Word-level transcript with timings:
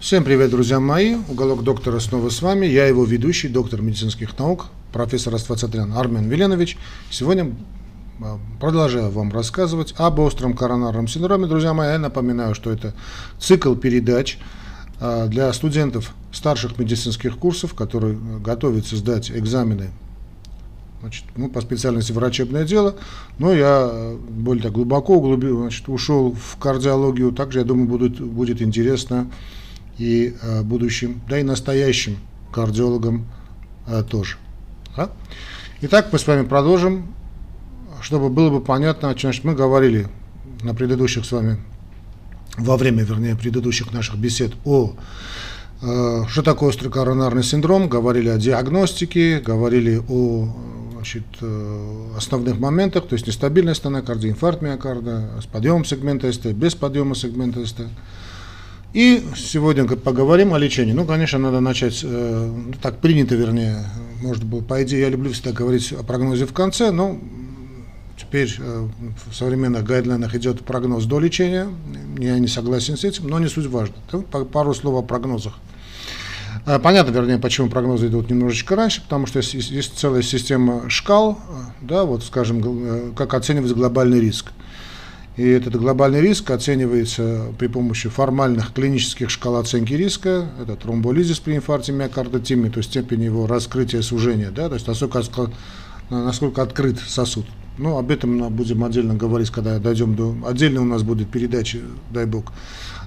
Всем 0.00 0.22
привет, 0.22 0.50
друзья 0.50 0.78
мои. 0.78 1.16
Уголок 1.28 1.64
доктора 1.64 1.98
снова 1.98 2.28
с 2.28 2.40
вами. 2.40 2.66
Я 2.66 2.86
его 2.86 3.04
ведущий, 3.04 3.48
доктор 3.48 3.82
медицинских 3.82 4.38
наук, 4.38 4.66
профессор 4.92 5.34
Аствацатрян 5.34 5.92
Армен 5.92 6.28
Веленович. 6.28 6.78
Сегодня 7.10 7.52
а, 8.22 8.38
продолжаю 8.60 9.10
вам 9.10 9.32
рассказывать 9.32 9.94
об 9.96 10.20
остром 10.20 10.54
коронарном 10.54 11.08
синдроме. 11.08 11.48
Друзья 11.48 11.74
мои, 11.74 11.90
я 11.90 11.98
напоминаю, 11.98 12.54
что 12.54 12.70
это 12.70 12.94
цикл 13.40 13.74
передач 13.74 14.38
а, 15.00 15.26
для 15.26 15.52
студентов 15.52 16.14
старших 16.30 16.78
медицинских 16.78 17.36
курсов, 17.36 17.74
которые 17.74 18.16
готовятся 18.38 18.96
сдать 18.96 19.32
экзамены 19.32 19.90
значит, 21.00 21.24
ну, 21.34 21.48
по 21.48 21.60
специальности 21.60 22.12
врачебное 22.12 22.64
дело, 22.64 22.94
но 23.38 23.52
я 23.52 23.88
э, 23.90 24.16
более 24.16 24.62
так 24.62 24.72
глубоко 24.72 25.16
углубил, 25.16 25.58
значит, 25.58 25.88
ушел 25.88 26.32
в 26.32 26.56
кардиологию, 26.56 27.32
также, 27.32 27.60
я 27.60 27.64
думаю, 27.64 27.88
будет, 27.88 28.20
будет 28.20 28.62
интересно 28.62 29.28
и 29.98 30.34
э, 30.40 30.62
будущим, 30.62 31.20
да 31.28 31.38
и 31.38 31.42
настоящим 31.42 32.18
кардиологам 32.52 33.26
э, 33.86 34.02
тоже. 34.08 34.36
Да? 34.96 35.10
Итак, 35.82 36.08
мы 36.12 36.18
с 36.18 36.26
вами 36.26 36.46
продолжим, 36.46 37.14
чтобы 38.00 38.30
было 38.30 38.50
бы 38.50 38.60
понятно, 38.60 39.10
о 39.10 39.14
чем 39.14 39.32
мы 39.42 39.54
говорили 39.54 40.08
на 40.62 40.74
предыдущих 40.74 41.24
с 41.24 41.32
вами, 41.32 41.58
во 42.56 42.76
время, 42.76 43.02
вернее, 43.02 43.36
предыдущих 43.36 43.92
наших 43.92 44.16
бесед 44.16 44.52
о 44.64 44.94
э, 45.82 46.24
что 46.28 46.42
такое 46.42 46.70
острый 46.70 46.90
коронарный 46.90 47.42
синдром, 47.42 47.88
говорили 47.88 48.28
о 48.28 48.38
диагностике, 48.38 49.40
говорили 49.40 50.00
о 50.08 50.48
значит, 50.92 51.22
основных 52.16 52.58
моментах, 52.58 53.06
то 53.06 53.14
есть 53.14 53.28
нестабильность 53.28 53.80
стенокардия, 53.80 54.30
инфаркт 54.30 54.62
миокарда, 54.62 55.40
с 55.40 55.46
подъемом 55.46 55.84
сегмента 55.84 56.32
СТ, 56.32 56.46
без 56.46 56.74
подъема 56.74 57.14
сегмента 57.14 57.64
СТ. 57.64 57.82
И 58.94 59.22
сегодня 59.36 59.86
поговорим 59.86 60.54
о 60.54 60.58
лечении. 60.58 60.92
Ну, 60.92 61.04
конечно, 61.04 61.38
надо 61.38 61.60
начать, 61.60 62.00
э, 62.02 62.52
ну, 62.66 62.72
так 62.80 62.98
принято, 63.00 63.34
вернее, 63.34 63.84
может 64.22 64.44
быть, 64.44 64.66
по 64.66 64.82
идее, 64.82 65.00
я 65.00 65.08
люблю 65.10 65.30
всегда 65.32 65.52
говорить 65.52 65.92
о 65.92 66.02
прогнозе 66.02 66.46
в 66.46 66.54
конце, 66.54 66.90
но 66.90 67.18
теперь 68.18 68.54
э, 68.58 68.88
в 69.26 69.34
современных 69.34 69.84
гайдлайнах 69.84 70.34
идет 70.34 70.64
прогноз 70.64 71.04
до 71.04 71.20
лечения, 71.20 71.68
я 72.18 72.38
не 72.38 72.48
согласен 72.48 72.96
с 72.96 73.04
этим, 73.04 73.28
но 73.28 73.38
не 73.38 73.48
суть 73.48 73.66
важно. 73.66 73.94
Пару 74.52 74.72
слов 74.72 74.94
о 74.94 75.06
прогнозах. 75.06 75.58
Э, 76.64 76.78
понятно, 76.78 77.12
вернее, 77.12 77.38
почему 77.38 77.68
прогнозы 77.68 78.06
идут 78.06 78.30
немножечко 78.30 78.74
раньше, 78.74 79.02
потому 79.02 79.26
что 79.26 79.40
есть, 79.40 79.52
есть 79.52 79.98
целая 79.98 80.22
система 80.22 80.88
шкал, 80.88 81.38
да, 81.82 82.04
вот, 82.04 82.24
скажем, 82.24 83.12
как 83.14 83.34
оценивать 83.34 83.72
глобальный 83.72 84.18
риск. 84.18 84.52
И 85.38 85.46
этот 85.46 85.76
глобальный 85.76 86.20
риск 86.20 86.50
оценивается 86.50 87.54
при 87.60 87.68
помощи 87.68 88.08
формальных 88.08 88.72
клинических 88.74 89.30
шкал 89.30 89.54
оценки 89.54 89.92
риска. 89.92 90.48
Это 90.60 90.74
тромболизис 90.74 91.38
при 91.38 91.54
инфаркте 91.54 91.92
миокарда 91.92 92.40
тими, 92.40 92.68
то 92.68 92.78
есть 92.78 92.90
степень 92.90 93.22
его 93.22 93.46
раскрытия 93.46 94.02
сужения, 94.02 94.50
да, 94.50 94.68
то 94.68 94.74
есть 94.74 94.88
насколько, 94.88 95.22
насколько 96.10 96.60
открыт 96.60 96.98
сосуд. 97.06 97.46
Ну, 97.78 97.96
об 97.96 98.10
этом 98.10 98.36
мы 98.36 98.50
будем 98.50 98.82
отдельно 98.82 99.14
говорить, 99.14 99.50
когда 99.50 99.78
дойдем 99.78 100.16
до... 100.16 100.34
Отдельно 100.44 100.82
у 100.82 100.84
нас 100.84 101.04
будет 101.04 101.30
передача, 101.30 101.78
дай 102.10 102.26
бог, 102.26 102.52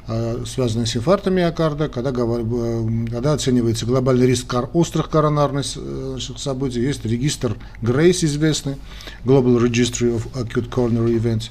а, 0.07 0.41
связанная 0.45 0.85
с 0.85 0.95
инфарктом 0.95 1.33
миокарда, 1.33 1.89
когда, 1.89 2.11
когда 2.13 3.33
оценивается 3.33 3.85
глобальный 3.85 4.27
риск 4.27 4.55
острых 4.73 5.09
коронарных 5.09 5.65
э, 5.75 6.17
событий. 6.37 6.79
Есть 6.79 7.03
регистр 7.03 7.57
GRACE 7.81 8.23
известный, 8.23 8.77
Global 9.25 9.61
Registry 9.61 10.15
of 10.15 10.31
Acute 10.33 10.69
Coronary 10.69 11.21
Events. 11.21 11.49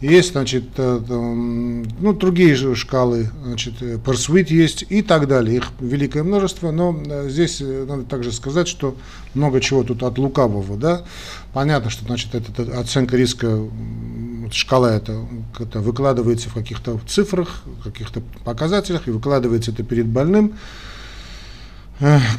Есть, 0.00 0.30
значит, 0.30 0.64
э, 0.76 1.00
ну, 1.08 2.12
другие 2.12 2.54
же 2.54 2.76
шкалы, 2.76 3.30
значит, 3.42 3.82
Pursuit 3.82 4.46
есть 4.48 4.84
и 4.88 5.02
так 5.02 5.26
далее. 5.26 5.56
Их 5.56 5.72
великое 5.80 6.22
множество, 6.22 6.70
но 6.70 6.96
э, 7.04 7.28
здесь 7.28 7.60
э, 7.60 7.84
надо 7.88 8.04
также 8.04 8.30
сказать, 8.30 8.68
что 8.68 8.94
много 9.34 9.60
чего 9.60 9.82
тут 9.82 10.04
от 10.04 10.16
лукавого, 10.18 10.76
да. 10.76 11.02
Понятно, 11.52 11.90
что, 11.90 12.04
значит, 12.04 12.32
эта 12.36 12.78
оценка 12.78 13.16
риска, 13.16 13.60
шкала 14.52 14.94
это, 14.94 15.26
это 15.58 15.80
выкладывается 15.80 16.48
в 16.48 16.54
каких-то 16.54 17.00
цифрах, 17.08 17.64
каких-то 17.82 18.22
показателях, 18.44 19.08
и 19.08 19.10
выкладывается 19.10 19.72
это 19.72 19.82
перед 19.82 20.06
больным, 20.06 20.54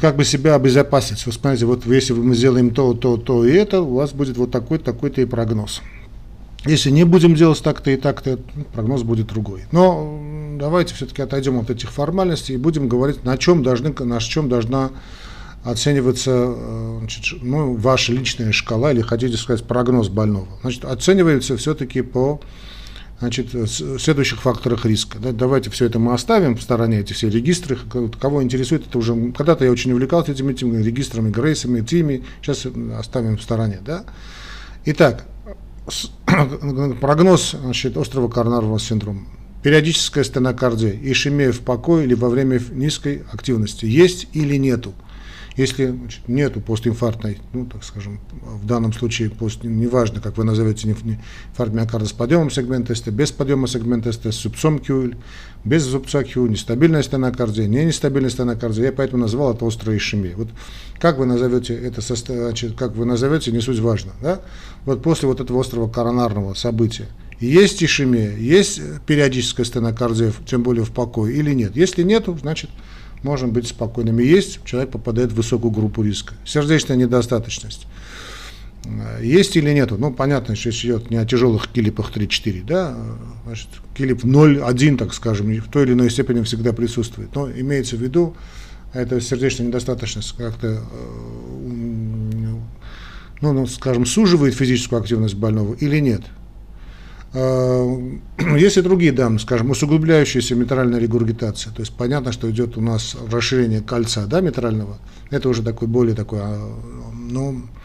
как 0.00 0.16
бы 0.16 0.24
себя 0.24 0.54
обезопасить. 0.54 1.26
Вы 1.26 1.32
смотрите, 1.32 1.66
вот 1.66 1.84
если 1.84 2.14
мы 2.14 2.34
сделаем 2.34 2.70
то, 2.70 2.94
то, 2.94 3.18
то 3.18 3.44
и 3.44 3.52
это, 3.52 3.82
у 3.82 3.96
вас 3.96 4.12
будет 4.12 4.38
вот 4.38 4.50
такой, 4.50 4.78
такой-то 4.78 5.20
и 5.20 5.26
прогноз. 5.26 5.82
Если 6.66 6.90
не 6.90 7.04
будем 7.04 7.34
делать 7.34 7.62
так-то 7.62 7.90
и 7.90 7.96
так-то, 7.96 8.38
прогноз 8.74 9.02
будет 9.02 9.26
другой. 9.28 9.64
Но 9.72 10.20
давайте 10.58 10.94
все-таки 10.94 11.22
отойдем 11.22 11.58
от 11.58 11.70
этих 11.70 11.90
формальностей 11.90 12.54
и 12.54 12.58
будем 12.58 12.88
говорить, 12.88 13.24
на 13.24 13.38
чем, 13.38 13.62
должны, 13.62 13.94
на 13.98 14.20
чем 14.20 14.48
должна 14.48 14.90
оцениваться 15.64 16.30
э, 16.30 16.96
значит, 17.00 17.42
ну, 17.42 17.76
ваша 17.76 18.12
личная 18.12 18.52
шкала 18.52 18.92
или, 18.92 19.00
хотите 19.00 19.36
сказать, 19.36 19.64
прогноз 19.64 20.08
больного. 20.08 20.48
Значит, 20.62 20.84
оценивается 20.84 21.56
все-таки 21.56 22.02
по 22.02 22.40
значит, 23.20 23.48
следующих 24.00 24.40
факторах 24.40 24.86
риска. 24.86 25.18
Да, 25.18 25.32
давайте 25.32 25.70
все 25.70 25.86
это 25.86 25.98
мы 25.98 26.14
оставим 26.14 26.56
в 26.56 26.62
стороне, 26.62 27.00
эти 27.00 27.12
все 27.12 27.28
регистры. 27.28 27.78
Кого 28.18 28.42
интересует, 28.42 28.86
это 28.86 28.98
уже 28.98 29.32
когда-то 29.32 29.64
я 29.64 29.70
очень 29.70 29.92
увлекался 29.92 30.32
этими, 30.32 30.52
этими 30.52 30.82
регистрами, 30.82 31.30
грейсами, 31.30 31.82
тими. 31.82 32.24
Сейчас 32.40 32.66
оставим 32.98 33.36
в 33.36 33.42
стороне. 33.42 33.80
Да? 33.84 34.04
Итак, 34.86 35.26
прогноз 37.00 37.56
значит, 37.60 37.96
острого 37.96 38.28
коронарного 38.28 38.78
синдрома. 38.78 39.22
Периодическая 39.62 40.24
стенокардия, 40.24 40.98
ишемия 41.02 41.52
в 41.52 41.60
покое 41.60 42.04
или 42.04 42.14
во 42.14 42.28
время 42.28 42.60
низкой 42.72 43.22
активности. 43.32 43.84
Есть 43.84 44.28
или 44.32 44.56
нету? 44.56 44.94
Если 45.56 45.88
значит, 45.88 46.28
нету 46.28 46.60
постинфарктной, 46.60 47.38
ну, 47.52 47.66
так 47.66 47.84
скажем, 47.84 48.20
в 48.30 48.64
данном 48.64 48.92
случае, 48.92 49.30
пост, 49.30 49.64
неважно, 49.64 50.20
как 50.20 50.38
вы 50.38 50.44
назовете, 50.44 50.88
инфаркт 50.88 51.74
миокарда 51.74 52.06
с 52.06 52.12
подъемом 52.12 52.50
сегмента 52.50 52.94
СТ, 52.94 53.08
без 53.08 53.32
подъема 53.32 53.66
сегмента 53.66 54.12
СТ, 54.12 54.26
с 54.26 54.42
зубцом 54.42 54.78
Q, 54.78 55.12
без 55.64 55.82
зубца 55.82 56.24
Q, 56.24 56.46
нестабильная 56.46 57.02
стенокардия, 57.02 57.66
не 57.66 57.84
нестабильная 57.84 58.30
стенокардия, 58.30 58.86
я 58.86 58.92
поэтому 58.92 59.22
назвал 59.22 59.54
это 59.54 59.66
острая 59.66 59.96
ишемия. 59.96 60.34
Вот 60.36 60.48
как 60.98 61.18
вы 61.18 61.26
назовете 61.26 61.74
это, 61.74 62.00
значит, 62.00 62.76
как 62.76 62.96
вы 62.96 63.04
назовете, 63.04 63.52
не 63.52 63.60
суть 63.60 63.78
важно. 63.78 64.12
Да? 64.22 64.40
Вот 64.84 65.02
после 65.02 65.28
вот 65.28 65.40
этого 65.40 65.60
острого 65.60 65.88
коронарного 65.88 66.54
события, 66.54 67.08
есть 67.40 67.82
ишемия, 67.82 68.36
есть 68.36 68.80
периодическая 69.06 69.64
стенокардия, 69.64 70.32
тем 70.46 70.62
более 70.62 70.84
в 70.84 70.90
покое, 70.90 71.34
или 71.34 71.52
нет. 71.54 71.74
Если 71.74 72.02
нет, 72.02 72.26
значит, 72.40 72.70
можем 73.22 73.50
быть 73.50 73.68
спокойными. 73.68 74.22
Есть, 74.22 74.60
человек 74.64 74.90
попадает 74.90 75.32
в 75.32 75.36
высокую 75.36 75.70
группу 75.70 76.02
риска. 76.02 76.34
Сердечная 76.44 76.96
недостаточность. 76.96 77.86
Есть 79.20 79.56
или 79.56 79.72
нету? 79.72 79.96
Ну, 79.98 80.12
понятно, 80.12 80.56
что 80.56 80.70
речь 80.70 80.84
идет 80.84 81.10
не 81.10 81.16
о 81.16 81.26
тяжелых 81.26 81.68
килипах 81.68 82.12
3-4, 82.14 82.64
да, 82.64 82.96
значит, 83.44 83.68
килип 83.94 84.24
0-1, 84.24 84.96
так 84.96 85.12
скажем, 85.12 85.52
в 85.52 85.70
той 85.70 85.84
или 85.84 85.92
иной 85.92 86.10
степени 86.10 86.42
всегда 86.42 86.72
присутствует. 86.72 87.34
Но 87.34 87.50
имеется 87.50 87.96
в 87.96 88.00
виду, 88.00 88.36
эта 88.94 89.20
сердечная 89.20 89.66
недостаточность 89.66 90.34
как-то, 90.36 90.66
э, 90.66 90.80
ну, 93.42 93.52
ну, 93.52 93.66
скажем, 93.66 94.06
суживает 94.06 94.54
физическую 94.54 95.00
активность 95.00 95.34
больного 95.34 95.74
или 95.74 95.98
нет. 95.98 96.22
Э, 97.34 97.84
есть 98.56 98.78
и 98.78 98.80
другие 98.80 99.12
данные, 99.12 99.40
скажем, 99.40 99.70
усугубляющаяся 99.70 100.54
митральная 100.54 100.98
регургитация. 100.98 101.70
То 101.74 101.80
есть 101.80 101.92
понятно, 101.92 102.32
что 102.32 102.50
идет 102.50 102.78
у 102.78 102.80
нас 102.80 103.14
расширение 103.30 103.82
кольца 103.82 104.26
да, 104.26 104.40
митрального. 104.40 104.98
Это 105.28 105.50
уже 105.50 105.62
такой 105.62 105.86
более 105.86 106.14
такой, 106.16 106.40
ну, 107.14 107.62
Э, 107.62 107.79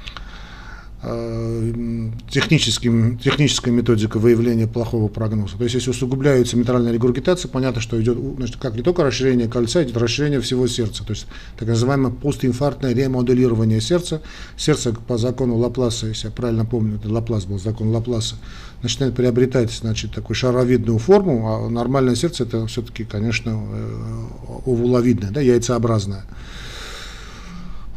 техническим, 2.29 3.17
техническая 3.19 3.73
методика 3.73 4.17
выявления 4.17 4.67
плохого 4.67 5.07
прогноза. 5.07 5.57
То 5.57 5.63
есть, 5.63 5.75
если 5.75 5.91
усугубляется 5.91 6.57
митральная 6.57 6.91
регургитация, 6.91 7.49
понятно, 7.49 7.81
что 7.81 8.01
идет 8.01 8.17
значит, 8.37 8.57
как 8.57 8.75
не 8.75 8.81
только 8.81 9.03
расширение 9.03 9.47
кольца, 9.47 9.83
идет 9.83 9.97
расширение 9.97 10.41
всего 10.41 10.67
сердца. 10.67 11.03
То 11.03 11.13
есть, 11.13 11.27
так 11.57 11.67
называемое 11.67 12.11
постинфарктное 12.11 12.93
ремоделирование 12.93 13.81
сердца. 13.81 14.21
Сердце 14.57 14.93
по 14.93 15.17
закону 15.17 15.57
Лапласа, 15.57 16.07
если 16.07 16.27
я 16.27 16.33
правильно 16.33 16.65
помню, 16.65 16.95
это 16.95 17.11
Лаплас 17.11 17.45
был 17.45 17.59
закон 17.59 17.89
Лапласа, 17.89 18.35
начинает 18.81 19.15
приобретать 19.15 19.71
значит, 19.71 20.13
такую 20.13 20.35
шаровидную 20.35 20.97
форму, 20.97 21.47
а 21.47 21.69
нормальное 21.69 22.15
сердце 22.15 22.43
это 22.43 22.65
все-таки, 22.67 23.03
конечно, 23.03 23.51
э, 23.51 24.25
овуловидное, 24.65 25.31
да, 25.31 25.41
яйцеобразное. 25.41 26.23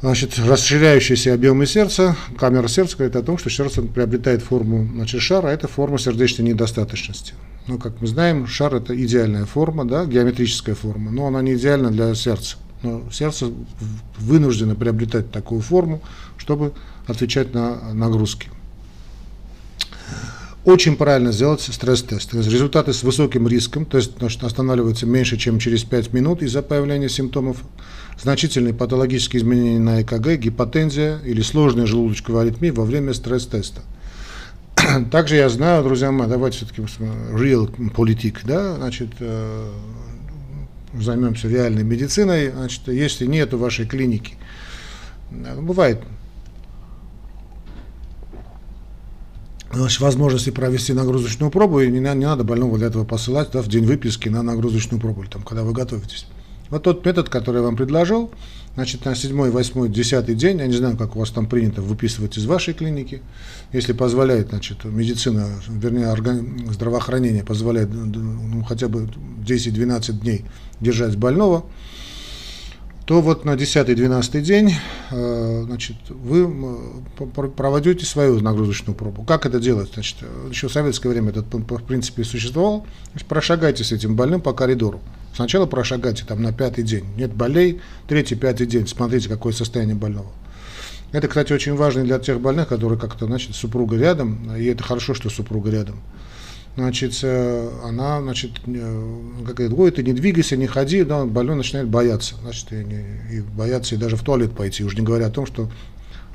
Значит, 0.00 0.38
расширяющиеся 0.38 1.34
объемы 1.34 1.66
сердца, 1.66 2.16
камера 2.38 2.68
сердца 2.68 2.96
говорит 2.96 3.16
о 3.16 3.22
том, 3.22 3.36
что 3.36 3.50
сердце 3.50 3.82
приобретает 3.82 4.42
форму 4.42 4.88
значит, 4.94 5.20
шара, 5.20 5.48
а 5.48 5.50
это 5.50 5.66
форма 5.66 5.98
сердечной 5.98 6.46
недостаточности. 6.46 7.34
Ну, 7.66 7.78
как 7.78 8.00
мы 8.00 8.06
знаем, 8.06 8.46
шар 8.46 8.76
это 8.76 8.94
идеальная 8.94 9.44
форма, 9.44 9.84
да, 9.84 10.06
геометрическая 10.06 10.76
форма, 10.76 11.10
но 11.10 11.26
она 11.26 11.42
не 11.42 11.54
идеальна 11.54 11.90
для 11.90 12.14
сердца. 12.14 12.58
Но 12.84 13.10
сердце 13.10 13.50
вынуждено 14.18 14.76
приобретать 14.76 15.32
такую 15.32 15.62
форму, 15.62 16.00
чтобы 16.36 16.72
отвечать 17.08 17.52
на 17.52 17.92
нагрузки. 17.92 18.50
очень 20.64 20.96
правильно 20.96 21.32
сделать 21.32 21.62
стресс-тест. 21.62 22.34
результаты 22.34 22.92
с 22.92 23.02
высоким 23.02 23.48
риском, 23.48 23.86
то 23.86 23.96
есть 23.96 24.12
останавливаются 24.42 25.06
меньше, 25.06 25.38
чем 25.38 25.58
через 25.58 25.82
5 25.82 26.12
минут 26.12 26.42
из-за 26.42 26.62
появления 26.62 27.08
симптомов, 27.08 27.58
значительные 28.20 28.74
патологические 28.74 29.42
изменения 29.42 29.78
на 29.78 30.02
ЭКГ, 30.02 30.38
гипотензия 30.38 31.18
или 31.24 31.40
сложные 31.40 31.86
желудочковые 31.86 32.42
аритмии 32.42 32.70
во 32.70 32.84
время 32.84 33.14
стресс-теста. 33.14 33.82
Также 35.10 35.36
я 35.36 35.48
знаю, 35.48 35.84
друзья 35.84 36.10
мои, 36.10 36.28
давайте 36.28 36.58
все-таки 36.58 36.82
real 36.82 37.90
политик, 37.90 38.40
да, 38.44 38.76
значит, 38.76 39.10
э, 39.20 39.70
займемся 40.94 41.48
реальной 41.48 41.84
медициной, 41.84 42.50
значит, 42.50 42.88
если 42.88 43.26
нет 43.26 43.52
вашей 43.54 43.86
клинике, 43.86 44.34
э, 45.30 45.60
бывает 45.60 46.02
значит, 49.72 50.00
возможности 50.00 50.50
провести 50.50 50.92
нагрузочную 50.92 51.50
пробу, 51.50 51.80
и 51.80 51.90
не, 51.90 52.00
не 52.00 52.26
надо 52.26 52.42
больного 52.42 52.78
для 52.78 52.88
этого 52.88 53.04
посылать 53.04 53.50
да, 53.52 53.62
в 53.62 53.68
день 53.68 53.84
выписки 53.84 54.28
на 54.28 54.42
нагрузочную 54.42 55.00
пробу, 55.00 55.22
или 55.22 55.30
там, 55.30 55.42
когда 55.42 55.62
вы 55.62 55.72
готовитесь. 55.72 56.26
Вот 56.70 56.82
тот 56.82 57.04
метод, 57.04 57.28
который 57.28 57.56
я 57.56 57.62
вам 57.62 57.76
предложил, 57.76 58.30
значит, 58.74 59.04
на 59.04 59.14
7, 59.14 59.50
8, 59.50 59.92
10 59.92 60.36
день, 60.36 60.58
я 60.58 60.66
не 60.66 60.76
знаю, 60.76 60.96
как 60.96 61.16
у 61.16 61.20
вас 61.20 61.30
там 61.30 61.46
принято 61.46 61.82
выписывать 61.82 62.36
из 62.36 62.44
вашей 62.46 62.74
клиники, 62.74 63.22
если 63.72 63.92
позволяет, 63.92 64.50
значит, 64.50 64.84
медицина, 64.84 65.48
вернее, 65.68 66.08
орган, 66.08 66.68
здравоохранение 66.70 67.44
позволяет 67.44 67.88
ну, 67.92 68.62
хотя 68.64 68.88
бы 68.88 69.08
10-12 69.46 70.20
дней 70.20 70.44
держать 70.80 71.16
больного, 71.16 71.64
то 73.08 73.22
вот 73.22 73.46
на 73.46 73.52
10-12 73.52 74.42
день 74.42 74.74
э, 75.10 75.62
значит, 75.64 75.96
вы 76.10 76.46
проводите 77.56 78.04
свою 78.04 78.38
нагрузочную 78.40 78.94
пробу. 78.94 79.22
Как 79.22 79.46
это 79.46 79.58
делать? 79.58 79.92
Значит, 79.94 80.18
еще 80.50 80.68
в 80.68 80.72
советское 80.72 81.08
время 81.08 81.30
этот 81.30 81.46
в 81.54 81.82
принципе 81.84 82.22
существовал. 82.22 82.86
Прошагайте 83.26 83.82
с 83.82 83.92
этим 83.92 84.14
больным 84.14 84.42
по 84.42 84.52
коридору. 84.52 85.00
Сначала 85.38 85.67
прошагайте 85.67 86.25
там 86.25 86.43
на 86.43 86.52
пятый 86.52 86.82
день. 86.82 87.05
Нет 87.17 87.32
болей, 87.32 87.81
третий, 88.08 88.35
пятый 88.35 88.67
день. 88.67 88.88
Смотрите, 88.88 89.29
какое 89.29 89.52
состояние 89.52 89.94
больного. 89.94 90.32
Это, 91.12 91.29
кстати, 91.29 91.52
очень 91.52 91.76
важно 91.76 92.02
для 92.02 92.19
тех 92.19 92.40
больных, 92.40 92.67
которые 92.67 92.99
как-то, 92.99 93.26
значит, 93.26 93.55
супруга 93.55 93.96
рядом, 93.96 94.52
и 94.56 94.64
это 94.64 94.82
хорошо, 94.82 95.14
что 95.14 95.31
супруга 95.31 95.70
рядом 95.70 96.00
значит, 96.75 97.20
э, 97.23 97.70
она, 97.85 98.20
значит, 98.20 98.50
э, 98.67 99.20
как 99.46 99.55
говорит, 99.55 99.79
ой, 99.79 99.90
ты 99.93 100.02
не 100.02 100.12
двигайся, 100.12 100.56
не 100.56 100.67
ходи, 100.67 101.05
да, 101.05 101.25
больной 101.25 101.55
начинает 101.55 101.87
бояться, 101.87 102.35
значит, 102.43 102.73
и, 102.73 103.37
и 103.37 103.40
бояться 103.40 103.94
и 103.94 103.99
даже 103.99 104.17
в 104.17 104.25
туалет 104.25 104.56
пойти, 104.56 104.82
уже 104.82 104.96
не 104.96 105.02
говоря 105.02 105.26
о 105.26 105.31
том, 105.31 105.46
что 105.46 105.70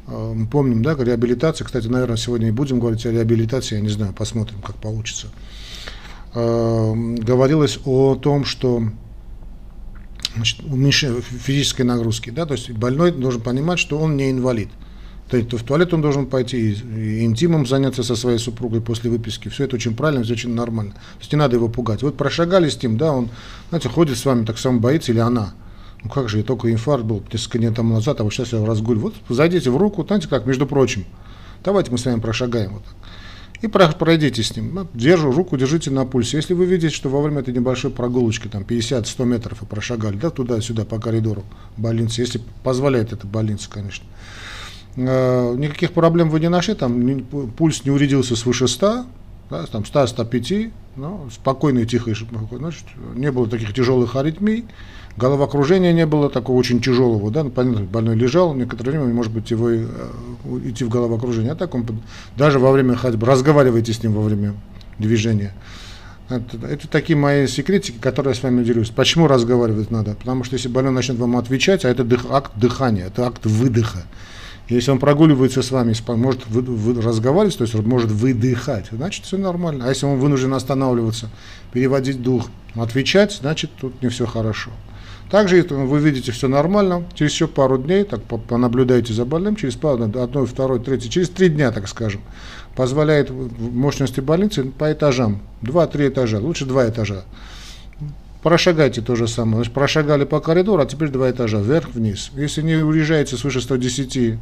э, 0.07 0.33
мы 0.33 0.47
помним, 0.47 0.81
да, 0.81 0.95
реабилитация, 0.95 1.65
кстати, 1.65 1.87
наверное, 1.87 2.15
сегодня 2.15 2.47
и 2.47 2.51
будем 2.51 2.79
говорить 2.79 3.05
о 3.05 3.11
реабилитации, 3.11 3.75
я 3.75 3.81
не 3.81 3.89
знаю, 3.89 4.13
посмотрим, 4.13 4.61
как 4.61 4.77
получится. 4.77 5.27
Говорилось 6.33 7.79
о 7.85 8.15
том, 8.15 8.45
что 8.45 8.83
значит, 10.35 10.63
уменьшение 10.63 11.21
физической 11.21 11.83
нагрузки, 11.83 12.31
да, 12.31 12.45
то 12.45 12.53
есть 12.53 12.71
больной 12.71 13.11
должен 13.11 13.41
понимать, 13.41 13.77
что 13.77 13.99
он 13.99 14.17
не 14.17 14.31
инвалид. 14.31 14.69
То 15.29 15.37
есть 15.37 15.51
в 15.51 15.63
туалет 15.63 15.93
он 15.93 16.01
должен 16.01 16.25
пойти, 16.27 16.73
и 16.73 17.23
интимом 17.23 17.65
заняться 17.65 18.03
со 18.03 18.15
своей 18.15 18.37
супругой 18.37 18.81
после 18.81 19.09
выписки. 19.09 19.47
Все 19.47 19.63
это 19.65 19.75
очень 19.75 19.95
правильно, 19.95 20.23
все 20.23 20.33
очень 20.33 20.53
нормально. 20.53 20.91
То 20.91 21.19
есть 21.19 21.31
не 21.31 21.37
надо 21.37 21.55
его 21.55 21.69
пугать. 21.69 22.03
Вот 22.03 22.17
прошагали 22.17 22.69
с 22.69 22.81
ним, 22.81 22.97
да, 22.97 23.13
он, 23.13 23.29
знаете, 23.69 23.89
ходит 23.89 24.17
с 24.17 24.25
вами, 24.25 24.45
так 24.45 24.57
сам 24.57 24.79
боится, 24.79 25.11
или 25.11 25.19
она. 25.19 25.53
Ну 26.03 26.09
как 26.09 26.29
же, 26.29 26.39
я 26.39 26.43
только 26.43 26.71
инфаркт 26.71 27.05
был 27.05 27.23
несколько 27.31 27.57
дней 27.59 27.71
тому 27.71 27.93
назад, 27.93 28.19
а 28.19 28.23
вот 28.23 28.33
сейчас 28.33 28.53
я 28.53 28.65
разгуль. 28.65 28.97
Вот 28.97 29.15
зайдите 29.29 29.69
в 29.69 29.77
руку, 29.77 30.03
знаете 30.03 30.27
как, 30.27 30.45
между 30.45 30.67
прочим. 30.67 31.05
Давайте 31.63 31.91
мы 31.91 31.97
с 31.97 32.05
вами 32.05 32.19
прошагаем 32.19 32.73
вот 32.73 32.83
так. 32.83 32.95
И 33.63 33.67
пройдите 33.67 34.43
с 34.43 34.55
ним. 34.55 34.87
Держу 34.93 35.31
руку, 35.31 35.57
держите 35.57 35.89
на 35.89 36.05
пульсе. 36.05 36.37
Если 36.37 36.53
вы 36.53 36.65
видите, 36.65 36.93
что 36.93 37.09
во 37.09 37.21
время 37.21 37.39
этой 37.39 37.53
небольшой 37.53 37.89
прогулочки, 37.89 38.47
там 38.47 38.61
50-100 38.61 39.25
метров 39.25 39.63
и 39.63 39.65
прошагали, 39.65 40.17
да, 40.17 40.29
туда-сюда 40.29 40.85
по 40.85 40.99
коридору 40.99 41.43
больницы, 41.77 42.21
если 42.21 42.41
позволяет 42.63 43.13
это 43.13 43.25
больница, 43.25 43.69
конечно, 43.69 44.05
Э, 44.95 45.55
никаких 45.57 45.91
проблем 45.91 46.29
вы 46.29 46.39
не 46.39 46.49
нашли, 46.49 46.75
там 46.75 47.23
пульс 47.57 47.83
не 47.83 47.91
урядился 47.91 48.35
свыше 48.35 48.67
100, 48.67 49.05
да, 49.49 49.65
там 49.65 49.83
100-105, 49.83 50.71
ну, 50.95 51.27
спокойно 51.31 51.79
и 51.79 51.85
тихо, 51.85 52.11
значит, 52.51 52.85
не 53.15 53.31
было 53.31 53.47
таких 53.47 53.73
тяжелых 53.73 54.15
аритмий, 54.15 54.65
головокружения 55.17 55.93
не 55.93 56.05
было 56.05 56.29
такого 56.29 56.57
очень 56.57 56.81
тяжелого, 56.81 57.31
да, 57.31 57.43
понятно, 57.43 57.85
больной 57.85 58.15
лежал, 58.15 58.53
некоторое 58.53 58.91
время, 58.91 59.13
может 59.13 59.31
быть, 59.31 59.51
его 59.51 59.69
э, 59.69 59.85
идти 60.65 60.83
в 60.83 60.89
головокружение, 60.89 61.51
а 61.51 61.55
так 61.55 61.75
он 61.75 61.85
даже 62.35 62.59
во 62.59 62.71
время 62.71 62.95
ходьбы, 62.95 63.27
разговаривайте 63.27 63.93
с 63.93 64.01
ним 64.03 64.13
во 64.13 64.21
время 64.21 64.53
движения. 64.97 65.53
Это, 66.29 66.65
это 66.65 66.87
такие 66.87 67.17
мои 67.17 67.47
секретики, 67.47 67.97
которые 67.99 68.33
я 68.33 68.39
с 68.39 68.43
вами 68.43 68.63
делюсь. 68.63 68.89
Почему 68.89 69.27
разговаривать 69.27 69.91
надо? 69.91 70.15
Потому 70.15 70.43
что 70.43 70.55
если 70.55 70.69
больной 70.69 70.93
начнет 70.93 71.17
вам 71.17 71.35
отвечать, 71.37 71.85
а 71.85 71.89
это 71.89 72.03
дых, 72.03 72.25
акт 72.29 72.53
дыхания, 72.55 73.07
это 73.07 73.27
акт 73.27 73.45
выдоха. 73.45 74.03
Если 74.69 74.91
он 74.91 74.99
прогуливается 74.99 75.61
с 75.61 75.71
вами, 75.71 75.93
может 76.15 76.47
вы, 76.47 76.61
вы, 76.61 77.01
разговаривать, 77.01 77.57
то 77.57 77.63
есть 77.63 77.75
может 77.75 78.09
выдыхать, 78.09 78.87
значит 78.91 79.25
все 79.25 79.37
нормально. 79.37 79.85
А 79.85 79.89
если 79.89 80.05
он 80.05 80.17
вынужден 80.19 80.53
останавливаться, 80.53 81.29
переводить 81.73 82.21
дух, 82.21 82.47
отвечать, 82.73 83.33
значит 83.33 83.71
тут 83.79 84.01
не 84.01 84.07
все 84.07 84.25
хорошо. 84.25 84.71
Также, 85.33 85.55
если 85.55 85.73
вы 85.73 85.97
видите 85.97 86.31
все 86.31 86.47
нормально, 86.47 87.05
через 87.15 87.31
еще 87.31 87.47
пару 87.47 87.79
дней, 87.79 88.03
так 88.03 88.21
понаблюдайте 88.21 89.13
за 89.13 89.25
больным, 89.25 89.55
через 89.55 89.73
пару, 89.75 90.03
одной, 90.03 90.45
второй, 90.45 90.79
третий, 90.79 91.09
через 91.09 91.29
три 91.29 91.49
дня, 91.49 91.71
так 91.71 91.87
скажем, 91.87 92.21
позволяет 92.75 93.31
мощности 93.31 94.19
больницы 94.19 94.65
по 94.65 94.93
этажам, 94.93 95.41
два-три 95.63 96.09
этажа, 96.09 96.37
лучше 96.37 96.67
два 96.67 96.87
этажа. 96.87 97.23
Прошагайте 98.43 99.01
то 99.01 99.15
же 99.15 99.27
самое. 99.27 99.55
Значит, 99.55 99.73
прошагали 99.73 100.23
по 100.25 100.39
коридору, 100.39 100.83
а 100.83 100.85
теперь 100.85 101.09
два 101.09 101.31
этажа, 101.31 101.57
вверх-вниз. 101.57 102.29
Если 102.35 102.61
не 102.61 102.75
уезжаете 102.75 103.35
свыше 103.35 103.59
110 103.59 104.37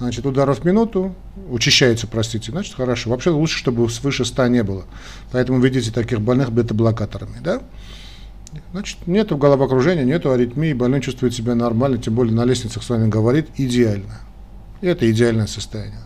значит, 0.00 0.26
ударов 0.26 0.58
в 0.58 0.64
минуту, 0.66 1.14
учащается, 1.48 2.06
простите, 2.06 2.52
значит, 2.52 2.74
хорошо. 2.74 3.08
Вообще 3.08 3.30
лучше, 3.30 3.56
чтобы 3.56 3.88
свыше 3.88 4.26
100 4.26 4.48
не 4.48 4.64
было. 4.64 4.84
Поэтому 5.32 5.60
видите 5.60 5.90
таких 5.90 6.20
больных 6.20 6.52
бета-блокаторами, 6.52 7.38
да? 7.42 7.62
Значит, 8.72 9.06
нету 9.06 9.36
головокружения, 9.36 10.04
нету 10.04 10.32
аритмии, 10.32 10.72
больной 10.72 11.00
чувствует 11.00 11.34
себя 11.34 11.54
нормально, 11.54 11.98
тем 11.98 12.14
более 12.14 12.34
на 12.34 12.44
лестницах 12.44 12.82
с 12.82 12.88
вами 12.88 13.08
говорит 13.08 13.48
идеально. 13.56 14.20
И 14.80 14.86
это 14.86 15.10
идеальное 15.10 15.46
состояние. 15.46 16.00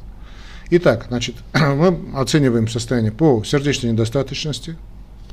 Итак, 0.70 1.06
значит, 1.08 1.36
мы 1.54 1.98
оцениваем 2.14 2.68
состояние 2.68 3.12
по 3.12 3.42
сердечной 3.44 3.92
недостаточности, 3.92 4.76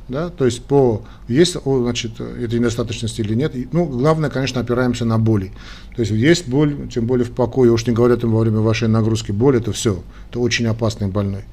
да, 0.08 0.30
то 0.30 0.44
есть 0.44 0.64
по 0.64 1.02
есть 1.28 1.56
значит 1.64 2.20
этой 2.20 2.58
недостаточности 2.58 3.20
или 3.20 3.34
нет. 3.34 3.54
Ну, 3.72 3.86
главное, 3.86 4.30
конечно, 4.30 4.60
опираемся 4.60 5.04
на 5.04 5.18
боли. 5.18 5.52
То 5.94 6.00
есть 6.00 6.12
есть 6.12 6.48
боль, 6.48 6.88
тем 6.92 7.06
более 7.06 7.24
в 7.24 7.32
покое, 7.32 7.70
уж 7.70 7.86
не 7.86 7.92
говорят 7.92 8.24
во 8.24 8.40
время 8.40 8.58
вашей 8.58 8.88
нагрузки, 8.88 9.32
боль 9.32 9.56
это 9.56 9.72
все, 9.72 10.02
это 10.28 10.40
очень 10.40 10.66
опасный 10.66 11.06
больной. 11.06 11.44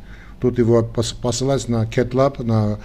Тут 0.41 0.57
его 0.57 0.84
посылать 0.84 1.67
на 1.67 1.84
CAT 1.84 2.43
на 2.43 2.79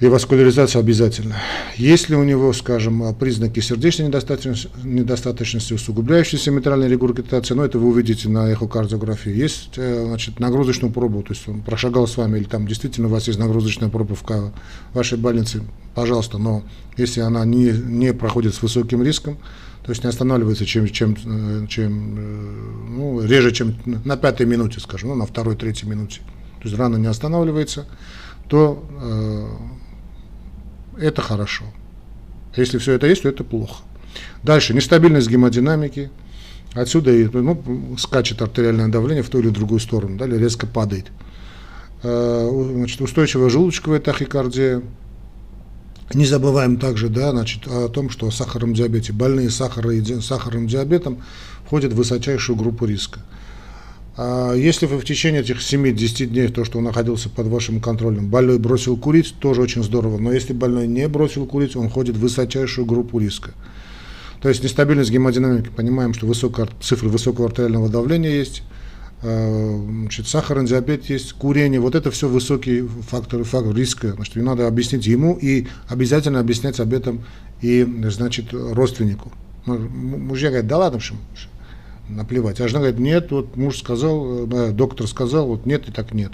реваскуляризация 0.00 0.80
обязательно. 0.80 1.36
Если 1.76 2.14
у 2.14 2.22
него, 2.22 2.52
скажем, 2.52 3.14
признаки 3.14 3.60
сердечной 3.60 4.08
недостаточности, 4.08 4.68
недостаточности 4.84 5.72
усугубляющейся 5.72 6.50
митральной 6.50 6.88
регургитации, 6.88 7.54
но 7.54 7.62
ну, 7.62 7.66
это 7.66 7.78
вы 7.78 7.88
увидите 7.88 8.28
на 8.28 8.52
эхокардиографии, 8.52 9.30
есть 9.30 9.70
э, 9.76 10.04
значит, 10.06 10.38
нагрузочную 10.38 10.92
пробу, 10.92 11.22
то 11.22 11.32
есть 11.32 11.48
он 11.48 11.62
прошагал 11.62 12.06
с 12.06 12.16
вами, 12.16 12.38
или 12.38 12.44
там 12.44 12.66
действительно 12.66 13.08
у 13.08 13.10
вас 13.10 13.26
есть 13.26 13.38
нагрузочная 13.38 13.88
проба 13.88 14.14
в 14.14 14.52
вашей 14.92 15.16
больнице, 15.16 15.62
пожалуйста, 15.94 16.36
но 16.36 16.62
если 16.98 17.20
она 17.20 17.44
не, 17.46 17.70
не 17.70 18.12
проходит 18.12 18.54
с 18.54 18.60
высоким 18.60 19.02
риском, 19.02 19.38
то 19.82 19.92
есть 19.92 20.02
не 20.02 20.10
останавливается 20.10 20.66
чем, 20.66 20.86
чем, 20.88 21.16
э, 21.24 21.66
чем 21.68 22.16
э, 22.18 22.90
ну, 22.90 23.22
реже, 23.22 23.50
чем 23.52 23.76
на 24.04 24.18
пятой 24.18 24.44
минуте, 24.44 24.78
скажем, 24.80 25.08
ну, 25.08 25.14
на 25.14 25.24
второй, 25.24 25.56
третьей 25.56 25.88
минуте, 25.88 26.20
то 26.60 26.68
есть 26.68 26.76
рана 26.76 26.96
не 26.96 27.06
останавливается, 27.06 27.86
то 28.48 28.86
это 30.98 31.22
хорошо. 31.22 31.64
Если 32.56 32.78
все 32.78 32.92
это 32.92 33.06
есть, 33.06 33.22
то 33.22 33.28
это 33.28 33.44
плохо. 33.44 33.82
Дальше, 34.42 34.74
нестабильность 34.74 35.28
гемодинамики. 35.28 36.10
Отсюда 36.74 37.10
и, 37.10 37.24
ну, 37.26 37.96
скачет 37.98 38.42
артериальное 38.42 38.88
давление 38.88 39.22
в 39.22 39.30
ту 39.30 39.38
или 39.38 39.48
другую 39.48 39.80
сторону, 39.80 40.18
да, 40.18 40.26
или 40.26 40.36
резко 40.36 40.66
падает. 40.66 41.06
Э, 42.02 42.48
значит, 42.74 43.00
устойчивая 43.00 43.48
желудочковая 43.48 44.00
тахикардия. 44.00 44.82
Не 46.14 46.24
забываем 46.24 46.76
также 46.76 47.08
да, 47.08 47.32
значит, 47.32 47.66
о 47.66 47.88
том, 47.88 48.10
что 48.10 48.30
сахарном 48.30 48.74
диабете, 48.74 49.12
больные 49.12 49.50
сахаром, 49.50 50.22
сахарным 50.22 50.66
диабетом 50.66 51.22
входят 51.64 51.92
в 51.92 51.96
высочайшую 51.96 52.56
группу 52.56 52.84
риска. 52.84 53.20
А 54.18 54.54
если 54.54 54.86
вы 54.86 54.98
в 54.98 55.04
течение 55.04 55.42
этих 55.42 55.58
7-10 55.58 56.26
дней, 56.26 56.48
то, 56.48 56.64
что 56.64 56.78
он 56.78 56.84
находился 56.84 57.28
под 57.28 57.48
вашим 57.48 57.80
контролем, 57.80 58.28
больной 58.28 58.58
бросил 58.58 58.96
курить, 58.96 59.34
тоже 59.38 59.60
очень 59.60 59.82
здорово. 59.82 60.18
Но 60.18 60.32
если 60.32 60.54
больной 60.54 60.86
не 60.86 61.06
бросил 61.06 61.46
курить, 61.46 61.76
он 61.76 61.90
входит 61.90 62.16
в 62.16 62.20
высочайшую 62.20 62.86
группу 62.86 63.18
риска. 63.18 63.52
То 64.40 64.48
есть 64.48 64.62
нестабильность 64.62 65.10
гемодинамики, 65.10 65.68
понимаем, 65.68 66.14
что 66.14 66.26
высокая, 66.26 66.68
цифры 66.80 67.08
высокого 67.08 67.48
артериального 67.48 67.88
давления 67.88 68.30
есть, 68.30 68.62
значит, 69.20 70.28
сахарный 70.28 70.66
диабет 70.66 71.06
есть, 71.06 71.32
курение, 71.32 71.80
вот 71.80 71.94
это 71.94 72.10
все 72.10 72.28
высокие 72.28 72.86
факторы, 72.86 73.44
фактор 73.44 73.74
риска, 73.74 74.12
значит, 74.12 74.36
надо 74.36 74.66
объяснить 74.66 75.06
ему 75.06 75.38
и 75.40 75.66
обязательно 75.88 76.38
объяснять 76.38 76.80
об 76.80 76.92
этом 76.92 77.24
и, 77.60 77.86
значит, 78.10 78.52
родственнику. 78.52 79.32
Мужья 79.64 80.50
говорят, 80.50 80.68
да 80.68 80.78
ладно, 80.78 80.98
почему? 80.98 81.18
Наплевать. 82.08 82.60
А 82.60 82.68
жена 82.68 82.80
говорит, 82.80 83.00
нет, 83.00 83.30
вот 83.30 83.56
муж 83.56 83.78
сказал, 83.78 84.46
э, 84.46 84.70
доктор 84.72 85.06
сказал, 85.06 85.46
вот 85.46 85.66
нет 85.66 85.88
и 85.88 85.92
так 85.92 86.12
нет. 86.12 86.32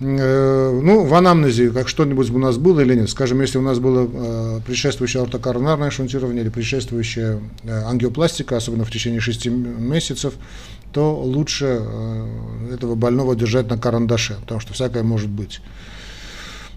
Э, 0.00 0.80
ну, 0.82 1.04
в 1.04 1.14
анамнезе, 1.14 1.70
как 1.70 1.88
что-нибудь 1.88 2.30
у 2.30 2.38
нас 2.38 2.56
было 2.56 2.80
или 2.80 2.94
нет, 2.94 3.10
скажем, 3.10 3.40
если 3.40 3.58
у 3.58 3.62
нас 3.62 3.78
было 3.78 4.08
э, 4.10 4.60
предшествующее 4.66 5.22
ортокоронарное 5.22 5.90
шунтирование 5.90 6.42
или 6.42 6.50
предшествующая 6.50 7.40
ангиопластика, 7.64 8.56
особенно 8.56 8.84
в 8.84 8.90
течение 8.90 9.20
6 9.20 9.46
месяцев, 9.46 10.34
то 10.92 11.14
лучше 11.14 11.80
этого 12.72 12.96
больного 12.96 13.36
держать 13.36 13.70
на 13.70 13.78
карандаше, 13.78 14.38
потому 14.40 14.58
что 14.60 14.72
всякое 14.72 15.04
может 15.04 15.28
быть. 15.28 15.60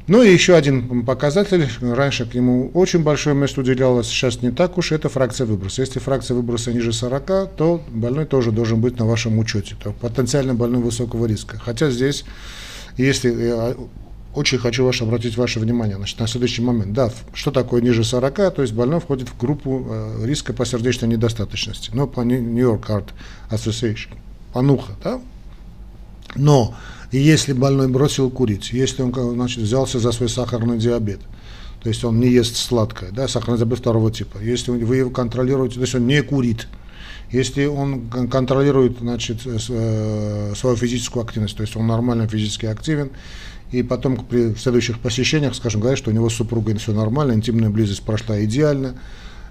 Ну 0.05 0.21
и 0.21 0.33
еще 0.33 0.55
один 0.55 1.05
показатель, 1.05 1.69
раньше 1.79 2.25
к 2.25 2.33
нему 2.33 2.69
очень 2.73 3.03
большое 3.03 3.35
место 3.35 3.61
уделялось, 3.61 4.07
сейчас 4.07 4.41
не 4.41 4.51
так 4.51 4.77
уж, 4.77 4.91
это 4.91 5.07
фракция 5.07 5.47
выброса. 5.47 5.81
Если 5.81 5.99
фракция 5.99 6.35
выброса 6.35 6.73
ниже 6.73 6.91
40, 6.91 7.55
то 7.55 7.81
больной 7.89 8.25
тоже 8.25 8.51
должен 8.51 8.81
быть 8.81 8.99
на 8.99 9.05
вашем 9.05 9.39
учете, 9.39 9.75
то 9.81 9.93
потенциально 9.93 10.53
больной 10.53 10.81
высокого 10.81 11.25
риска. 11.25 11.57
Хотя 11.57 11.89
здесь, 11.89 12.25
если 12.97 13.75
очень 14.35 14.57
хочу 14.57 14.83
ваше, 14.83 15.03
обратить 15.05 15.37
ваше 15.37 15.59
внимание 15.59 15.95
значит, 15.95 16.19
на 16.19 16.27
следующий 16.27 16.61
момент. 16.61 16.93
Да, 16.93 17.11
что 17.33 17.51
такое 17.51 17.81
ниже 17.81 18.03
40, 18.03 18.35
то 18.55 18.61
есть 18.61 18.73
больной 18.73 18.99
входит 18.99 19.29
в 19.29 19.37
группу 19.37 19.85
э, 19.89 20.25
риска 20.25 20.53
по 20.53 20.65
сердечной 20.65 21.07
недостаточности, 21.07 21.91
но 21.93 22.07
по 22.07 22.21
New 22.21 22.57
York 22.57 22.89
Heart 22.89 23.09
Association, 23.51 24.17
по 24.51 24.61
НУХА, 24.61 24.93
да? 25.03 25.21
Но 26.35 26.75
и 27.13 27.19
если 27.19 27.53
больной 27.53 27.87
бросил 27.89 28.31
курить, 28.31 28.71
если 28.73 29.03
он 29.03 29.13
значит, 29.13 29.59
взялся 29.59 29.99
за 29.99 30.11
свой 30.11 30.29
сахарный 30.29 30.79
диабет, 30.79 31.19
то 31.83 31.89
есть 31.89 32.03
он 32.03 32.19
не 32.19 32.27
ест 32.27 32.55
сладкое, 32.55 33.11
да, 33.11 33.27
сахарный 33.27 33.59
диабет 33.59 33.79
второго 33.79 34.11
типа, 34.11 34.39
если 34.39 34.71
вы 34.71 34.97
его 34.97 35.11
контролируете, 35.11 35.75
то 35.75 35.81
есть 35.81 35.93
он 35.93 36.07
не 36.07 36.23
курит, 36.23 36.67
если 37.31 37.65
он 37.65 38.09
контролирует 38.31 38.97
значит, 38.99 39.41
э, 39.45 40.53
свою 40.55 40.75
физическую 40.75 41.23
активность, 41.23 41.55
то 41.55 41.61
есть 41.61 41.75
он 41.75 41.85
нормально 41.85 42.27
физически 42.27 42.65
активен, 42.65 43.11
и 43.71 43.83
потом 43.83 44.17
при 44.17 44.55
следующих 44.55 44.97
посещениях, 44.97 45.53
скажем, 45.53 45.81
говорит, 45.81 45.99
что 45.99 46.09
у 46.09 46.13
него 46.13 46.31
с 46.31 46.33
супругой 46.33 46.75
все 46.77 46.93
нормально, 46.93 47.33
интимная 47.33 47.69
близость 47.69 48.01
прошла 48.01 48.43
идеально, 48.43 48.95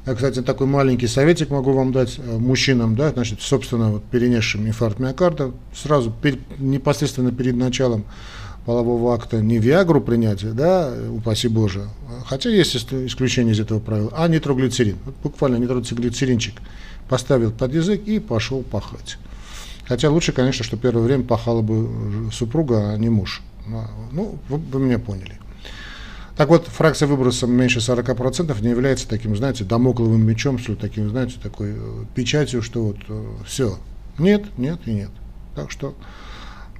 я, 0.04 0.14
кстати, 0.14 0.42
такой 0.42 0.66
маленький 0.66 1.06
советик 1.06 1.50
могу 1.50 1.72
вам 1.72 1.92
дать 1.92 2.18
э, 2.18 2.38
мужчинам, 2.38 2.96
да, 2.96 3.10
значит, 3.10 3.40
собственно, 3.40 3.92
вот, 3.92 4.04
перенесшим 4.04 4.66
инфаркт 4.66 4.98
миокарда, 4.98 5.52
сразу 5.74 6.10
перед, 6.10 6.40
непосредственно 6.58 7.30
перед 7.30 7.56
началом 7.56 8.04
полового 8.66 9.14
акта 9.14 9.40
не 9.40 9.58
Виагру 9.58 10.00
принять, 10.00 10.54
да, 10.54 10.92
упаси 11.10 11.48
Боже, 11.48 11.88
хотя 12.26 12.50
есть 12.50 12.76
исключение 12.76 13.54
из 13.54 13.60
этого 13.60 13.80
правила, 13.80 14.12
а 14.16 14.28
нитроглицерин. 14.28 14.96
Вот 15.04 15.14
буквально 15.22 15.56
нитроглицеринчик 15.56 16.54
поставил 17.08 17.52
под 17.52 17.74
язык 17.74 18.02
и 18.06 18.18
пошел 18.18 18.62
пахать. 18.62 19.18
Хотя 19.84 20.10
лучше, 20.10 20.32
конечно, 20.32 20.64
что 20.64 20.76
первое 20.76 21.02
время 21.02 21.24
пахала 21.24 21.60
бы 21.60 22.30
супруга, 22.32 22.92
а 22.92 22.96
не 22.96 23.08
муж. 23.08 23.42
Ну, 24.12 24.38
вы, 24.48 24.58
вы 24.58 24.80
меня 24.80 24.98
поняли. 24.98 25.38
Так 26.42 26.48
вот, 26.48 26.66
фракция 26.66 27.06
выброса 27.06 27.46
меньше 27.46 27.78
40% 27.78 28.60
не 28.62 28.70
является 28.70 29.06
таким, 29.06 29.36
знаете, 29.36 29.62
домокловым 29.62 30.26
мечом, 30.26 30.58
что 30.58 30.74
таким, 30.74 31.08
знаете, 31.08 31.36
такой 31.40 31.74
э, 31.76 32.04
печатью, 32.16 32.62
что 32.62 32.82
вот 32.82 32.96
э, 33.08 33.24
все. 33.46 33.78
Нет, 34.18 34.46
нет 34.58 34.80
и 34.86 34.92
нет. 34.92 35.10
Так 35.54 35.70
что 35.70 35.94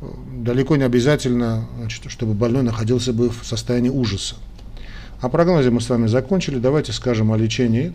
э, 0.00 0.06
далеко 0.38 0.74
не 0.74 0.82
обязательно, 0.82 1.68
значит, 1.78 2.10
чтобы 2.10 2.34
больной 2.34 2.64
находился 2.64 3.12
бы 3.12 3.30
в 3.30 3.44
состоянии 3.44 3.88
ужаса. 3.88 4.34
О 5.20 5.28
прогнозе 5.28 5.70
мы 5.70 5.80
с 5.80 5.88
вами 5.88 6.08
закончили. 6.08 6.58
Давайте 6.58 6.90
скажем 6.90 7.30
о 7.30 7.36
лечении 7.36 7.92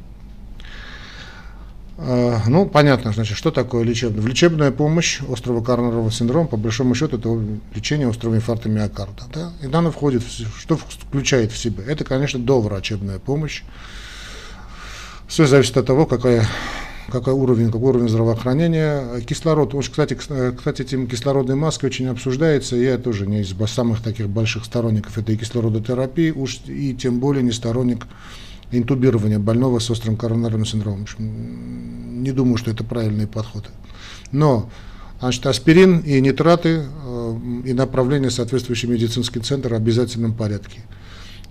ну, 1.97 2.67
понятно, 2.67 3.11
значит, 3.11 3.35
что 3.37 3.49
такое 3.49 3.83
лечебная? 3.83 4.23
Лечебная 4.23 4.71
помощь 4.71 5.19
острого 5.27 5.63
коронарного 5.63 6.11
синдрома, 6.11 6.47
по 6.47 6.57
большому 6.57 6.93
счету, 6.93 7.17
это 7.17 7.39
лечение 7.73 8.07
острого 8.07 8.35
инфаркта 8.35 8.69
миокарда. 8.69 9.23
Да? 9.33 9.53
И 9.63 9.67
данное 9.67 9.91
входит, 9.91 10.21
в, 10.21 10.59
что 10.59 10.77
включает 10.77 11.51
в 11.51 11.57
себя? 11.57 11.83
Это, 11.87 12.03
конечно, 12.03 12.39
доврачебная 12.39 13.17
помощь. 13.17 13.63
Все 15.27 15.47
зависит 15.47 15.75
от 15.75 15.87
того, 15.87 16.05
какая, 16.05 16.47
какой 17.09 17.33
уровень, 17.33 17.71
какой 17.71 17.89
уровень 17.89 18.09
здравоохранения. 18.09 19.19
Кислород, 19.21 19.73
уж, 19.73 19.89
кстати, 19.89 20.13
кстати, 20.13 20.83
этим 20.83 21.07
кислородной 21.07 21.55
маской 21.55 21.87
очень 21.87 22.07
обсуждается. 22.07 22.75
Я 22.75 22.99
тоже 22.99 23.25
не 23.25 23.41
из 23.41 23.55
самых 23.71 24.03
таких 24.03 24.29
больших 24.29 24.65
сторонников 24.65 25.17
этой 25.17 25.35
кислородотерапии, 25.35 26.29
уж 26.29 26.59
и 26.67 26.93
тем 26.93 27.19
более 27.19 27.41
не 27.41 27.51
сторонник 27.51 28.05
интубирования 28.71 29.39
больного 29.39 29.79
с 29.79 29.89
острым 29.89 30.17
коронарным 30.17 30.65
синдромом. 30.65 31.05
Не 31.17 32.31
думаю, 32.31 32.57
что 32.57 32.71
это 32.71 32.83
правильные 32.83 33.27
подходы. 33.27 33.69
Но 34.31 34.69
значит, 35.19 35.45
аспирин 35.45 35.99
и 35.99 36.19
нитраты 36.19 36.83
э, 36.85 37.37
и 37.65 37.73
направление 37.73 38.29
в 38.29 38.33
соответствующий 38.33 38.89
медицинский 38.89 39.39
центр 39.39 39.73
в 39.73 39.75
обязательном 39.75 40.33
порядке. 40.33 40.81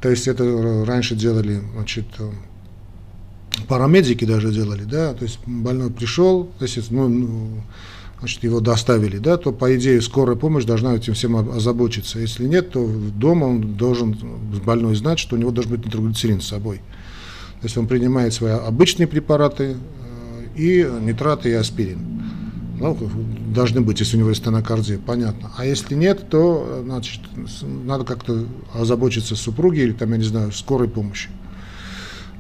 То 0.01 0.11
есть 0.11 0.29
это 0.29 0.85
раньше 0.85 1.15
делали, 1.15 1.61
значит, 1.75 2.07
э, 2.19 2.31
парамедики 3.69 4.25
даже 4.25 4.53
делали, 4.53 4.85
да, 4.85 5.15
то 5.15 5.25
есть 5.25 5.39
больной 5.47 5.91
пришел, 5.91 6.45
то 6.59 6.65
есть, 6.65 6.91
ну, 6.91 7.09
ну, 7.09 7.63
значит, 8.19 8.45
его 8.45 8.61
доставили, 8.61 9.19
да, 9.19 9.37
то, 9.37 9.53
по 9.53 9.77
идее, 9.77 10.01
скорая 10.01 10.37
помощь 10.37 10.65
должна 10.65 10.95
этим 10.95 11.15
всем 11.15 11.37
озабочиться. 11.37 12.19
Если 12.19 12.47
нет, 12.47 12.71
то 12.71 12.87
дома 12.87 13.45
он 13.45 13.75
должен, 13.75 14.17
больной 14.65 14.95
знать, 14.97 15.19
что 15.19 15.37
у 15.37 15.39
него 15.39 15.51
должен 15.51 15.73
быть 15.73 15.85
нитроглицерин 15.85 16.41
с 16.41 16.49
собой. 16.49 16.79
То 17.61 17.65
есть 17.65 17.77
он 17.77 17.87
принимает 17.87 18.33
свои 18.35 18.53
обычные 18.53 19.07
препараты 19.07 19.77
э, 19.77 19.77
и 20.57 20.87
нитраты 21.03 21.51
и 21.51 21.53
аспирин. 21.53 22.17
Ну, 22.79 22.97
должны 23.55 23.81
быть, 23.81 24.01
если 24.01 24.17
у 24.17 24.21
него 24.21 24.29
есть 24.29 24.43
стенокардия, 24.43 24.99
понятно. 24.99 25.51
А 25.57 25.65
если 25.65 25.95
нет, 25.95 26.29
то 26.29 26.83
значит, 26.85 27.23
надо 27.85 28.05
как-то 28.05 28.45
озаботиться 28.75 29.35
супруги 29.35 29.81
или 29.81 29.93
там, 29.93 30.13
я 30.13 30.19
не 30.19 30.25
знаю, 30.25 30.53
скорой 30.53 30.89
помощи. 30.89 31.31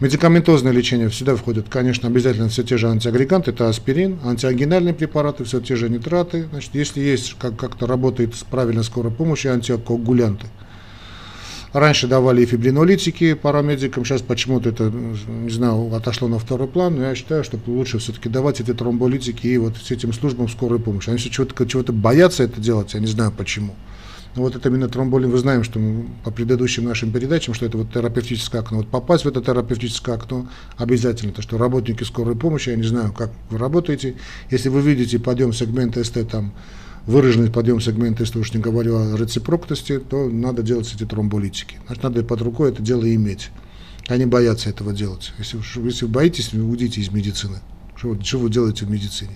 Медикаментозное 0.00 0.73
лечение 0.73 1.09
всегда 1.09 1.37
входит, 1.37 1.69
конечно, 1.71 2.09
обязательно 2.09 2.50
все 2.50 2.62
те 2.62 2.76
же 2.76 2.88
антиагреганты, 2.88 3.50
это 3.50 3.69
аспирин, 3.69 4.19
антиагинальные 4.25 4.93
препараты, 4.93 5.45
все 5.45 5.61
те 5.61 5.75
же 5.75 5.88
нитраты. 5.88 6.49
Значит, 6.50 6.75
если 6.75 7.00
есть, 7.00 7.35
как- 7.38 7.57
как-то 7.57 7.87
работает 7.87 8.35
правильно 8.50 8.83
скорая 8.83 9.12
помощь, 9.12 9.47
антикоагулянты– 9.47 10.47
Раньше 11.76 12.07
давали 12.07 12.41
и 12.41 12.47
фибринолитики 12.47 13.35
парамедикам, 13.35 14.03
сейчас 14.03 14.23
почему-то 14.23 14.71
это, 14.71 14.85
не 14.85 15.50
знаю, 15.50 15.95
отошло 15.95 16.26
на 16.26 16.38
второй 16.38 16.69
план, 16.69 16.97
но 16.97 17.03
я 17.03 17.15
считаю, 17.15 17.45
что 17.45 17.59
лучше 17.67 17.99
все-таки 17.99 18.31
давать 18.31 18.61
эти 18.61 18.73
тромболитики 18.73 19.47
и 19.47 19.59
вот 19.59 19.76
с 19.76 19.91
этим 19.91 20.15
службам 20.15 20.49
скорой 20.49 20.79
помощи. 20.79 21.11
Они 21.11 21.19
все 21.19 21.29
чего-то, 21.29 21.67
чего-то 21.67 21.93
боятся 21.93 22.45
это 22.45 22.62
делать, 22.62 22.95
я 22.95 23.00
не 23.00 23.07
знаю 23.07 23.31
почему. 23.31 23.75
Но 24.37 24.43
вот 24.43 24.55
это 24.55 24.69
именно 24.69 24.87
тромболин, 24.87 25.31
вы 25.31 25.38
знаем, 25.38 25.64
что 25.64 25.78
мы, 25.78 26.05
по 26.23 26.31
предыдущим 26.31 26.85
нашим 26.85 27.11
передачам, 27.11 27.55
что 27.55 27.64
это 27.64 27.78
вот 27.78 27.90
терапевтическое 27.90 28.61
окно. 28.61 28.78
Вот 28.78 28.88
попасть 28.88 29.25
в 29.25 29.28
это 29.28 29.40
терапевтическое 29.40 30.14
окно 30.14 30.47
обязательно. 30.76 31.33
То, 31.33 31.40
что 31.40 31.57
работники 31.57 32.05
скорой 32.05 32.37
помощи, 32.37 32.69
я 32.69 32.76
не 32.76 32.83
знаю, 32.83 33.14
как 33.14 33.31
вы 33.49 33.57
работаете, 33.57 34.14
если 34.50 34.69
вы 34.69 34.83
видите 34.83 35.19
подъем 35.19 35.55
сегмента 35.55 36.05
СТ 36.05 36.28
там 36.31 36.52
выраженный 37.07 37.50
подъем 37.50 37.81
сегмента, 37.81 38.25
если 38.25 38.38
уж 38.38 38.52
не 38.52 38.61
говорю 38.61 38.99
о 38.99 39.16
рецепроктности, 39.16 39.99
то 39.99 40.28
надо 40.28 40.62
делать 40.62 40.93
эти 40.95 41.07
тромболитики. 41.07 41.78
Значит, 41.87 42.02
надо 42.02 42.23
под 42.23 42.43
рукой 42.43 42.73
это 42.73 42.83
дело 42.83 43.12
иметь. 43.14 43.49
Они 44.09 44.26
боятся 44.26 44.69
этого 44.69 44.93
делать. 44.93 45.33
Если, 45.38 45.59
если 45.83 46.05
боитесь, 46.07 46.52
уйдите 46.52 47.00
из 47.00 47.11
медицины. 47.11 47.57
Что, 47.97 48.21
что 48.23 48.38
вы 48.38 48.50
делаете 48.50 48.85
в 48.85 48.90
медицине? 48.90 49.33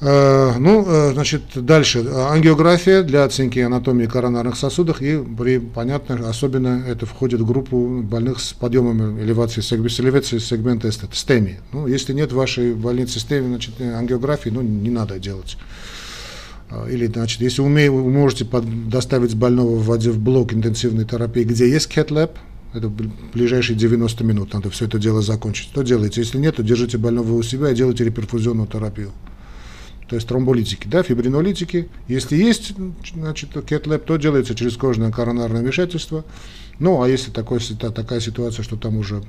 Uh, 0.00 0.56
ну, 0.58 0.80
uh, 0.80 1.12
значит, 1.12 1.42
дальше. 1.54 1.98
Ангиография 2.08 3.02
для 3.02 3.24
оценки 3.24 3.58
анатомии 3.58 4.06
коронарных 4.06 4.56
сосудов 4.56 5.02
и, 5.02 5.22
при, 5.38 5.58
понятно, 5.58 6.26
особенно 6.26 6.82
это 6.88 7.04
входит 7.04 7.40
в 7.40 7.46
группу 7.46 8.00
больных 8.02 8.40
с 8.40 8.54
подъемом 8.54 9.20
элевации, 9.20 9.60
с 9.60 9.70
элевацией 9.74 10.40
сегмента 10.40 10.90
STEMI. 10.90 11.60
Ну, 11.74 11.86
если 11.86 12.14
нет 12.14 12.32
вашей 12.32 12.72
больнице 12.72 13.20
STEMI, 13.20 13.48
значит, 13.48 13.78
ангиографии, 13.78 14.48
ну, 14.48 14.62
не 14.62 14.88
надо 14.88 15.18
делать. 15.18 15.58
Uh, 16.70 16.90
или, 16.90 17.06
значит, 17.06 17.42
если 17.42 17.60
умеете, 17.60 17.90
вы 17.90 18.10
можете 18.10 18.46
под, 18.46 18.88
доставить 18.88 19.34
больного 19.34 19.76
в, 19.76 19.98
в 19.98 20.18
блок 20.18 20.54
интенсивной 20.54 21.04
терапии, 21.04 21.42
где 21.42 21.68
есть 21.68 21.94
cath 21.94 22.16
lab, 22.16 22.38
это 22.72 22.90
ближайшие 23.34 23.76
90 23.76 24.24
минут, 24.24 24.54
надо 24.54 24.70
все 24.70 24.86
это 24.86 24.98
дело 24.98 25.20
закончить. 25.20 25.68
Что 25.68 25.82
делаете? 25.82 26.22
Если 26.22 26.38
нет, 26.38 26.56
то 26.56 26.62
держите 26.62 26.96
больного 26.96 27.34
у 27.34 27.42
себя 27.42 27.70
и 27.70 27.74
делайте 27.74 28.04
реперфузионную 28.04 28.66
терапию 28.66 29.12
то 30.10 30.16
есть 30.16 30.26
тромболитики, 30.26 30.88
да, 30.88 31.04
фибринолитики. 31.04 31.88
Если 32.08 32.34
есть, 32.36 32.72
значит, 33.14 33.50
кетлэп, 33.64 34.04
то 34.04 34.16
делается 34.16 34.56
через 34.56 34.76
кожное 34.76 35.12
коронарное 35.12 35.62
вмешательство. 35.62 36.24
Ну, 36.80 37.00
а 37.00 37.08
если 37.08 37.30
такой, 37.30 37.60
такая 37.60 38.18
ситуация, 38.18 38.64
что 38.64 38.74
там 38.74 38.96
уже 38.96 39.22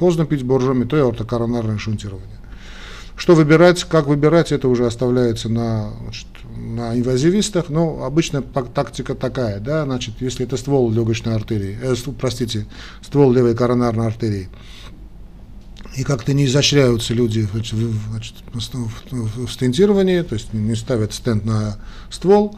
поздно 0.00 0.26
пить 0.26 0.42
боржоми, 0.42 0.82
то 0.82 0.96
и 0.96 1.00
ортокоронарное 1.00 1.78
шунтирование. 1.78 2.26
Что 3.14 3.36
выбирать, 3.36 3.84
как 3.84 4.08
выбирать, 4.08 4.50
это 4.50 4.66
уже 4.66 4.84
оставляется 4.84 5.48
на, 5.48 5.92
значит, 6.02 6.26
на 6.56 6.98
инвазивистах, 6.98 7.68
но 7.68 8.02
обычно 8.02 8.42
тактика 8.42 9.14
такая, 9.14 9.60
да, 9.60 9.84
значит, 9.84 10.14
если 10.18 10.44
это 10.44 10.56
ствол 10.56 10.90
легочной 10.90 11.36
артерии, 11.36 11.78
э, 11.80 11.94
простите, 12.18 12.66
ствол 13.00 13.32
левой 13.32 13.54
коронарной 13.54 14.08
артерии, 14.08 14.48
и 15.96 16.02
как-то 16.02 16.32
не 16.32 16.46
изощряются 16.46 17.14
люди 17.14 17.48
значит, 18.10 18.34
в, 18.52 19.46
в 19.46 19.52
стентировании, 19.52 20.22
то 20.22 20.34
есть 20.34 20.52
не 20.52 20.74
ставят 20.74 21.12
стенд 21.12 21.44
на 21.44 21.76
ствол, 22.10 22.56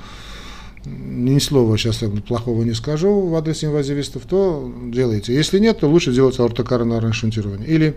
ни 0.87 1.39
слова 1.39 1.77
сейчас 1.77 2.03
плохого 2.27 2.63
не 2.63 2.73
скажу 2.73 3.29
в 3.29 3.35
адрес 3.35 3.65
инвазивистов, 3.65 4.23
то 4.27 4.73
делайте. 4.87 5.35
Если 5.35 5.59
нет, 5.59 5.81
то 5.81 5.89
лучше 5.89 6.13
делать 6.13 6.39
аортокоронарное 6.39 7.13
шунтирование. 7.13 7.69
Или 7.69 7.97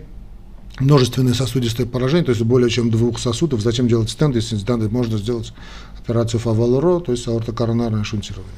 множественное 0.80 1.34
сосудистое 1.34 1.86
поражение, 1.86 2.24
то 2.24 2.32
есть 2.32 2.42
более 2.42 2.68
чем 2.68 2.90
двух 2.90 3.18
сосудов, 3.18 3.60
зачем 3.60 3.86
делать 3.86 4.10
стенд, 4.10 4.34
если 4.34 4.56
можно 4.88 5.18
сделать 5.18 5.52
операцию 5.98 6.40
Фавалро, 6.40 7.00
то 7.00 7.12
есть 7.12 7.28
аортокоронарное 7.28 8.04
шунтирование. 8.04 8.50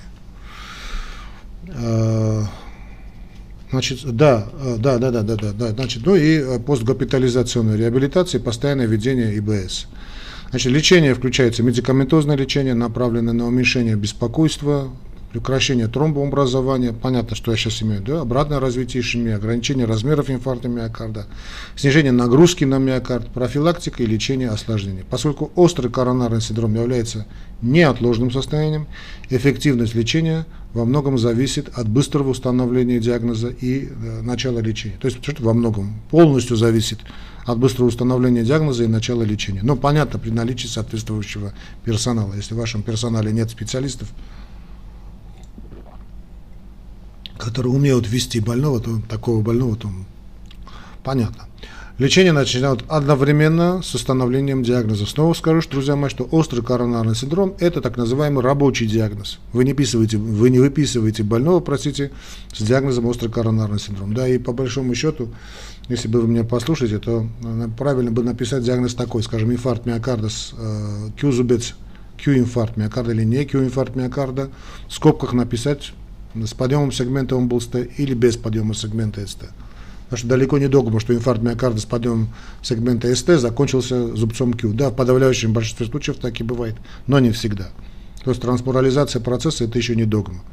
Значит, 3.73 4.01
да, 4.05 4.47
да, 4.77 4.99
да, 4.99 5.11
да, 5.11 5.23
да, 5.23 5.35
да, 5.35 5.53
да, 5.53 5.69
значит, 5.71 6.05
ну 6.05 6.15
и 6.15 6.59
постгопитализационная 6.59 7.77
реабилитация, 7.77 8.39
постоянное 8.39 8.85
ведение 8.85 9.39
ИБС. 9.39 9.87
Значит, 10.51 10.71
лечение 10.71 11.15
включается 11.15 11.63
медикаментозное 11.63 12.37
лечение, 12.37 12.75
направленное 12.75 13.33
на 13.33 13.47
уменьшение 13.47 13.97
беспокойства, 13.97 14.91
прекращение 15.33 15.89
тромбообразования, 15.89 16.93
понятно, 16.93 17.35
что 17.35 17.51
я 17.51 17.57
сейчас 17.57 17.83
имею, 17.83 18.03
да, 18.03 18.21
обратное 18.21 18.61
развитие 18.61 19.01
ишемии, 19.01 19.33
ограничение 19.33 19.87
размеров 19.87 20.29
инфаркта 20.29 20.69
миокарда, 20.69 21.25
снижение 21.75 22.13
нагрузки 22.13 22.65
на 22.65 22.77
миокард, 22.77 23.29
профилактика 23.29 24.03
и 24.03 24.07
лечение 24.07 24.51
осложнений. 24.51 25.05
Поскольку 25.09 25.51
острый 25.55 25.91
коронарный 25.91 26.43
синдром 26.43 26.75
является 26.75 27.25
неотложным 27.63 28.31
состоянием, 28.31 28.87
эффективность 29.31 29.95
лечения 29.95 30.45
во 30.75 30.85
многом 30.85 31.19
зависит 31.19 31.69
от 31.77 31.89
быстрого 31.89 32.31
установления 32.31 32.99
диагноза 32.99 33.49
и 33.49 33.89
э, 33.89 34.23
начала 34.23 34.59
лечения. 34.59 34.97
То 35.01 35.09
есть, 35.09 35.23
что 35.23 35.43
во 35.43 35.53
многом, 35.53 36.01
полностью 36.11 36.57
зависит 36.57 37.01
от 37.45 37.59
быстрого 37.59 37.89
установления 37.89 38.43
диагноза 38.43 38.85
и 38.85 38.87
начала 38.87 39.23
лечения. 39.23 39.61
Но 39.63 39.77
понятно, 39.77 40.19
при 40.19 40.31
наличии 40.31 40.69
соответствующего 40.69 41.53
персонала. 41.85 42.35
Если 42.35 42.55
в 42.55 42.59
вашем 42.59 42.83
персонале 42.83 43.33
нет 43.33 43.51
специалистов, 43.51 44.09
которые 47.37 47.73
умеют 47.73 48.09
вести 48.09 48.41
больного, 48.41 48.81
то 48.81 49.01
такого 49.09 49.43
больного, 49.43 49.77
то 49.77 49.91
понятно. 51.03 51.49
Лечение 51.99 52.33
начинают 52.33 52.85
одновременно 52.89 53.83
с 53.83 53.95
установлением 53.95 54.63
диагноза. 54.63 55.05
Снова 55.05 55.35
скажу, 55.35 55.61
что, 55.61 55.73
друзья 55.73 55.95
мои, 55.95 56.09
что 56.09 56.25
острый 56.25 56.63
коронарный 56.63 57.15
синдром– 57.15 57.55
это 57.59 57.83
так 57.83 57.99
называемый 57.99 58.43
рабочий 58.43 58.87
диагноз. 58.87 59.39
Вы 59.53 59.65
не, 59.65 59.73
выписываете, 59.73 60.17
вы 60.17 60.49
не 60.49 60.59
выписываете 60.59 61.23
больного, 61.23 61.61
простите, 61.61 62.11
с 62.55 62.63
диагнозом 62.63 63.05
острый 63.07 63.29
коронарный 63.29 63.79
синдром. 63.79 64.15
Да, 64.15 64.27
и 64.27 64.39
по 64.39 64.55
большому 64.55 64.95
счету, 64.95 65.29
если 65.89 66.09
бы 66.09 66.23
вы 66.23 66.29
меня 66.29 66.45
послушаете, 66.45 66.99
то 66.99 67.27
правильно 67.77 68.11
бы 68.11 68.23
написать 68.23 68.65
диагноз 68.65 68.95
такой, 68.95 69.23
скажем, 69.23 69.53
инфаркт 69.53 69.85
миокарда 69.85 70.31
с 70.31 70.55
э, 70.57 71.11
Q-зубец, 71.21 71.75
Q-инфаркт 72.25 72.79
миокарда 72.79 73.13
или 73.13 73.25
не 73.25 73.45
Q-инфаркт 73.45 73.97
миокарда, 73.97 74.49
в 74.89 74.95
скобках 74.95 75.35
написать 75.35 75.93
с 76.35 76.55
подъемом 76.55 76.91
сегмента 76.91 77.37
омбулста 77.37 77.81
или 77.83 78.15
без 78.15 78.39
подъема 78.39 78.73
сегмента 78.75 79.27
СТ. 79.27 79.45
Потому 80.13 80.29
что 80.29 80.29
далеко 80.29 80.59
не 80.59 80.69
догма, 80.69 81.01
что 81.01 81.15
инфаркт 81.15 81.43
миокарда 81.43 81.81
с 81.81 81.87
подъемом 81.87 82.35
сегмента 82.61 83.17
СТ 83.17 83.41
закончился 83.41 84.15
зубцом 84.15 84.53
Q. 84.53 84.75
Да, 84.75 84.91
в 84.91 84.95
подавляющем 84.95 85.55
большинстве 85.55 85.87
случаев 85.87 86.19
так 86.19 86.39
и 86.39 86.45
бывает, 86.45 86.75
но 87.07 87.19
не 87.19 87.31
всегда. 87.31 87.71
То 88.23 88.29
есть 88.29 88.43
трансмурализация 88.43 89.23
процесса– 89.23 89.65
это 89.67 89.79
еще 89.79 89.97
не 89.97 90.05
догма. 90.05 90.45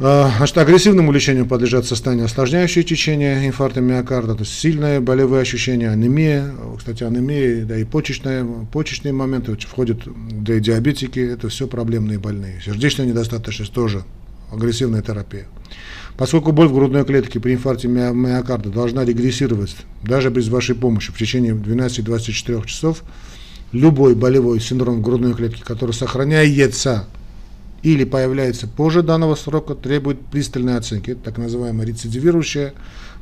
А, 0.00 0.28
значит, 0.38 0.58
агрессивному 0.58 1.12
лечению 1.12 1.46
подлежат 1.46 1.86
состояния 1.86 2.24
осложняющие 2.24 2.82
течение 2.82 3.46
инфаркта 3.46 3.80
миокарда, 3.80 4.34
то 4.34 4.40
есть 4.40 4.58
сильные 4.58 4.98
болевые 4.98 5.42
ощущения, 5.42 5.88
анемия, 5.90 6.52
кстати, 6.76 7.04
анемия, 7.04 7.64
да 7.64 7.78
и 7.78 7.84
почечные, 7.84 8.44
почечные 8.72 9.12
моменты 9.12 9.56
входят, 9.56 10.00
да 10.32 10.54
и 10.54 10.58
диабетики, 10.58 11.20
это 11.20 11.48
все 11.48 11.68
проблемные 11.68 12.18
больные. 12.18 12.60
Сердечная 12.60 13.06
недостаточность 13.06 13.72
тоже 13.72 14.02
агрессивная 14.50 15.02
терапия. 15.02 15.46
Поскольку 16.18 16.50
боль 16.50 16.66
в 16.66 16.74
грудной 16.74 17.04
клетке 17.04 17.38
при 17.38 17.54
инфаркте 17.54 17.86
миокарда 17.86 18.70
должна 18.70 19.04
регрессировать 19.04 19.76
даже 20.02 20.30
без 20.30 20.48
вашей 20.48 20.74
помощи 20.74 21.12
в 21.12 21.16
течение 21.16 21.54
12-24 21.54 22.66
часов, 22.66 23.04
любой 23.70 24.16
болевой 24.16 24.58
синдром 24.58 25.00
грудной 25.00 25.34
клетки, 25.34 25.62
который 25.62 25.92
сохраняется 25.92 27.06
или 27.84 28.02
появляется 28.02 28.66
позже 28.66 29.04
данного 29.04 29.36
срока, 29.36 29.76
требует 29.76 30.18
пристальной 30.20 30.76
оценки. 30.76 31.14
Так 31.14 31.38
называемая 31.38 31.86
рецидивирующая 31.86 32.74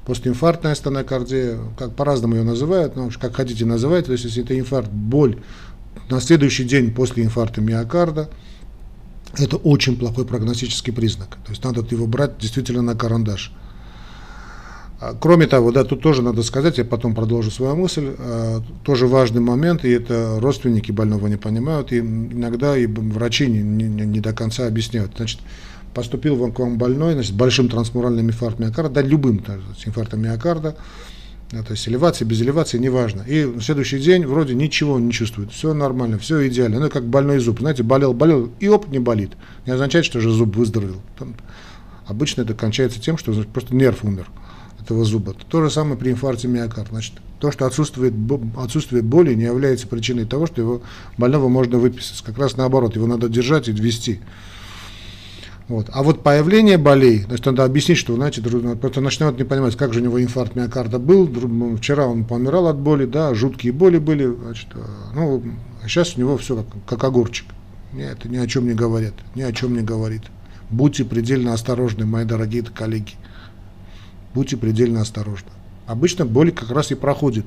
постинфарктная 0.07 0.75
стенокардия, 0.75 1.59
как 1.77 1.95
по-разному 1.95 2.37
ее 2.37 2.45
называют, 2.45 2.97
но 2.97 3.11
как 3.21 3.37
хотите 3.37 3.67
называть, 3.67 4.07
то 4.07 4.13
есть 4.13 4.25
если 4.25 4.43
это 4.43 4.59
инфаркт, 4.59 4.91
боль 4.91 5.39
на 6.09 6.19
следующий 6.19 6.65
день 6.65 6.95
после 6.95 7.25
инфаркта 7.25 7.61
миокарда, 7.61 8.31
это 9.35 9.57
очень 9.57 9.97
плохой 9.97 10.25
прогностический 10.25 10.93
признак. 10.93 11.39
То 11.45 11.51
есть 11.51 11.63
надо 11.65 11.85
его 11.91 12.07
брать 12.07 12.39
действительно 12.39 12.83
на 12.83 12.95
карандаш. 12.95 13.53
А, 14.99 15.15
кроме 15.19 15.47
того, 15.47 15.73
да, 15.73 15.85
тут 15.85 16.01
тоже 16.01 16.23
надо 16.23 16.43
сказать, 16.43 16.79
я 16.79 16.85
потом 16.85 17.15
продолжу 17.15 17.51
свою 17.51 17.77
мысль, 17.77 18.15
а, 18.19 18.63
тоже 18.83 19.07
важный 19.07 19.41
момент, 19.41 19.85
и 19.85 19.91
это 19.91 20.39
родственники 20.41 20.91
больного 20.91 21.27
не 21.27 21.37
понимают, 21.37 21.93
и 21.93 21.99
иногда 21.99 22.77
и 22.77 22.87
врачи 22.87 23.47
не, 23.47 23.61
не, 23.61 24.07
не 24.07 24.21
до 24.21 24.33
конца 24.33 24.67
объясняют. 24.67 25.13
Значит, 25.17 25.41
поступил 25.93 26.51
к 26.51 26.59
вам 26.59 26.79
больной, 26.79 27.13
значит, 27.13 27.35
большим 27.35 27.69
трансмуральным 27.69 28.29
инфарктом 28.29 28.67
миокарда, 28.67 28.91
да, 28.91 29.03
любым 29.03 29.45
с 29.79 29.87
инфарктом 29.87 30.23
миокарда, 30.23 30.77
то 31.51 31.71
есть 31.71 31.89
элевация, 31.89 32.27
без 32.27 32.43
элевации, 32.43 32.79
неважно. 32.79 33.23
И 33.23 33.45
на 33.45 33.61
следующий 33.61 33.99
день 34.01 34.27
вроде 34.27 34.55
ничего 34.55 34.99
не 34.99 35.13
чувствует, 35.13 35.53
все 35.53 35.75
нормально, 35.75 36.19
все 36.19 36.47
идеально. 36.49 36.81
Ну, 36.81 36.91
как 36.91 37.07
больной 37.07 37.39
зуб, 37.39 37.61
знаете, 37.61 37.83
болел, 37.83 38.13
болел, 38.15 38.51
и 38.59 38.69
оп, 38.69 38.89
не 38.89 38.99
болит. 38.99 39.33
Не 39.65 39.73
означает, 39.73 40.05
что 40.05 40.21
же 40.21 40.31
зуб 40.31 40.57
выздоровел. 40.57 41.01
Там, 41.19 41.35
обычно 42.07 42.43
это 42.43 42.55
кончается 42.55 43.01
тем, 43.01 43.17
что 43.17 43.33
просто 43.53 43.75
нерв 43.77 44.05
умер 44.05 44.29
этого 44.81 45.05
зуба. 45.05 45.35
То 45.49 45.63
же 45.63 45.71
самое 45.71 45.97
при 45.97 46.11
инфаркте 46.11 46.49
миокарда. 46.49 46.91
Значит, 46.91 47.15
то, 47.41 47.51
что 47.51 47.67
отсутствует, 47.67 48.15
отсутствие 48.57 49.03
боли, 49.03 49.35
не 49.35 49.45
является 49.45 49.87
причиной 49.87 50.25
того, 50.25 50.47
что 50.47 50.61
его 50.61 50.83
больного 51.19 51.49
можно 51.49 51.79
выписать. 51.79 52.23
Как 52.23 52.39
раз 52.39 52.57
наоборот, 52.57 52.97
его 52.97 53.07
надо 53.07 53.29
держать 53.29 53.69
и 53.69 53.73
ввести. 53.73 54.21
Вот. 55.69 55.91
А 55.93 56.03
вот 56.03 56.23
появление 56.23 56.79
болей, 56.79 57.23
значит, 57.23 57.47
надо 57.47 57.65
объяснить, 57.65 57.99
что, 57.99 58.15
знаете, 58.15 58.41
просто 58.41 59.01
начнет 59.01 59.37
не 59.37 59.45
понимать, 59.45 59.77
как 59.77 59.93
же 59.93 60.01
у 60.01 60.05
него 60.05 60.23
инфаркт 60.23 60.55
миокарда 60.55 60.99
был, 61.01 61.29
вчера 61.77 62.07
он 62.07 62.25
помирал 62.25 62.69
от 62.69 62.79
боли, 62.79 63.05
да, 63.05 63.35
жуткие 63.35 63.73
боли 63.73 63.99
были, 63.99 64.27
значит, 64.27 64.69
а, 64.75 65.13
ну, 65.15 65.43
а 65.83 65.89
сейчас 65.89 66.17
у 66.17 66.21
него 66.21 66.37
все 66.37 66.57
как, 66.57 66.67
как 66.87 67.05
огурчик. 67.05 67.47
Нет, 67.93 68.25
ни 68.27 68.37
о 68.37 68.47
чем 68.47 68.67
не 68.67 68.75
говорит, 68.75 69.15
ни 69.35 69.43
о 69.43 69.53
чем 69.53 69.75
не 69.75 69.83
говорит. 69.83 70.23
Будьте 70.71 71.05
предельно 71.05 71.53
осторожны, 71.53 72.07
мои 72.07 72.25
дорогие 72.25 72.63
коллеги 72.63 73.15
будьте 74.37 74.59
предельно 74.59 75.01
осторожны. 75.01 75.49
Обычно 75.87 76.27
боль 76.27 76.53
как 76.53 76.71
раз 76.71 76.91
и 76.91 76.95
проходит. 76.95 77.47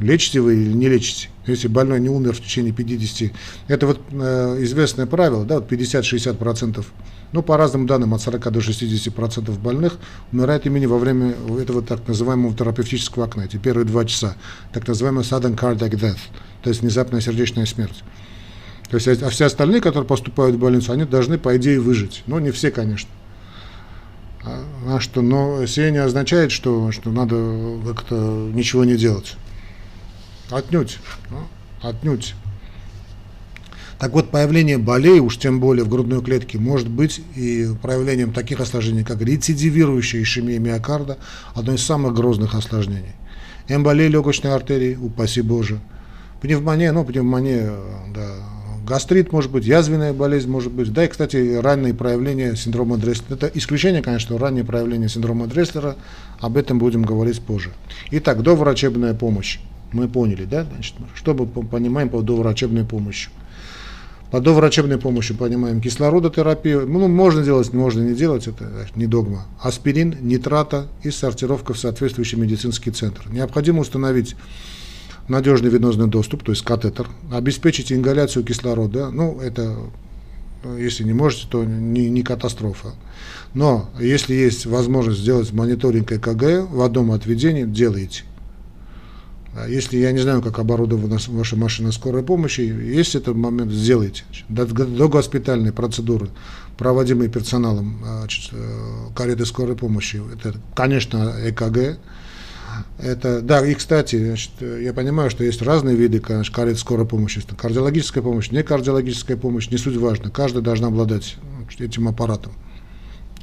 Лечите 0.00 0.40
вы 0.40 0.54
или 0.54 0.72
не 0.72 0.88
лечите. 0.88 1.28
Если 1.46 1.68
больной 1.68 2.00
не 2.00 2.08
умер 2.08 2.34
в 2.34 2.40
течение 2.40 2.72
50, 2.72 3.30
это 3.68 3.86
вот 3.86 4.00
э, 4.10 4.56
известное 4.62 5.06
правило, 5.06 5.44
да, 5.44 5.56
вот 5.56 5.70
50-60%, 5.70 6.84
ну, 7.32 7.42
по 7.42 7.56
разным 7.56 7.86
данным, 7.86 8.14
от 8.14 8.22
40 8.22 8.52
до 8.52 8.60
60% 8.60 9.58
больных 9.60 9.98
умирает 10.32 10.66
именно 10.66 10.88
во 10.88 10.98
время 10.98 11.34
этого 11.60 11.82
так 11.82 12.08
называемого 12.08 12.56
терапевтического 12.56 13.24
окна, 13.26 13.42
эти 13.42 13.56
первые 13.56 13.84
два 13.84 14.04
часа, 14.04 14.36
так 14.72 14.88
называемый 14.88 15.22
sudden 15.22 15.56
cardiac 15.56 15.90
death, 15.90 16.18
то 16.62 16.70
есть 16.70 16.80
внезапная 16.80 17.20
сердечная 17.20 17.66
смерть. 17.66 18.02
То 18.90 18.96
есть, 18.96 19.22
а 19.22 19.28
все 19.28 19.46
остальные, 19.46 19.80
которые 19.80 20.06
поступают 20.06 20.56
в 20.56 20.58
больницу, 20.58 20.92
они 20.92 21.04
должны, 21.04 21.38
по 21.38 21.56
идее, 21.56 21.80
выжить. 21.80 22.22
Но 22.26 22.38
не 22.38 22.50
все, 22.50 22.70
конечно. 22.70 23.10
А 24.44 25.00
что, 25.00 25.22
но 25.22 25.64
сие 25.66 25.90
не 25.90 25.98
означает, 25.98 26.52
что, 26.52 26.92
что 26.92 27.10
надо 27.10 27.78
как-то 27.86 28.50
ничего 28.52 28.84
не 28.84 28.96
делать. 28.96 29.36
Отнюдь. 30.50 30.98
Отнюдь. 31.82 32.34
Так 33.98 34.12
вот, 34.12 34.30
появление 34.30 34.76
болей, 34.76 35.20
уж 35.20 35.38
тем 35.38 35.60
более 35.60 35.84
в 35.84 35.88
грудной 35.88 36.22
клетке, 36.22 36.58
может 36.58 36.88
быть 36.88 37.22
и 37.36 37.68
проявлением 37.80 38.32
таких 38.32 38.60
осложнений, 38.60 39.04
как 39.04 39.22
рецидивирующая 39.22 40.22
ишемия 40.22 40.58
миокарда, 40.58 41.18
одно 41.54 41.74
из 41.74 41.82
самых 41.82 42.14
грозных 42.14 42.54
осложнений. 42.54 43.14
Эмболия 43.68 44.08
легочной 44.08 44.52
артерии, 44.52 44.96
упаси 44.96 45.40
Боже. 45.40 45.80
Пневмония, 46.42 46.92
ну, 46.92 47.04
пневмония, 47.04 47.72
да, 48.14 48.34
гастрит 48.86 49.32
может 49.32 49.50
быть, 49.50 49.64
язвенная 49.64 50.12
болезнь 50.12 50.50
может 50.50 50.72
быть, 50.72 50.92
да 50.92 51.04
и, 51.04 51.08
кстати, 51.08 51.56
ранние 51.56 51.94
проявления 51.94 52.56
синдрома 52.56 52.98
Дресслера. 52.98 53.34
Это 53.36 53.50
исключение, 53.54 54.02
конечно, 54.02 54.36
ранние 54.36 54.64
проявления 54.64 55.08
синдрома 55.08 55.46
Дресслера, 55.46 55.96
об 56.40 56.56
этом 56.58 56.78
будем 56.78 57.04
говорить 57.04 57.40
позже. 57.40 57.70
Итак, 58.10 58.42
доврачебная 58.42 59.14
помощь. 59.14 59.60
Мы 59.94 60.08
поняли, 60.08 60.44
да? 60.44 60.64
Значит, 60.64 60.96
что 61.14 61.34
мы 61.34 61.46
понимаем 61.46 62.08
по 62.08 62.20
доврачебной 62.20 62.84
помощи? 62.84 63.30
По 64.32 64.40
доврачебной 64.40 64.98
помощи 64.98 65.32
понимаем 65.34 65.80
кислородотерапию. 65.80 66.84
Ну, 66.84 67.06
можно 67.06 67.44
делать, 67.44 67.72
можно 67.72 68.02
не 68.02 68.16
делать, 68.16 68.48
это 68.48 68.88
не 68.96 69.06
догма. 69.06 69.46
Аспирин, 69.60 70.16
нитрата 70.20 70.88
и 71.04 71.12
сортировка 71.12 71.74
в 71.74 71.78
соответствующий 71.78 72.36
медицинский 72.36 72.90
центр. 72.90 73.28
Необходимо 73.30 73.82
установить 73.82 74.34
надежный 75.28 75.70
венозный 75.70 76.08
доступ, 76.08 76.42
то 76.42 76.50
есть 76.50 76.64
катетер, 76.64 77.08
обеспечить 77.32 77.92
ингаляцию 77.92 78.44
кислорода. 78.44 79.10
Ну, 79.10 79.38
это, 79.40 79.76
если 80.76 81.04
не 81.04 81.12
можете, 81.12 81.46
то 81.48 81.64
не, 81.64 82.10
не 82.10 82.24
катастрофа. 82.24 82.94
Но 83.54 83.90
если 84.00 84.34
есть 84.34 84.66
возможность 84.66 85.20
сделать 85.20 85.52
мониторинг 85.52 86.10
ЭКГ 86.10 86.68
в 86.68 86.82
одном 86.82 87.12
отведении, 87.12 87.62
делайте. 87.62 88.24
А 89.56 89.68
если 89.68 89.98
я 89.98 90.10
не 90.10 90.18
знаю, 90.18 90.42
как 90.42 90.58
оборудована 90.58 91.18
ваша 91.28 91.56
машина 91.56 91.92
скорой 91.92 92.24
помощи, 92.24 92.60
есть 92.60 93.14
этот 93.14 93.36
момент, 93.36 93.70
сделайте. 93.70 94.24
До, 94.48 94.66
процедуры, 95.72 96.28
проводимые 96.76 97.30
персоналом 97.30 98.00
а, 98.04 98.18
значит, 98.20 98.50
э, 98.52 99.08
кареты 99.14 99.46
скорой 99.46 99.76
помощи, 99.76 100.20
это, 100.34 100.58
конечно, 100.74 101.34
ЭКГ. 101.44 101.98
Это, 102.98 103.40
да, 103.42 103.64
и, 103.64 103.74
кстати, 103.74 104.24
значит, 104.24 104.50
я 104.60 104.92
понимаю, 104.92 105.30
что 105.30 105.44
есть 105.44 105.62
разные 105.62 105.94
виды 105.94 106.18
конечно, 106.18 106.52
карет 106.52 106.76
скорой 106.76 107.06
помощи. 107.06 107.40
Кардиологическая 107.56 108.24
помощь, 108.24 108.50
не 108.50 108.64
кардиологическая 108.64 109.36
помощь, 109.36 109.70
не 109.70 109.78
суть 109.78 109.96
важно. 109.96 110.30
Каждый 110.30 110.62
должна 110.62 110.88
обладать 110.88 111.36
этим 111.78 112.08
аппаратом 112.08 112.54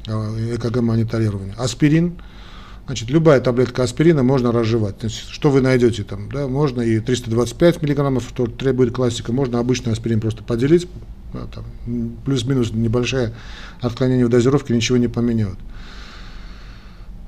а, 0.06 0.36
ЭКГ 0.56 0.82
мониторирования. 0.82 1.54
Аспирин– 1.54 2.20
Значит, 2.92 3.08
любая 3.08 3.40
таблетка 3.40 3.84
аспирина 3.84 4.22
можно 4.22 4.52
разжевать. 4.52 4.96
Значит, 5.00 5.24
что 5.30 5.50
вы 5.50 5.62
найдете 5.62 6.02
там, 6.02 6.28
да, 6.30 6.46
можно 6.46 6.82
и 6.82 7.00
325 7.00 7.80
миллиграммов, 7.80 8.22
что 8.28 8.46
требует 8.46 8.92
классика, 8.94 9.32
можно 9.32 9.58
обычный 9.60 9.94
аспирин 9.94 10.20
просто 10.20 10.42
поделить, 10.42 10.86
да, 11.32 11.46
там, 11.46 11.64
плюс-минус 12.26 12.70
небольшое 12.74 13.32
отклонение 13.80 14.26
в 14.26 14.28
дозировке 14.28 14.76
ничего 14.76 14.98
не 14.98 15.08
поменяет. 15.08 15.56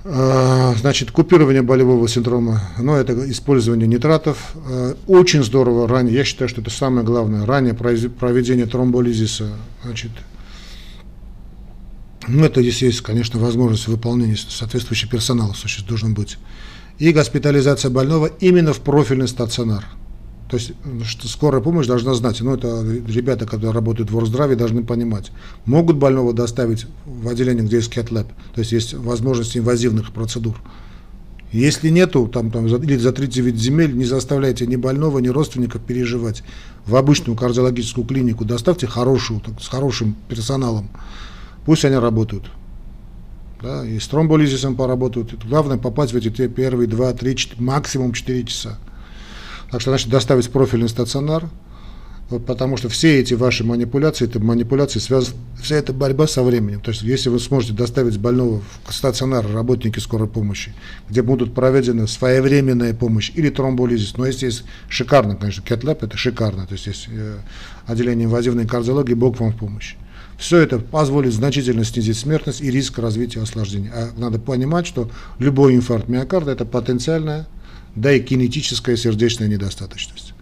А, 0.05 0.75
значит, 0.79 1.13
купирование 1.13 1.63
болевого 1.63 2.07
синдрома, 2.09 2.61
ну, 2.79 2.95
это 2.95 3.31
использование 3.31 3.89
нитратов. 3.89 4.53
А, 4.69 4.95
очень 5.07 5.43
здорово 5.43 5.89
ранее, 5.89 6.15
я 6.15 6.25
считаю, 6.25 6.51
что 6.51 6.61
это 6.61 6.69
самое 6.69 7.07
главное, 7.07 7.47
ранее 7.47 7.73
проведение 7.73 8.67
тромболизиса, 8.67 9.49
значит, 9.83 10.11
ну, 12.29 12.45
это 12.45 12.63
здесь 12.63 12.83
есть, 12.83 13.01
конечно, 13.01 13.39
возможность 13.39 13.89
выполнения 13.89 14.37
соответствующего 14.37 15.11
персонала, 15.11 15.53
существует, 15.53 15.89
должен 15.89 16.15
быть. 16.15 16.39
И 16.99 17.13
госпитализация 17.13 17.91
больного 17.91 18.27
именно 18.41 18.73
в 18.73 18.81
профильный 18.81 19.29
стационар. 19.29 19.85
То 20.49 20.59
есть 20.59 20.73
что 21.05 21.27
скорая 21.27 21.61
помощь 21.61 21.87
должна 21.87 22.15
знать, 22.15 22.41
ну 22.41 22.55
это 22.55 22.85
ребята, 23.09 23.47
которые 23.47 23.73
работают 23.73 24.11
в 24.11 24.19
Росздраве, 24.19 24.57
должны 24.57 24.85
понимать, 24.85 25.33
могут 25.65 25.97
больного 25.97 26.33
доставить 26.33 26.87
в 27.07 27.29
отделение, 27.29 27.65
где 27.65 27.77
есть 27.77 27.93
CAT-лаб, 27.93 28.29
то 28.55 28.61
есть 28.61 28.73
есть 28.73 28.95
возможность 28.95 29.57
инвазивных 29.57 30.13
процедур. 30.13 30.61
Если 31.51 31.89
нету, 31.89 32.27
там, 32.27 32.51
там, 32.51 32.67
или 32.67 32.97
за 32.97 33.13
39 33.13 33.57
земель, 33.57 33.97
не 33.97 34.05
заставляйте 34.05 34.67
ни 34.67 34.77
больного, 34.77 35.21
ни 35.21 35.29
родственников 35.29 35.83
переживать. 35.83 36.43
В 36.85 36.97
обычную 36.97 37.37
кардиологическую 37.37 38.05
клинику 38.05 38.45
доставьте 38.45 38.87
хорошую, 38.87 39.41
так, 39.41 39.63
с 39.63 39.69
хорошим 39.69 40.17
персоналом, 40.29 40.91
Пусть 41.65 41.85
они 41.85 41.97
работают. 41.97 42.45
Да, 43.63 43.87
и 43.87 43.99
с 43.99 44.07
тромболизисом 44.09 44.77
поработают. 44.77 45.33
И 45.33 45.37
главное 45.37 45.79
попасть 45.79 46.13
в 46.13 46.17
эти 46.17 46.31
те 46.31 46.49
первые 46.49 46.87
2, 46.87 47.15
3, 47.15 47.37
4, 47.37 47.63
максимум 47.63 48.13
4 48.13 48.45
часа. 48.45 48.79
Так 49.71 49.81
что, 49.81 49.91
значит, 49.91 50.11
доставить 50.11 50.51
профильный 50.51 50.89
стационар, 50.89 51.49
потому 52.47 52.77
что 52.77 52.89
все 52.89 53.21
эти 53.21 53.35
ваши 53.35 53.65
манипуляции, 53.65 54.27
это 54.27 54.39
манипуляции 54.39 54.99
связаны, 54.99 55.39
вся 55.63 55.77
эта 55.77 55.93
борьба 55.93 56.27
со 56.27 56.43
временем. 56.43 56.81
То 56.81 56.91
есть, 56.91 57.03
если 57.03 57.31
вы 57.31 57.41
сможете 57.41 57.73
доставить 57.73 58.19
больного 58.19 58.63
в 58.87 58.95
стационар 58.95 59.47
работники 59.51 59.99
скорой 59.99 60.29
помощи, 60.29 60.75
где 61.09 61.23
будут 61.23 61.55
проведены 61.55 62.07
своевременная 62.07 62.95
помощь 62.95 63.33
или 63.35 63.49
тромболизис, 63.51 64.17
но 64.17 64.27
если 64.27 64.47
есть 64.47 64.65
шикарно, 64.89 65.37
конечно, 65.37 65.63
CAT 65.63 65.91
это 65.91 66.17
шикарно, 66.17 66.67
то 66.67 66.75
есть 66.75 66.87
есть 66.87 67.09
э, 67.09 67.39
отделение 67.87 68.27
инвазивной 68.27 68.67
кардиологии, 68.67 69.15
Бог 69.15 69.41
вам 69.41 69.53
в 69.53 69.57
помощь. 69.57 69.97
Все 70.39 70.59
это 70.59 70.79
позволит 70.79 71.33
значительно 71.33 71.85
снизить 71.85 72.19
смертность 72.19 72.61
и 72.61 72.71
риск 72.71 72.99
развития 72.99 73.41
осложнений. 73.41 73.91
А 73.95 74.11
надо 74.17 74.39
понимать, 74.39 74.87
что 74.87 75.11
любой 75.39 75.75
инфаркт 75.75 76.09
миокарда– 76.09 76.51
это 76.53 76.65
потенциальная, 76.65 77.47
да 77.95 78.13
и 78.13 78.21
кинетическая 78.21 78.97
сердечная 78.97 79.49
недостаточность. 79.49 80.35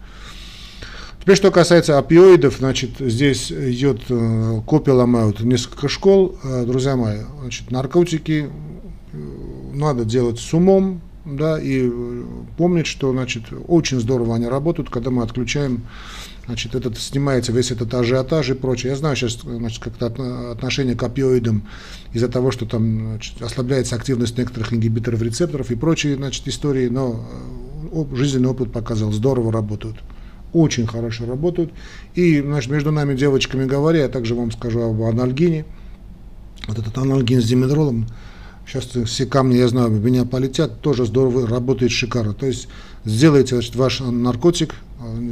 Теперь, 1.23 1.37
что 1.37 1.51
касается 1.51 1.97
опиоидов, 1.97 2.57
значит, 2.57 2.99
здесь 2.99 3.49
идет, 3.49 4.01
э, 4.09 4.61
копии 4.65 4.91
ломают 4.91 5.39
несколько 5.39 5.87
школ. 5.87 6.37
Э, 6.43 6.65
друзья 6.65 6.97
мои, 6.97 7.19
значит, 7.39 7.71
наркотики 7.71 8.49
э, 9.13 9.17
надо 9.73 10.03
делать 10.03 10.41
с 10.41 10.53
умом, 10.53 10.99
да, 11.23 11.57
и 11.61 11.89
помнить, 12.57 12.87
что, 12.87 13.13
значит, 13.13 13.43
очень 13.69 14.01
здорово 14.01 14.35
они 14.35 14.47
работают, 14.47 14.89
когда 14.89 15.11
мы 15.11 15.23
отключаем 15.23 15.83
значит, 16.45 16.75
этот, 16.75 16.97
снимается 16.97 17.51
весь 17.51 17.71
этот 17.71 17.93
ажиотаж 17.93 18.49
и 18.49 18.53
прочее. 18.53 18.91
Я 18.91 18.97
знаю 18.97 19.15
сейчас 19.15 19.39
значит, 19.41 19.81
как-то 19.81 20.51
отношение 20.51 20.95
к 20.95 21.03
опиоидам 21.03 21.67
из-за 22.13 22.27
того, 22.27 22.51
что 22.51 22.65
там 22.65 23.07
значит, 23.07 23.41
ослабляется 23.41 23.95
активность 23.95 24.37
некоторых 24.37 24.73
ингибиторов 24.73 25.21
рецепторов 25.21 25.71
и 25.71 25.75
прочие 25.75 26.15
значит, 26.15 26.47
истории, 26.47 26.89
но 26.89 27.25
э, 27.91 28.15
жизненный 28.15 28.49
опыт 28.49 28.71
показал, 28.71 29.11
здорово 29.11 29.51
работают. 29.51 29.97
Очень 30.51 30.85
хорошо 30.85 31.25
работают. 31.25 31.71
И 32.13 32.41
значит, 32.41 32.69
между 32.69 32.91
нами 32.91 33.15
девочками 33.15 33.65
говоря, 33.65 34.01
я 34.01 34.09
также 34.09 34.35
вам 34.35 34.51
скажу 34.51 34.81
об 34.81 35.01
анальгине. 35.01 35.65
Вот 36.67 36.77
этот 36.77 36.97
анальгин 36.97 37.41
с 37.41 37.45
димедролом, 37.45 38.07
сейчас 38.65 38.85
все 38.85 39.25
камни, 39.25 39.55
я 39.55 39.67
знаю, 39.67 39.89
меня 39.89 40.25
полетят, 40.25 40.81
тоже 40.81 41.05
здорово 41.05 41.47
работает 41.47 41.91
шикарно. 41.91 42.33
То 42.33 42.45
есть 42.45 42.67
сделайте 43.05 43.55
значит, 43.55 43.75
ваш 43.75 43.99
наркотик, 43.99 44.75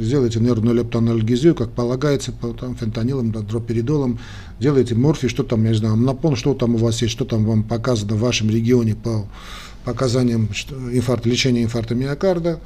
сделайте 0.00 0.40
нервную 0.40 0.76
лептоанальгезию, 0.76 1.54
как 1.54 1.70
полагается, 1.70 2.32
по 2.32 2.52
там, 2.52 2.76
фентанилом, 2.76 3.32
дроперидолом, 3.32 4.18
делайте 4.60 4.94
морфий, 4.94 5.28
что 5.28 5.42
там, 5.42 5.64
я 5.64 5.70
не 5.70 5.76
знаю, 5.76 5.94
амнопон, 5.94 6.36
что 6.36 6.54
там 6.54 6.74
у 6.74 6.78
вас 6.78 7.00
есть, 7.02 7.12
что 7.12 7.24
там 7.24 7.44
вам 7.44 7.62
показано 7.62 8.14
в 8.14 8.20
вашем 8.20 8.50
регионе 8.50 8.94
по 8.94 9.26
показаниям 9.84 10.48
инфаркта, 10.92 11.28
лечения 11.28 11.64
инфаркта 11.64 11.94
миокарда, 11.94 12.60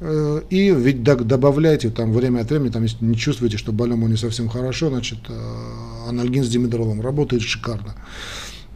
э, 0.00 0.42
и 0.50 0.70
ведь 0.70 1.02
добавляйте 1.02 1.90
там 1.90 2.12
время 2.12 2.40
от 2.40 2.50
времени, 2.50 2.70
там, 2.70 2.82
если 2.84 3.04
не 3.04 3.16
чувствуете, 3.16 3.56
что 3.56 3.72
больному 3.72 4.06
не 4.08 4.16
совсем 4.16 4.48
хорошо, 4.48 4.88
значит, 4.90 5.18
э, 5.28 6.08
анальгин 6.08 6.44
с 6.44 6.48
димедролом 6.48 7.00
работает 7.00 7.42
шикарно. 7.42 7.94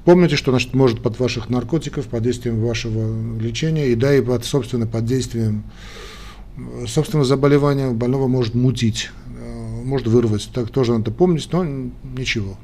Помните, 0.04 0.36
что 0.36 0.50
значит, 0.50 0.74
может 0.74 1.00
под 1.00 1.18
ваших 1.18 1.48
наркотиков, 1.48 2.06
под 2.06 2.22
действием 2.22 2.60
вашего 2.60 3.38
лечения, 3.38 3.88
и 3.88 3.94
да, 3.94 4.14
и 4.14 4.20
под, 4.20 4.44
собственно, 4.44 4.86
под 4.86 5.04
действием 5.06 5.64
собственно, 6.86 7.24
заболевание 7.24 7.90
больного 7.90 8.28
может 8.28 8.54
мутить, 8.54 9.10
э, 9.26 9.82
может 9.84 10.06
вырвать. 10.06 10.48
Так 10.52 10.70
тоже 10.70 10.92
надо 10.92 11.10
помнить, 11.10 11.48
но 11.52 11.64
ничего. 11.64 12.56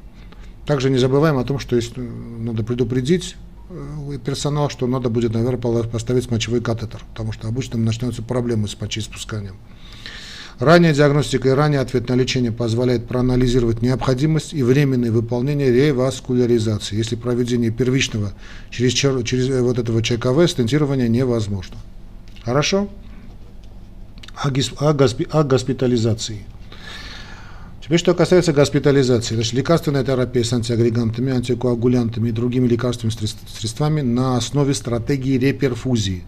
Также 0.65 0.89
не 0.89 0.97
забываем 0.97 1.37
о 1.37 1.43
том, 1.43 1.59
что 1.59 1.75
есть, 1.75 1.93
э, 1.95 2.01
надо 2.01 2.63
предупредить 2.63 3.35
э, 3.69 4.17
персонал, 4.23 4.69
что 4.69 4.87
надо 4.87 5.09
будет, 5.09 5.33
наверное, 5.33 5.83
поставить 5.83 6.29
мочевой 6.31 6.61
катетер, 6.61 7.03
потому 7.09 7.31
что 7.31 7.47
обычно 7.47 7.79
начнутся 7.79 8.21
проблемы 8.21 8.67
с 8.67 8.79
мочеиспусканием. 8.79 9.55
Ранняя 10.61 10.93
диагностика 10.93 11.49
и 11.49 11.51
ранний 11.53 11.77
ответ 11.77 12.07
на 12.07 12.13
лечение 12.13 12.51
позволяет 12.51 13.07
проанализировать 13.07 13.81
необходимость 13.81 14.53
и 14.53 14.61
временное 14.61 15.11
выполнение 15.11 15.71
реваскуляризации, 15.71 16.95
если 16.95 17.15
проведение 17.15 17.71
первичного 17.71 18.33
через, 18.69 18.93
через 18.93 19.49
вот 19.63 19.79
этого 19.79 20.03
ЧКВ 20.03 20.47
стентирования 20.47 21.07
невозможно. 21.07 21.77
Хорошо? 22.43 22.89
о, 24.35 24.93
госпи, 24.93 25.27
о 25.31 25.43
госпитализации. 25.43 26.45
Теперь, 27.83 27.97
что 27.97 28.13
касается 28.13 28.53
госпитализации, 28.53 29.33
значит, 29.33 29.53
лекарственная 29.53 30.03
терапия 30.03 30.43
с 30.43 30.53
антиагрегантами, 30.53 31.33
антикоагулянтами 31.33 32.29
и 32.29 32.31
другими 32.31 32.67
лекарственными 32.67 33.15
средствами 33.15 34.01
на 34.01 34.37
основе 34.37 34.75
стратегии 34.75 35.39
реперфузии. 35.39 36.23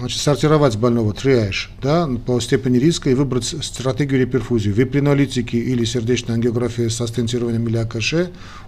Значит, 0.00 0.22
сортировать 0.22 0.78
больного, 0.78 1.12
триаж, 1.12 1.70
да, 1.82 2.08
по 2.24 2.40
степени 2.40 2.78
риска 2.78 3.10
и 3.10 3.14
выбрать 3.14 3.44
стратегию 3.44 4.18
реперфузии. 4.20 4.70
Випринолитики 4.70 5.56
или 5.56 5.84
сердечная 5.84 6.36
ангиография 6.36 6.88
со 6.88 7.06
стентированием 7.06 7.68
или 7.68 7.76
АКШ 7.76 8.14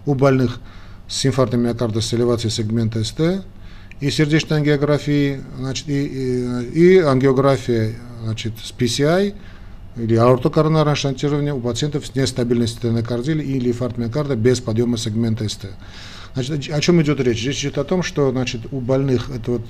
у 0.05 0.15
больных 0.15 0.61
с 1.09 1.25
инфарктом 1.25 1.61
миокарда 1.61 2.03
с 2.03 2.13
элевацией 2.13 2.51
сегмента 2.51 3.03
СТ, 3.03 3.47
и 4.01 4.11
сердечной 4.11 4.59
ангиографии, 4.59 5.41
значит, 5.59 5.89
и, 5.89 6.05
и, 6.05 6.97
и 6.97 6.99
ангиография 6.99 7.95
значит, 8.23 8.53
с 8.63 8.71
PCI 8.71 9.35
или 9.97 10.15
аортокоронарное 10.17 10.97
шантирование 10.97 11.55
у 11.55 11.61
пациентов 11.61 12.07
с 12.07 12.15
нестабильностью 12.15 12.91
стенокардии 12.91 13.33
или 13.33 13.71
инфаркт 13.71 13.97
миокарда 13.97 14.37
без 14.37 14.61
подъема 14.61 14.99
сегмента 14.99 15.49
СТ. 15.49 15.69
Значит, 16.35 16.73
о 16.73 16.81
чем 16.81 17.03
идет 17.03 17.21
речь? 17.21 17.45
Речь 17.45 17.61
идет 17.61 17.79
о 17.79 17.85
том, 17.85 18.03
что 18.03 18.31
значит, 18.31 18.63
у 18.71 18.81
больных 18.81 19.31
это 19.31 19.53
вот 19.53 19.63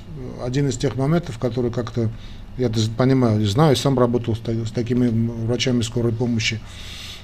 один 0.43 0.69
из 0.69 0.77
тех 0.77 0.95
моментов, 0.95 1.37
который 1.37 1.71
как-то 1.71 2.09
Я 2.57 2.69
понимаю, 2.97 3.45
знаю, 3.45 3.75
сам 3.75 3.97
работал 3.99 4.35
с 4.35 4.71
такими 4.71 5.09
врачами 5.45 5.81
скорой 5.81 6.13
помощи. 6.13 6.59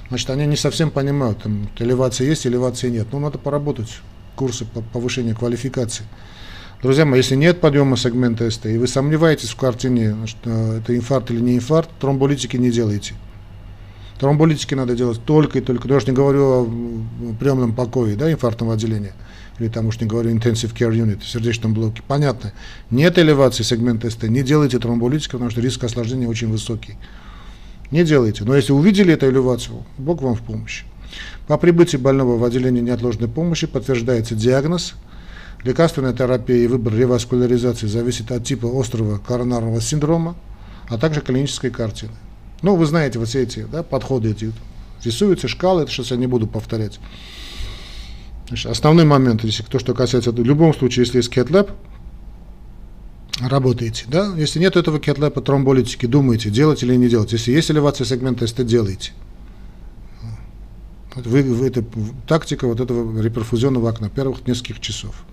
Значит, 0.08 0.28
они 0.30 0.46
не 0.46 0.56
совсем 0.56 0.90
понимают, 0.90 1.42
там, 1.42 1.68
элевация 1.78 2.26
есть, 2.26 2.46
элевации 2.46 2.90
нет. 2.90 3.06
Ну, 3.12 3.20
надо 3.20 3.38
поработать, 3.38 4.00
курсы 4.34 4.64
по 4.64 4.80
повышению 4.82 5.36
квалификации. 5.36 6.04
Друзья 6.82 7.04
мои, 7.04 7.20
если 7.20 7.36
нет 7.36 7.60
подъема 7.60 7.96
сегмента 7.96 8.50
СТ, 8.50 8.66
и 8.66 8.78
вы 8.78 8.88
сомневаетесь 8.88 9.50
в 9.50 9.56
картине, 9.56 10.16
э, 10.44 10.78
это 10.78 10.96
инфаркт 10.96 11.30
или 11.30 11.38
не 11.38 11.56
инфаркт, 11.56 11.90
тромболитики 12.00 12.56
не 12.56 12.70
делайте. 12.70 13.14
Тромболитики 14.20 14.74
надо 14.74 14.94
делать 14.94 15.24
только 15.24 15.60
и 15.60 15.62
только. 15.62 15.88
Я 15.88 15.96
уж 15.96 16.06
не 16.06 16.12
говорю 16.12 16.44
о 16.44 16.70
приемном 17.40 17.74
покое, 17.74 18.16
да, 18.16 18.30
инфарктного 18.30 18.74
отделения, 18.74 19.14
или 19.58 19.68
там 19.68 19.86
уж 19.86 19.98
не 19.98 20.06
говорю 20.06 20.30
intensive 20.30 20.74
care 20.74 20.92
unit, 20.92 21.24
сердечном 21.24 21.72
блоке. 21.72 22.02
Понятно. 22.06 22.52
Нет 22.90 23.18
элевации 23.18 23.62
сегмента 23.62 24.10
СТ, 24.10 24.24
не 24.24 24.42
делайте 24.42 24.78
тромболитики, 24.78 25.32
потому 25.32 25.48
что 25.48 25.62
риск 25.62 25.82
осложнения 25.84 26.28
очень 26.28 26.50
высокий. 26.50 26.98
Не 27.90 28.04
делайте. 28.04 28.44
Но 28.44 28.54
если 28.54 28.72
увидели 28.72 29.14
эту 29.14 29.30
элевацию, 29.30 29.86
Бог 29.96 30.20
вам 30.20 30.34
в 30.34 30.42
помощь. 30.42 30.84
По 31.46 31.56
прибытии 31.56 31.96
больного 31.96 32.36
в 32.36 32.44
отделение 32.44 32.82
неотложной 32.82 33.28
помощи 33.28 33.66
подтверждается 33.66 34.34
диагноз. 34.34 34.96
Лекарственная 35.64 36.12
терапия 36.12 36.58
и 36.58 36.66
выбор 36.66 36.94
реваскуляризации 36.94 37.86
зависит 37.86 38.30
от 38.32 38.44
типа 38.44 38.68
острого 38.78 39.16
коронарного 39.16 39.80
синдрома, 39.80 40.36
а 40.90 40.98
также 40.98 41.22
клинической 41.22 41.70
картины. 41.70 42.12
Ну, 42.62 42.76
вы 42.76 42.86
знаете, 42.86 43.18
вот 43.18 43.28
все 43.28 43.42
эти 43.42 43.66
да, 43.70 43.82
подходы 43.82 44.30
эти 44.30 44.52
рисуются, 45.04 45.48
шкалы, 45.48 45.82
это 45.82 45.90
сейчас 45.90 46.10
я 46.10 46.16
не 46.16 46.26
буду 46.26 46.46
повторять. 46.46 47.00
Значит, 48.48 48.70
основной 48.70 49.04
момент, 49.04 49.44
если 49.44 49.62
то, 49.62 49.78
что 49.78 49.94
касается, 49.94 50.32
в 50.32 50.44
любом 50.44 50.74
случае, 50.74 51.04
если 51.04 51.18
есть 51.18 51.32
CAT 51.32 51.70
работаете, 53.40 54.04
да? 54.08 54.34
Если 54.36 54.58
нет 54.58 54.76
этого 54.76 54.98
CAT 54.98 55.40
тромболитики, 55.40 56.06
думаете, 56.06 56.50
делать 56.50 56.82
или 56.82 56.94
не 56.96 57.08
делать. 57.08 57.32
Если 57.32 57.52
есть 57.52 57.70
элевация 57.70 58.04
сегмента 58.04 58.46
СТ, 58.46 58.64
делайте. 58.66 59.12
Вы, 61.14 61.42
вы, 61.42 61.66
это 61.66 61.84
тактика 62.26 62.66
вот 62.66 62.80
этого 62.80 63.20
реперфузионного 63.20 63.88
окна 63.88 64.10
первых 64.10 64.46
нескольких 64.46 64.80
часов. 64.80 65.24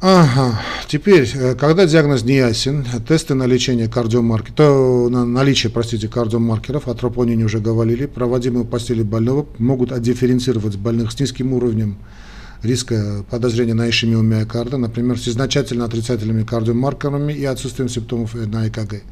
Ага, 0.00 0.60
теперь, 0.88 1.30
э, 1.34 1.54
когда 1.54 1.86
диагноз 1.86 2.22
не 2.24 2.36
ясен, 2.36 2.84
тесты 3.06 3.34
на 3.34 3.46
лечение 3.46 3.88
кардиомаркеров, 3.88 4.54
то 4.56 5.08
на 5.10 5.24
наличие, 5.24 5.70
простите, 5.70 6.08
кардиомаркеров, 6.08 6.88
о 6.88 6.94
тропонине 6.94 7.44
уже 7.44 7.60
говорили, 7.60 8.06
проводимые 8.06 8.64
в 8.64 8.68
постели 8.68 9.02
больного 9.02 9.46
могут 9.58 9.92
отдифференцировать 9.92 10.76
больных 10.76 11.12
с 11.12 11.20
низким 11.20 11.52
уровнем 11.52 11.98
риска 12.62 13.24
подозрения 13.30 13.74
на 13.74 13.88
ишемию 13.88 14.22
миокарда, 14.22 14.78
например, 14.78 15.18
с 15.18 15.28
изначально 15.28 15.84
отрицательными 15.84 16.42
кардиомаркерами 16.42 17.32
и 17.32 17.44
отсутствием 17.44 17.88
симптомов 17.88 18.34
на 18.34 18.68
ЭКГ, 18.68 19.02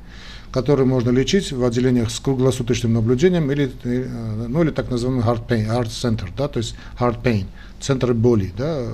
которые 0.50 0.87
можно 0.87 1.11
лечить 1.11 1.53
в 1.53 1.64
отделениях 1.64 2.11
с 2.11 2.18
круглосуточным 2.20 2.94
наблюдением 2.94 3.50
или, 3.50 3.70
э, 3.85 4.46
ну, 4.48 4.62
или 4.62 4.70
так 4.70 4.90
называемый 4.90 5.24
heart 5.24 5.46
pain, 5.46 5.66
heart 5.66 5.88
center, 5.88 6.29
да, 6.37 6.48
то 6.48 6.59
есть 6.59 6.74
heart 6.98 7.22
pain, 7.22 7.44
центр 7.81 8.14
боли, 8.14 8.53
да, 8.57 8.87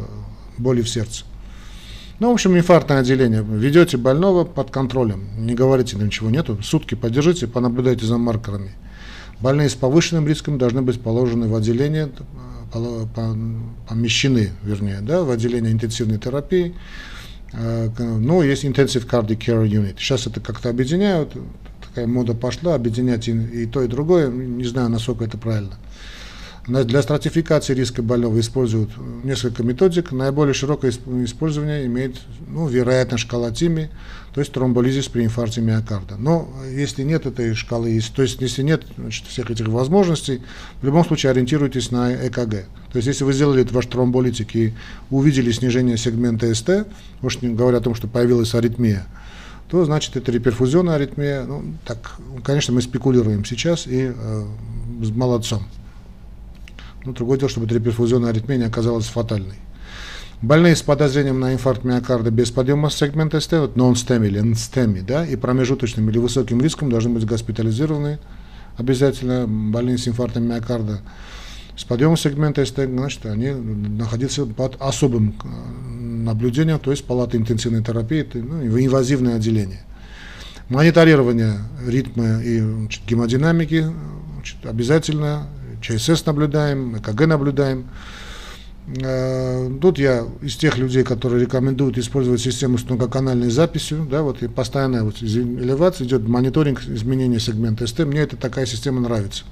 боли 0.59 0.83
в 0.83 0.89
сердце. 0.89 1.25
Ну, 2.21 2.29
в 2.29 2.35
общем, 2.35 2.55
инфарктное 2.55 3.01
отделение. 3.01 3.43
Ведете 3.43 3.97
больного 3.97 4.45
под 4.45 4.71
контролем, 4.71 5.25
не 5.39 5.55
говорите, 5.55 5.97
ничего 5.97 6.29
нету, 6.29 6.63
сутки 6.63 6.95
подержите, 6.95 7.47
понаблюдайте 7.47 8.05
за 8.05 8.19
маркерами. 8.19 8.73
Больные 9.41 9.71
с 9.71 9.75
повышенным 9.75 10.29
риском 10.29 10.59
должны 10.59 10.83
быть 10.83 11.01
положены 11.01 11.49
в 11.49 11.55
отделение, 11.55 12.11
помещены, 13.89 14.51
вернее, 14.63 15.01
да, 15.01 15.23
в 15.25 15.31
отделение 15.31 15.73
интенсивной 15.73 16.19
терапии. 16.19 16.75
Э, 17.55 17.89
ну, 17.99 18.43
есть 18.43 18.67
Intensive 18.67 19.09
Cardiac 19.09 19.39
Care 19.39 19.67
Unit. 19.67 19.95
Сейчас 19.99 20.27
это 20.27 20.41
как-то 20.41 20.69
объединяют, 20.69 21.33
такая 21.89 22.07
мода 22.07 22.35
пошла, 22.35 22.75
объединять 22.75 23.29
и 23.29 23.65
то, 23.65 23.83
и 23.83 23.89
другое. 23.89 24.29
Не 24.29 24.65
знаю, 24.65 24.91
насколько 24.91 25.25
это 25.25 25.39
правильно. 25.39 25.77
Для 26.71 27.03
стратификации 27.03 27.75
риска 27.75 28.01
больного 28.01 28.39
используют 28.39 28.91
несколько 29.25 29.65
методик. 29.65 30.13
Наиболее 30.13 30.55
широкое 30.55 30.93
использование 31.25 31.85
имеет 31.87 32.21
ну, 32.47 32.69
вероятно 32.69 33.19
шкала 33.19 33.51
ТИМИ, 33.51 33.89
то 34.33 34.41
есть 34.41 34.53
тромболизис 34.53 35.09
при 35.09 35.25
инфаркте 35.25 35.63
миокарда. 35.63 36.15
Но 36.17 36.49
если 36.71 37.03
нет 37.03 37.27
этой 37.27 37.55
шкалы, 37.55 38.01
то 38.15 38.23
есть 38.23 38.41
если 38.41 38.63
нет 38.63 38.85
значит, 38.97 39.27
всех 39.27 39.51
этих 39.51 39.67
возможностей, 39.67 40.43
в 40.81 40.87
любом 40.87 41.05
случае 41.05 41.31
ориентируйтесь 41.31 41.91
на 41.91 42.15
ЭКГ. 42.15 42.67
То 42.93 42.97
есть 42.97 43.09
если 43.09 43.25
вы 43.25 43.33
сделали 43.33 43.67
ваш 43.69 43.87
тромболитик 43.87 44.55
и 44.55 44.73
увидели 45.11 45.51
снижение 45.51 45.97
сегмента 45.97 46.55
СТ, 46.55 46.87
уж 47.21 47.43
не 47.43 47.49
говоря 47.49 47.79
о 47.79 47.81
том, 47.81 47.97
что 47.97 48.07
появилась 48.07 48.55
аритмия, 48.55 49.07
то 49.69 49.85
значит 49.85 50.17
это 50.17 50.31
реперфузионная 50.31 50.95
аритмия. 50.95 51.43
Ну, 51.43 51.75
так, 51.85 52.17
конечно, 52.45 52.73
мы 52.73 52.81
спекулируем 52.81 53.45
сейчас 53.45 53.89
и 53.89 54.13
э, 54.15 54.45
с 55.03 55.11
молодцом. 55.11 55.65
Ну, 57.05 57.13
другое 57.13 57.39
дело, 57.39 57.49
чтобы 57.49 57.67
реперфузионная 57.67 58.31
аритмия 58.31 58.59
не 58.59 58.65
оказалась 58.65 59.07
фатальной. 59.07 59.57
Больные 60.43 60.75
с 60.75 60.83
подозрением 60.83 61.39
на 61.39 61.53
инфаркт 61.53 61.85
миокарда 61.85 62.31
без 62.31 62.51
подъема 62.51 62.91
сегмента 62.91 63.41
СТ, 63.41 63.53
вот 63.53 63.77
non-STEMI 63.77 64.27
или 64.27 64.41
NSTEMI, 64.41 65.03
да, 65.03 65.27
и 65.27 65.37
промежуточным 65.37 66.09
или 66.09 66.19
высоким 66.19 66.61
риском 66.63 66.91
должны 66.91 67.11
быть 67.11 67.27
госпитализированы 67.27 68.19
обязательно 68.77 69.47
больные 69.47 69.99
с 69.99 70.09
инфарктом 70.09 70.45
миокарда. 70.45 71.01
С 71.77 71.85
подъемом 71.85 72.17
сегмента 72.17 72.65
СТ, 72.65 72.81
значит, 72.87 73.25
они 73.27 73.51
находятся 73.51 74.45
под 74.47 74.77
особым 74.81 75.35
э, 75.43 75.91
наблюдением, 75.91 76.79
то 76.79 76.91
есть 76.91 77.05
палата 77.05 77.37
интенсивной 77.37 77.83
терапии, 77.83 78.27
ну, 78.35 78.63
инвазивное 78.79 79.37
отделение. 79.37 79.81
Мониторирование 80.69 81.59
ритма 81.87 82.43
и 82.43 82.61
значит, 82.61 83.03
гемодинамики 83.07 83.87
значит, 84.37 84.57
обязательно 84.65 85.49
ЧСС 85.81 86.25
наблюдаем, 86.27 86.97
ЭКГ 86.97 87.27
наблюдаем. 87.27 87.87
Э, 88.87 89.71
тут 89.81 89.99
я 89.99 90.27
из 90.43 90.57
тех 90.57 90.79
людей, 90.79 91.05
которые 91.05 91.43
рекомендуют 91.43 91.99
использовать 91.99 92.41
систему 92.41 92.79
с 92.79 92.85
многоканальной 92.85 93.51
записью, 93.51 94.07
да, 94.11 94.23
вот 94.23 94.43
и 94.43 94.49
постоянная 94.49 95.03
вот 95.03 95.23
элевация, 95.23 96.07
идет 96.07 96.27
мониторинг 96.27 96.83
изменения 96.83 97.39
сегмента 97.39 97.87
СТ, 97.87 98.01
мне 98.01 98.21
эта 98.21 98.37
такая 98.37 98.67
система 98.67 99.01
нравится. 99.01 99.45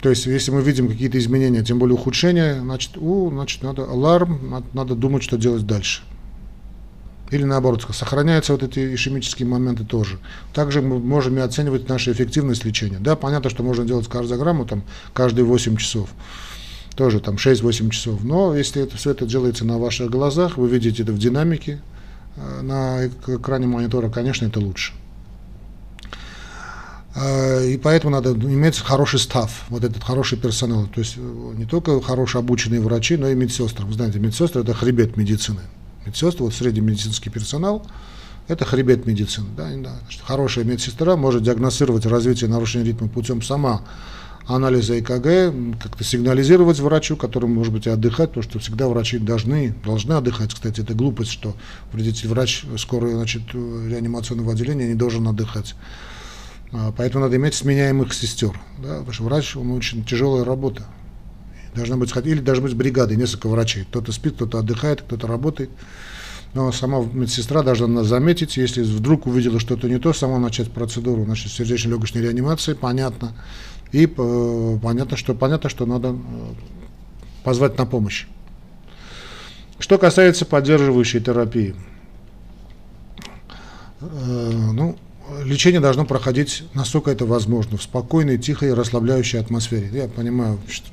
То 0.00 0.08
есть, 0.08 0.24
если 0.24 0.50
мы 0.50 0.62
видим 0.62 0.88
какие-то 0.88 1.18
изменения, 1.18 1.62
тем 1.62 1.78
более 1.78 1.94
ухудшения, 1.94 2.58
значит, 2.60 2.96
у, 2.96 3.30
значит, 3.30 3.62
надо 3.62 3.84
аларм, 3.84 4.50
надо, 4.50 4.66
надо 4.72 4.94
думать, 4.94 5.22
что 5.22 5.36
делать 5.36 5.66
дальше. 5.66 6.02
Или 7.30 7.44
наоборот, 7.44 7.86
сохраняются 7.92 8.52
вот 8.52 8.62
эти 8.62 8.94
ишемические 8.94 9.46
моменты 9.46 9.84
тоже. 9.84 10.18
Также 10.52 10.82
мы 10.82 10.98
можем 10.98 11.38
и 11.38 11.40
оценивать 11.40 11.88
нашу 11.88 12.12
эффективность 12.12 12.64
лечения. 12.64 12.98
Да, 12.98 13.14
понятно, 13.14 13.50
что 13.50 13.62
можно 13.62 13.84
делать 13.84 14.08
кардиограмму 14.08 14.66
там 14.66 14.82
каждые 15.12 15.44
8 15.44 15.76
часов. 15.76 16.10
Тоже 16.96 17.20
там 17.20 17.36
6-8 17.36 17.90
часов. 17.90 18.24
Но 18.24 18.56
если 18.56 18.82
это, 18.82 18.96
все 18.96 19.12
это 19.12 19.26
делается 19.26 19.64
на 19.64 19.78
ваших 19.78 20.10
глазах, 20.10 20.56
вы 20.56 20.68
видите 20.68 21.04
это 21.04 21.12
в 21.12 21.18
динамике 21.18 21.80
э, 22.36 22.62
на 22.62 23.06
экране 23.06 23.68
монитора, 23.68 24.10
конечно, 24.10 24.46
это 24.46 24.58
лучше. 24.58 24.92
Э, 27.14 27.64
и 27.64 27.76
поэтому 27.76 28.10
надо 28.10 28.32
иметь 28.32 28.76
хороший 28.78 29.20
став, 29.20 29.66
вот 29.68 29.84
этот 29.84 30.02
хороший 30.02 30.36
персонал. 30.36 30.88
То 30.92 31.00
есть 31.00 31.14
э, 31.16 31.52
не 31.56 31.64
только 31.64 32.00
хорошие 32.00 32.40
обученные 32.40 32.80
врачи, 32.80 33.16
но 33.16 33.28
и 33.28 33.36
медсестры. 33.36 33.86
Вы 33.86 33.92
знаете, 33.92 34.18
медсестры– 34.18 34.62
это 34.62 34.74
хребет 34.74 35.16
медицины 35.16 35.60
медсестры, 36.06 36.44
вот 36.44 36.54
средний 36.54 36.80
медицинский 36.80 37.30
персонал, 37.30 37.86
это 38.48 38.64
хребет 38.64 39.06
медицины. 39.06 39.46
Да, 39.56 39.70
да. 39.76 39.92
Хорошая 40.24 40.64
медсестра 40.64 41.16
может 41.16 41.42
диагностировать 41.42 42.06
развитие 42.06 42.50
нарушения 42.50 42.84
ритма 42.84 43.08
путем 43.08 43.42
сама 43.42 43.82
анализа 44.46 44.98
ЭКГ, 44.98 45.78
как-то 45.80 46.02
сигнализировать 46.02 46.80
врачу, 46.80 47.16
который 47.16 47.48
может 47.48 47.72
быть 47.72 47.86
и 47.86 47.90
отдыхать, 47.90 48.30
потому 48.30 48.42
что 48.42 48.58
всегда 48.58 48.88
врачи 48.88 49.18
должны, 49.18 49.74
должны 49.84 50.14
отдыхать. 50.14 50.52
Кстати, 50.52 50.80
это 50.80 50.94
глупость, 50.94 51.30
что 51.30 51.54
вредитель 51.92 52.28
врач 52.28 52.64
скорой 52.76 53.12
значит, 53.14 53.42
реанимационного 53.52 54.52
отделения 54.52 54.88
не 54.88 54.94
должен 54.94 55.26
отдыхать. 55.28 55.74
А, 56.72 56.92
поэтому 56.96 57.24
надо 57.24 57.36
иметь 57.36 57.54
сменяемых 57.54 58.12
сестер. 58.14 58.58
Да, 58.78 58.98
потому 58.98 59.12
что 59.12 59.24
врач, 59.24 59.56
он 59.56 59.72
очень 59.72 60.04
тяжелая 60.04 60.44
работа. 60.44 60.84
Должна 61.74 61.96
быть, 61.96 62.14
или 62.16 62.40
должны 62.40 62.64
быть 62.64 62.74
бригады, 62.74 63.16
несколько 63.16 63.48
врачей. 63.48 63.84
Кто-то 63.84 64.12
спит, 64.12 64.34
кто-то 64.34 64.58
отдыхает, 64.58 65.02
кто-то 65.02 65.26
работает. 65.26 65.70
Но 66.52 66.72
сама 66.72 67.00
медсестра 67.00 67.62
должна 67.62 68.02
заметить, 68.02 68.56
если 68.56 68.82
вдруг 68.82 69.26
увидела 69.26 69.60
что-то 69.60 69.88
не 69.88 69.98
то, 69.98 70.12
сама 70.12 70.38
начать 70.38 70.72
процедуру 70.72 71.24
значит, 71.24 71.52
сердечно-легочной 71.52 72.22
реанимации, 72.22 72.74
понятно. 72.74 73.32
И 73.92 74.06
э, 74.06 74.78
понятно, 74.82 75.16
что, 75.16 75.34
понятно, 75.34 75.70
что 75.70 75.86
надо 75.86 76.08
э, 76.08 76.14
позвать 77.44 77.78
на 77.78 77.86
помощь. 77.86 78.26
Что 79.78 79.96
касается 79.96 80.44
поддерживающей 80.44 81.20
терапии. 81.20 81.76
Э, 84.00 84.70
ну, 84.72 84.98
лечение 85.44 85.80
должно 85.80 86.04
проходить, 86.04 86.64
насколько 86.74 87.10
это 87.10 87.26
возможно, 87.26 87.76
в 87.76 87.82
спокойной, 87.82 88.38
тихой, 88.38 88.74
расслабляющей 88.74 89.38
атмосфере. 89.38 89.90
Я 89.92 90.08
понимаю, 90.08 90.58
что 90.68 90.88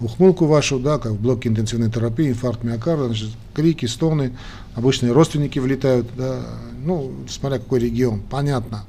ухмылку 0.00 0.46
вашу, 0.46 0.78
да, 0.78 0.98
как 0.98 1.12
в 1.12 1.20
блоке 1.20 1.48
интенсивной 1.48 1.90
терапии, 1.90 2.28
инфаркт 2.28 2.62
миокарда, 2.62 3.06
значит, 3.06 3.30
крики, 3.54 3.86
стоны, 3.86 4.32
обычные 4.74 5.12
родственники 5.12 5.58
влетают, 5.58 6.06
да, 6.16 6.40
ну, 6.84 7.12
смотря 7.28 7.58
какой 7.58 7.80
регион, 7.80 8.20
понятно. 8.20 8.84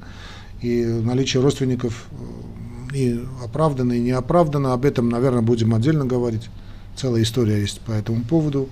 И 0.62 0.84
наличие 0.84 1.42
родственников 1.42 2.06
э, 2.12 2.96
и 2.96 3.24
оправданно, 3.44 3.94
и 3.94 4.00
неоправданно, 4.00 4.74
об 4.74 4.86
этом, 4.86 5.10
наверное, 5.10 5.42
будем 5.42 5.74
отдельно 5.74 6.06
говорить. 6.06 6.50
Целая 7.00 7.24
история 7.24 7.62
есть 7.62 7.80
по 7.80 7.94
этому 7.94 8.26
поводу. 8.26 8.68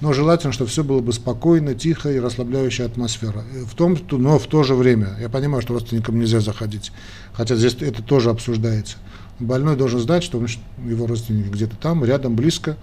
Но 0.00 0.12
желательно, 0.12 0.52
чтобы 0.52 0.68
все 0.68 0.82
было 0.82 0.98
бы 0.98 1.12
спокойно, 1.12 1.76
тихо 1.76 2.10
и 2.10 2.18
расслабляющая 2.18 2.86
атмосфера. 2.86 3.44
В 3.66 3.76
том, 3.76 3.96
но 4.10 4.40
в 4.40 4.48
то 4.48 4.64
же 4.64 4.74
время, 4.74 5.16
я 5.20 5.28
понимаю, 5.28 5.62
что 5.62 5.74
родственникам 5.74 6.18
нельзя 6.18 6.40
заходить, 6.40 6.90
хотя 7.32 7.54
здесь 7.54 7.76
это 7.80 8.02
тоже 8.02 8.30
обсуждается. 8.30 8.96
Больной 9.38 9.76
должен 9.76 10.00
знать, 10.00 10.24
что 10.24 10.44
его 10.84 11.06
родственники 11.06 11.50
где-то 11.50 11.76
там, 11.76 12.04
рядом, 12.04 12.34
близко, 12.34 12.76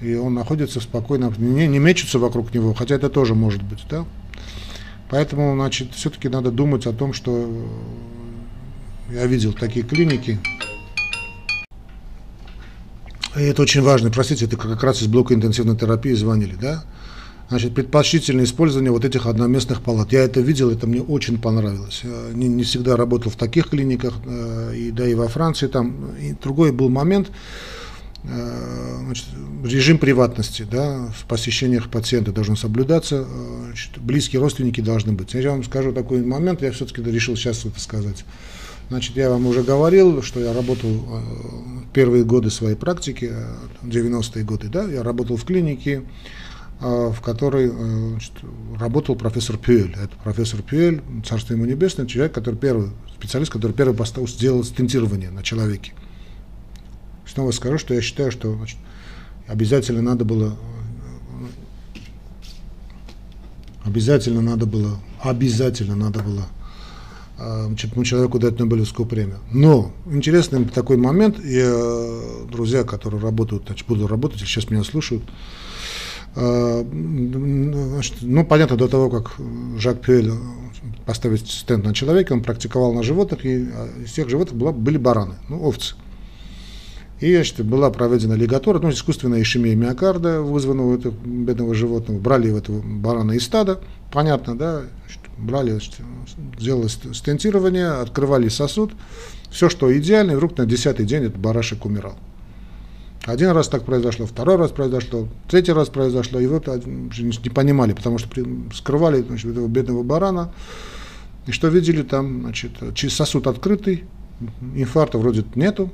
и 0.00 0.14
он 0.14 0.34
находится 0.34 0.78
в 0.78 0.84
спокойном, 0.84 1.34
не, 1.36 1.66
не 1.66 1.80
мечутся 1.80 2.20
вокруг 2.20 2.54
него, 2.54 2.72
хотя 2.72 2.94
это 2.94 3.10
тоже 3.10 3.34
может 3.34 3.64
быть, 3.64 3.84
да. 3.90 4.04
Поэтому, 5.10 5.54
значит, 5.56 5.92
все-таки 5.96 6.28
надо 6.28 6.52
думать 6.52 6.86
о 6.86 6.92
том, 6.92 7.14
что 7.14 7.66
я 9.10 9.26
видел 9.26 9.52
такие 9.52 9.84
клиники, 9.84 10.38
это 13.34 13.62
очень 13.62 13.82
важно, 13.82 14.10
простите, 14.10 14.46
это 14.46 14.56
как 14.56 14.82
раз 14.82 15.02
из 15.02 15.06
блока 15.06 15.34
интенсивной 15.34 15.76
терапии 15.76 16.12
звонили, 16.12 16.56
да? 16.60 16.84
Значит, 17.48 17.74
предпочтительное 17.74 18.44
использование 18.44 18.92
вот 18.92 19.04
этих 19.04 19.26
одноместных 19.26 19.82
палат. 19.82 20.12
Я 20.12 20.20
это 20.20 20.40
видел, 20.40 20.70
это 20.70 20.86
мне 20.86 21.02
очень 21.02 21.40
понравилось. 21.40 22.02
Я 22.04 22.32
не, 22.32 22.46
не 22.46 22.62
всегда 22.62 22.96
работал 22.96 23.32
в 23.32 23.36
таких 23.36 23.70
клиниках, 23.70 24.14
э, 24.24 24.74
и, 24.76 24.90
да 24.92 25.06
и 25.06 25.14
во 25.14 25.26
Франции 25.26 25.66
там. 25.66 26.14
И 26.20 26.32
другой 26.40 26.70
был 26.70 26.88
момент, 26.88 27.32
э, 28.22 28.96
значит, 29.04 29.26
режим 29.64 29.98
приватности, 29.98 30.64
да, 30.70 31.12
в 31.18 31.24
посещениях 31.26 31.90
пациента 31.90 32.30
должен 32.30 32.56
соблюдаться, 32.56 33.26
э, 33.28 33.62
значит, 33.66 33.98
близкие 33.98 34.40
родственники 34.40 34.80
должны 34.80 35.12
быть. 35.12 35.34
Я 35.34 35.50
вам 35.50 35.64
скажу 35.64 35.92
такой 35.92 36.24
момент, 36.24 36.62
я 36.62 36.70
все-таки 36.70 37.02
решил 37.02 37.34
сейчас 37.34 37.64
это 37.64 37.80
сказать. 37.80 38.24
Значит, 38.90 39.14
я 39.14 39.30
вам 39.30 39.46
уже 39.46 39.62
говорил, 39.62 40.20
что 40.20 40.40
я 40.40 40.52
работал 40.52 40.90
э, 40.90 41.20
первые 41.92 42.24
годы 42.24 42.50
своей 42.50 42.74
практики, 42.74 43.32
90-е 43.84 44.42
э, 44.42 44.44
годы, 44.44 44.66
да, 44.66 44.82
я 44.82 45.04
работал 45.04 45.36
в 45.36 45.44
клинике, 45.44 46.02
э, 46.80 47.12
в 47.14 47.20
которой 47.20 47.68
значит, 47.68 48.32
работал 48.76 49.14
профессор 49.14 49.58
Пюэль. 49.58 49.92
Это 49.92 50.10
профессор 50.24 50.62
Пюэль, 50.62 51.02
царство 51.24 51.54
ему 51.54 51.66
небесное, 51.66 52.06
человек, 52.06 52.32
который 52.32 52.56
первый, 52.56 52.90
специалист, 53.14 53.52
который 53.52 53.72
первый 53.72 53.94
поставил, 53.94 54.26
сделал 54.26 54.64
стентирование 54.64 55.30
на 55.30 55.44
человеке. 55.44 55.92
Снова 57.24 57.52
скажу, 57.52 57.78
что 57.78 57.94
я 57.94 58.00
считаю, 58.00 58.32
что 58.32 58.56
значит, 58.56 58.78
обязательно 59.46 60.02
надо 60.02 60.24
было 60.24 60.56
обязательно 63.84 64.40
надо 64.40 64.66
было, 64.66 64.98
обязательно 65.22 65.94
надо 65.94 66.20
было 66.24 66.46
ну, 67.40 68.04
человеку 68.04 68.38
дать 68.38 68.58
Нобелевскую 68.58 69.06
премию. 69.06 69.38
Но 69.52 69.92
интересный 70.10 70.64
такой 70.66 70.96
момент, 70.96 71.42
я, 71.44 71.72
друзья, 72.50 72.84
которые 72.84 73.20
работают, 73.22 73.64
значит, 73.66 73.86
буду 73.88 74.06
работать, 74.06 74.40
сейчас 74.40 74.70
меня 74.70 74.84
слушают, 74.84 75.22
значит, 76.34 78.14
ну, 78.20 78.44
понятно, 78.44 78.76
до 78.76 78.88
того, 78.88 79.08
как 79.10 79.32
Жак 79.78 80.00
Пюэль 80.00 80.32
поставить 81.06 81.50
стенд 81.50 81.84
на 81.84 81.94
человека, 81.94 82.32
он 82.34 82.42
практиковал 82.42 82.92
на 82.92 83.02
животных, 83.02 83.44
и 83.44 83.68
из 84.04 84.10
всех 84.10 84.28
животных 84.28 84.56
была, 84.56 84.72
были 84.72 84.98
бараны, 84.98 85.34
ну, 85.48 85.62
овцы. 85.62 85.94
И 87.20 87.34
значит, 87.34 87.62
была 87.64 87.90
проведена 87.90 88.34
лигатура, 88.34 88.78
ну, 88.78 88.90
искусственная 88.90 89.42
ишемия 89.42 89.74
миокарда, 89.74 90.40
вызванного 90.40 90.96
этого 90.96 91.12
бедного 91.12 91.74
животного. 91.74 92.18
Брали 92.18 92.56
этого 92.56 92.80
барана 92.80 93.32
из 93.32 93.44
стада, 93.44 93.80
понятно, 94.10 94.56
да, 94.56 94.84
брали, 95.40 95.78
сделали 96.58 96.88
стентирование, 96.88 97.88
открывали 97.88 98.48
сосуд, 98.48 98.92
все, 99.50 99.68
что 99.68 99.96
идеально, 99.96 100.32
и 100.32 100.34
вдруг 100.36 100.56
на 100.56 100.66
десятый 100.66 101.06
день 101.06 101.24
этот 101.24 101.38
барашек 101.38 101.84
умирал. 101.84 102.16
Один 103.24 103.50
раз 103.50 103.68
так 103.68 103.84
произошло, 103.84 104.26
второй 104.26 104.56
раз 104.56 104.70
произошло, 104.70 105.28
третий 105.48 105.72
раз 105.72 105.90
произошло, 105.90 106.40
и 106.40 106.46
вот 106.46 106.66
не 106.66 107.50
понимали, 107.50 107.92
потому 107.92 108.18
что 108.18 108.30
скрывали 108.72 109.22
значит, 109.22 109.50
этого 109.50 109.68
бедного 109.68 110.02
барана, 110.02 110.52
и 111.46 111.52
что 111.52 111.68
видели 111.68 112.02
там, 112.02 112.42
значит, 112.42 112.72
сосуд 113.10 113.46
открытый, 113.46 114.04
инфаркта 114.74 115.18
вроде 115.18 115.44
нету, 115.54 115.90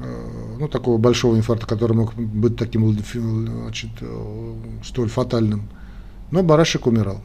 э, 0.00 0.56
ну, 0.60 0.68
такого 0.68 0.96
большого 0.96 1.36
инфаркта, 1.36 1.66
который 1.66 1.96
мог 1.96 2.14
быть 2.14 2.56
таким, 2.56 2.88
значит, 2.92 3.90
э, 4.00 4.54
столь 4.84 5.08
фатальным, 5.08 5.68
но 6.30 6.44
барашек 6.44 6.86
умирал 6.86 7.20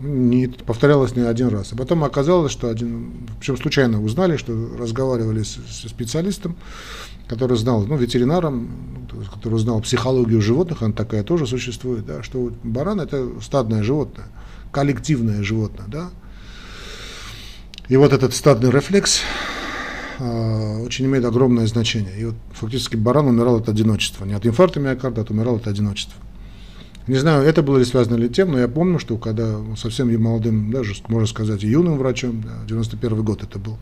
не 0.00 0.48
повторялось 0.48 1.16
не 1.16 1.22
один 1.22 1.48
раз. 1.48 1.72
А 1.72 1.76
потом 1.76 2.04
оказалось, 2.04 2.52
что 2.52 2.68
один, 2.68 3.28
общем, 3.36 3.56
случайно 3.56 4.02
узнали, 4.02 4.36
что 4.36 4.52
разговаривали 4.78 5.42
с, 5.42 5.56
с 5.56 5.88
специалистом, 5.88 6.56
который 7.26 7.56
знал, 7.56 7.84
ну, 7.86 7.96
ветеринаром, 7.96 9.06
который 9.32 9.58
знал 9.58 9.80
психологию 9.80 10.40
животных, 10.40 10.82
она 10.82 10.92
такая 10.92 11.22
тоже 11.22 11.46
существует, 11.46 12.06
да, 12.06 12.22
что 12.22 12.52
баран 12.62 13.00
это 13.00 13.28
стадное 13.42 13.82
животное, 13.82 14.26
коллективное 14.70 15.42
животное, 15.42 15.86
да. 15.88 16.10
И 17.88 17.96
вот 17.96 18.12
этот 18.12 18.34
стадный 18.34 18.70
рефлекс 18.70 19.22
э, 20.18 20.78
очень 20.84 21.06
имеет 21.06 21.24
огромное 21.24 21.66
значение. 21.66 22.20
И 22.20 22.24
вот 22.26 22.34
фактически 22.52 22.96
баран 22.96 23.26
умирал 23.26 23.56
от 23.56 23.68
одиночества, 23.68 24.26
не 24.26 24.34
от 24.34 24.46
инфаркта 24.46 24.78
миокарда, 24.78 25.22
а 25.22 25.32
умирал 25.32 25.56
от 25.56 25.66
одиночества. 25.66 26.20
Не 27.08 27.16
знаю, 27.16 27.42
это 27.42 27.62
было 27.62 27.78
ли 27.78 27.86
связано 27.86 28.16
ли 28.16 28.28
тем, 28.28 28.52
но 28.52 28.58
я 28.58 28.68
помню, 28.68 28.98
что 28.98 29.16
когда 29.16 29.58
совсем 29.76 30.14
молодым, 30.22 30.70
даже, 30.70 30.94
можно 31.08 31.26
сказать, 31.26 31.62
юным 31.62 31.96
врачом, 31.96 32.42
да, 32.42 32.50
91 32.68 33.24
год 33.24 33.42
это 33.42 33.58
был, 33.58 33.78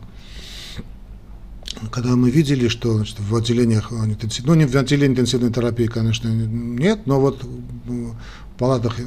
когда 1.91 2.15
мы 2.15 2.31
видели, 2.31 2.69
что 2.69 2.93
значит, 2.93 3.19
в 3.19 3.35
отделениях, 3.35 3.91
ну 3.91 4.53
не 4.53 4.65
в 4.65 4.73
отделении 4.73 5.11
интенсивной 5.11 5.51
терапии, 5.51 5.87
конечно, 5.87 6.29
нет, 6.29 7.01
но 7.05 7.19
вот 7.19 7.43
в 7.43 8.13
палатах 8.57 8.97
э, 8.97 9.03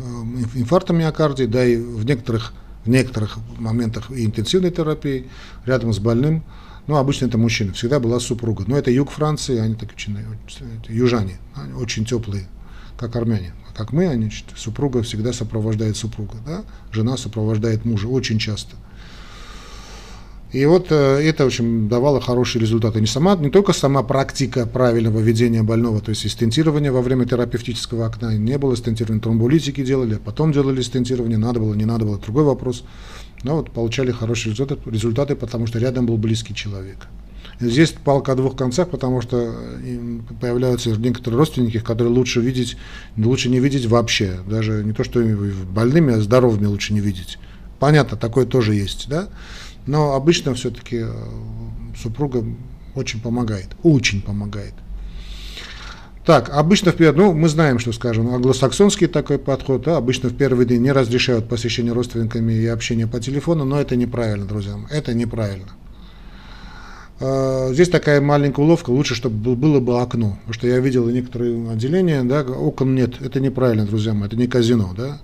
инфаркта 0.55 0.93
миокардии, 0.93 1.45
да 1.45 1.65
и 1.65 1.77
в 1.77 2.05
некоторых, 2.05 2.53
в 2.85 2.91
некоторых 2.91 3.39
моментах 3.59 4.11
и 4.11 4.27
интенсивной 4.27 4.71
терапии, 4.71 5.29
рядом 5.65 5.95
с 5.95 5.99
больным, 5.99 6.45
ну, 6.87 6.97
обычно 6.97 7.25
это 7.25 7.39
мужчина, 7.39 7.73
всегда 7.73 7.99
была 8.01 8.21
супруга. 8.21 8.65
Но 8.67 8.77
это 8.77 8.91
юг 8.91 9.11
Франции, 9.11 9.59
они 9.59 9.77
так 9.77 9.93
очень, 9.95 10.19
южане, 10.89 11.39
очень 11.79 12.05
теплые, 12.05 12.49
как 12.99 13.17
армяне 13.17 13.55
как 13.81 13.95
мы, 13.95 14.09
они, 14.09 14.31
супруга 14.57 15.03
всегда 15.03 15.33
сопровождает 15.33 15.97
супруга, 15.97 16.35
да? 16.45 16.65
жена 16.93 17.17
сопровождает 17.17 17.87
мужа 17.87 18.09
очень 18.09 18.39
часто. 18.39 18.77
И 20.53 20.67
вот 20.67 20.89
э, 20.91 20.95
это, 20.95 21.45
в 21.45 21.47
общем, 21.47 21.89
давало 21.89 22.21
хорошие 22.21 22.61
результаты. 22.61 23.01
Не, 23.01 23.07
сама, 23.07 23.37
не 23.37 23.49
только 23.49 23.73
сама 23.73 24.03
практика 24.03 24.67
правильного 24.67 25.21
ведения 25.21 25.63
больного, 25.63 26.03
то 26.03 26.11
есть 26.11 26.27
и 26.27 26.29
стентирование 26.29 26.93
во 26.93 27.01
время 27.01 27.25
терапевтического 27.25 28.05
окна, 28.05 28.37
не 28.37 28.59
было 28.59 28.77
стентирования, 28.77 29.23
тромболитики 29.23 29.83
делали, 29.83 30.17
а 30.17 30.19
потом 30.19 30.53
делали 30.53 30.83
стентирование, 30.83 31.39
надо 31.39 31.61
было, 31.61 31.73
не 31.73 31.87
надо 31.87 32.05
было, 32.05 32.19
другой 32.19 32.45
вопрос. 32.45 32.85
Но 33.45 33.57
вот 33.57 33.71
получали 33.71 34.11
хорошие 34.11 34.53
результаты, 34.53 34.91
результаты 34.91 35.37
потому 35.37 35.67
что 35.67 35.79
рядом 35.79 36.05
был 36.05 36.19
близкий 36.19 36.55
человек. 36.55 37.07
Здесь 37.61 37.91
палка 37.93 38.33
о 38.33 38.37
двух 38.37 38.57
концах, 38.57 38.89
потому 38.89 39.21
что 39.21 39.55
э, 39.83 40.19
появляются 40.41 40.91
некоторые 40.91 41.39
родственники, 41.39 41.79
которые 41.79 42.13
лучше 42.13 42.41
видеть, 42.41 42.79
лучше 43.19 43.51
не 43.51 43.61
видеть 43.61 43.85
вообще. 43.85 44.39
Даже 44.49 44.83
не 44.83 44.93
то, 44.93 45.05
что 45.05 45.21
больными, 45.71 46.15
а 46.15 46.21
здоровыми 46.21 46.65
лучше 46.65 46.95
не 46.95 47.01
видеть. 47.01 47.39
Понятно, 47.79 48.17
такое 48.17 48.47
тоже 48.47 48.75
есть, 48.75 49.09
да? 49.11 49.29
Но 49.87 50.15
обычно 50.15 50.55
все-таки 50.55 51.01
э, 51.03 51.13
супруга 52.01 52.45
очень 52.95 53.21
помогает, 53.21 53.69
очень 53.83 54.23
помогает. 54.23 54.75
Так, 56.25 56.51
обычно 56.51 56.93
в 56.93 56.97
первый, 56.97 57.17
ну, 57.17 57.33
мы 57.33 57.49
знаем, 57.49 57.79
что, 57.79 57.93
скажем, 57.93 58.33
англосаксонский 58.33 59.07
такой 59.07 59.39
подход, 59.39 59.83
да, 59.83 59.97
обычно 59.97 60.29
в 60.29 60.37
первый 60.37 60.65
день 60.65 60.83
не 60.83 60.93
разрешают 60.93 61.49
посещение 61.49 61.93
родственниками 61.93 62.53
и 62.53 62.67
общение 62.67 63.07
по 63.07 63.21
телефону, 63.21 63.65
но 63.65 63.81
это 63.81 63.97
неправильно, 63.97 64.47
друзья, 64.47 64.77
это 64.91 65.13
неправильно. 65.13 65.73
А, 67.21 67.71
здесь 67.73 67.91
такая 67.91 68.21
маленькая 68.21 68.63
уловка, 68.63 68.91
лучше, 68.91 69.15
чтобы 69.15 69.55
было 69.55 69.79
бы 69.79 70.01
окно. 70.01 70.39
Потому 70.41 70.55
что 70.55 70.67
я 70.67 70.79
видел 70.79 71.09
некоторые 71.09 71.71
отделения, 71.71 72.23
да, 72.25 72.43
окон 72.43 72.95
нет. 72.95 73.21
Это 73.21 73.41
неправильно, 73.41 73.85
друзья 73.85 74.15
мои, 74.15 74.27
это 74.27 74.37
не 74.37 74.47
казино. 74.47 74.95
Да? 74.97 75.21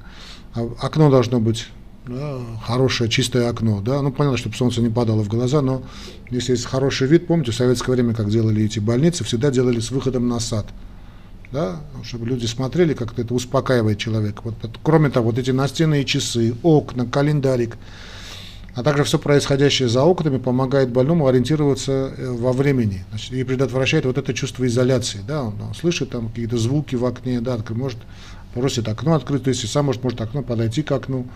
А 0.54 0.68
окно 0.80 1.10
должно 1.10 1.40
быть 1.40 1.68
да, 2.06 2.38
хорошее, 2.62 3.08
чистое 3.08 3.48
окно. 3.48 3.80
Да? 3.80 4.02
Ну, 4.02 4.12
понятно, 4.12 4.36
чтобы 4.36 4.56
солнце 4.56 4.82
не 4.82 4.90
падало 4.90 5.22
в 5.22 5.28
глаза, 5.28 5.62
но 5.62 5.82
если 6.30 6.52
есть 6.52 6.66
хороший 6.66 7.08
вид, 7.08 7.26
помните, 7.26 7.52
в 7.52 7.54
советское 7.54 7.92
время, 7.92 8.14
как 8.14 8.30
делали 8.30 8.64
эти 8.64 8.78
больницы, 8.78 9.24
всегда 9.24 9.50
делали 9.50 9.80
с 9.80 9.90
выходом 9.90 10.28
на 10.28 10.38
сад. 10.38 10.66
Да, 11.52 11.80
чтобы 12.02 12.26
люди 12.26 12.44
смотрели, 12.44 12.92
как 12.92 13.16
это 13.16 13.32
успокаивает 13.32 13.98
человека. 13.98 14.42
Вот, 14.42 14.54
кроме 14.82 15.10
того, 15.10 15.30
вот 15.30 15.38
эти 15.38 15.52
настенные 15.52 16.04
часы, 16.04 16.54
окна, 16.64 17.06
календарик, 17.06 17.76
а 18.76 18.82
также 18.82 19.04
все 19.04 19.18
происходящее 19.18 19.88
за 19.88 20.04
окнами 20.04 20.36
помогает 20.36 20.90
больному 20.90 21.26
ориентироваться 21.26 22.12
э, 22.14 22.30
во 22.30 22.52
времени 22.52 23.04
значит, 23.08 23.32
и 23.32 23.42
предотвращает 23.42 24.04
вот 24.04 24.18
это 24.18 24.34
чувство 24.34 24.66
изоляции. 24.66 25.20
Да? 25.26 25.44
Он, 25.44 25.54
он 25.60 25.74
слышит 25.74 26.10
там 26.10 26.28
какие-то 26.28 26.58
звуки 26.58 26.94
в 26.94 27.06
окне, 27.06 27.40
да, 27.40 27.58
может 27.70 27.98
просит 28.52 28.86
окно 28.86 29.14
открыть, 29.14 29.46
если 29.46 29.66
сам 29.66 29.86
может, 29.86 30.04
может 30.04 30.20
окно 30.20 30.42
подойти 30.42 30.82
к 30.82 30.92
окну, 30.92 31.26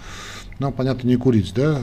нам, 0.58 0.74
понятно, 0.74 1.08
не 1.08 1.16
курить. 1.16 1.54
Да? 1.54 1.80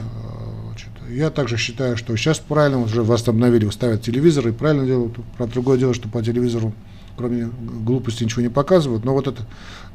Значит, 0.68 0.90
я 1.10 1.30
также 1.30 1.56
считаю, 1.56 1.96
что 1.96 2.16
сейчас 2.16 2.38
правильно 2.38 2.78
уже 2.80 3.02
восстановили, 3.02 3.68
ставят 3.70 4.02
телевизор, 4.02 4.46
и 4.46 4.52
правильно 4.52 4.86
делают. 4.86 5.16
Про 5.36 5.48
другое 5.48 5.76
дело, 5.76 5.92
что 5.92 6.08
по 6.08 6.22
телевизору 6.22 6.72
кроме 7.16 7.46
глупости 7.84 8.22
ничего 8.22 8.42
не 8.42 8.48
показывают, 8.48 9.04
но 9.04 9.12
вот 9.12 9.26
этот 9.26 9.44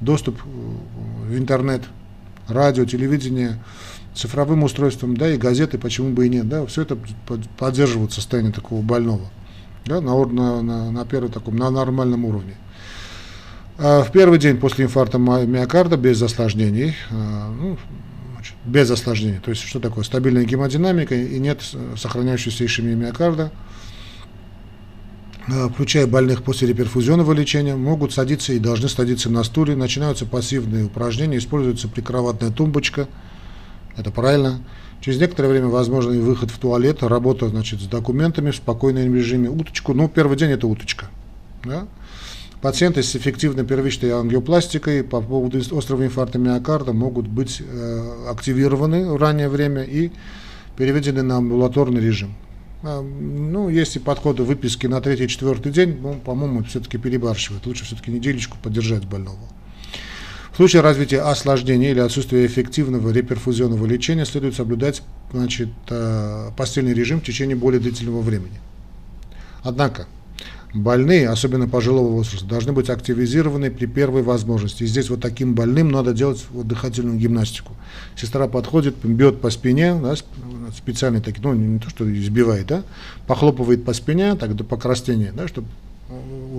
доступ 0.02 0.38
в 0.44 1.38
интернет, 1.38 1.84
радио, 2.50 2.84
телевидение, 2.84 3.64
цифровым 4.16 4.64
устройством, 4.64 5.18
да, 5.18 5.30
и 5.30 5.38
газеты, 5.38 5.78
почему 5.78 6.12
бы 6.12 6.28
и 6.28 6.30
нет, 6.30 6.48
да, 6.48 6.66
все 6.66 6.84
это 6.84 6.98
поддерживает 7.58 8.12
состояние 8.12 8.54
такого 8.54 8.82
больного, 8.82 9.30
да, 9.86 10.02
на, 10.02 10.26
на, 10.26 10.92
на, 10.92 11.06
первом 11.06 11.32
таком, 11.32 11.58
на 11.58 11.70
нормальном 11.70 12.26
уровне. 12.26 12.56
А 13.78 14.04
в 14.04 14.12
первый 14.12 14.38
день 14.38 14.58
после 14.58 14.86
инфаркта 14.86 15.18
миокарда 15.18 15.98
без 15.98 16.22
осложнений, 16.22 16.96
а, 17.10 17.52
ну, 17.52 17.78
без 18.66 18.92
осложнений, 18.92 19.40
то 19.40 19.50
есть 19.50 19.64
что 19.64 19.80
такое, 19.80 20.04
стабильная 20.04 20.46
гемодинамика 20.46 21.16
и 21.16 21.40
нет 21.40 21.62
сохраняющейся 21.98 22.66
ишемии 22.66 22.94
миокарда, 22.94 23.52
а, 25.48 25.70
включая 25.70 26.06
больных 26.06 26.44
после 26.44 26.68
реперфузионного 26.68 27.34
лечения, 27.34 27.76
могут 27.76 28.14
садиться 28.14 28.54
и 28.54 28.60
должны 28.60 28.90
садиться 28.90 29.32
на 29.32 29.44
стуле, 29.44 29.76
начинаются 29.76 30.28
пассивные 30.28 30.86
упражнения, 30.86 31.40
используется 31.40 31.88
прикроватная 31.88 32.52
тумбочка– 32.52 33.08
это 33.98 34.12
правильно. 34.12 34.62
Через 35.02 35.20
некоторое 35.20 35.50
время 35.50 35.68
возможен 35.68 36.20
выход 36.22 36.50
в 36.50 36.58
туалет, 36.58 37.04
работа 37.04 37.50
значит, 37.50 37.82
с 37.82 37.86
документами 37.86 38.52
в 38.52 38.56
спокойном 38.56 39.14
режиме. 39.14 39.50
Уточку, 39.50 39.94
ну, 39.94 40.08
первый 40.08 40.38
день 40.38 40.52
это 40.52 40.66
уточка. 40.66 41.08
Да? 41.66 41.88
Пациенты 42.62 43.04
с 43.04 43.14
эффективной 43.14 43.66
первичной 43.66 44.18
ангиопластикой 44.18 45.04
по 45.04 45.20
поводу 45.20 45.60
острого 45.78 46.06
инфаркта 46.06 46.40
миокарда 46.40 46.94
могут 46.94 47.28
быть 47.28 47.62
э, 47.62 48.30
активированы 48.30 49.12
в 49.12 49.18
раннее 49.18 49.50
время 49.50 49.84
и 49.84 50.12
переведены 50.78 51.24
на 51.24 51.38
амбулаторный 51.38 52.00
режим. 52.00 52.34
А, 52.84 53.02
ну, 53.02 53.68
если 53.68 54.00
подходы 54.00 54.44
выписки 54.44 54.88
на 54.88 55.02
третий-четвертый 55.02 55.74
день, 55.74 56.00
ну, 56.02 56.14
по-моему, 56.14 56.64
все-таки 56.64 56.98
перебарщивают. 56.98 57.66
Лучше 57.66 57.84
все-таки 57.84 58.12
неделечку 58.12 58.58
поддержать 58.64 59.06
больного. 59.06 59.40
В 60.54 60.58
случае 60.58 60.84
развития 60.84 61.22
осложнений 61.22 61.90
или 61.92 62.00
отсутствия 62.00 62.46
эффективного 62.46 63.10
реперфузионного 63.10 63.88
лечения 63.88 64.24
следует 64.24 64.54
соблюдать 64.54 65.02
значит, 65.32 65.70
э, 65.90 66.52
постельный 66.56 66.94
режим 66.94 67.22
в 67.22 67.24
течение 67.24 67.56
более 67.56 67.82
длительного 67.82 68.22
времени. 68.22 68.60
Однако, 69.64 70.06
больные, 70.72 71.28
особенно 71.28 71.68
пожилого 71.68 72.10
возраста, 72.10 72.46
должны 72.46 72.72
быть 72.72 72.92
активизированы 72.92 73.72
при 73.72 73.88
первой 73.88 74.22
возможности. 74.22 74.84
И 74.84 74.86
здесь 74.86 75.10
вот 75.10 75.22
таким 75.22 75.56
больным 75.56 75.90
надо 75.90 76.14
делать 76.14 76.46
вот 76.52 76.68
дыхательную 76.68 77.18
гимнастику. 77.18 77.74
Сестра 78.16 78.48
подходит, 78.48 78.96
бьет 79.04 79.42
по 79.42 79.50
спине, 79.50 80.00
да, 80.00 80.14
специально 80.78 81.20
такие, 81.20 81.42
ну 81.42 81.56
не 81.56 81.80
то, 81.80 81.90
что 81.90 82.08
избивает, 82.14 82.68
да, 82.68 82.84
похлопывает 83.26 83.86
по 83.86 83.94
спине, 83.94 84.36
так 84.36 84.56
до 84.56 84.64
покраснения, 84.64 85.32
да, 85.36 85.48
чтобы 85.48 85.68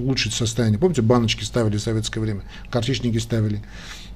улучшить 0.04 0.34
состояние. 0.34 0.78
Помните, 0.78 1.02
баночки 1.02 1.44
ставили 1.44 1.76
в 1.76 1.80
советское 1.80 2.20
время, 2.20 2.42
картичники 2.70 3.18
ставили. 3.18 3.62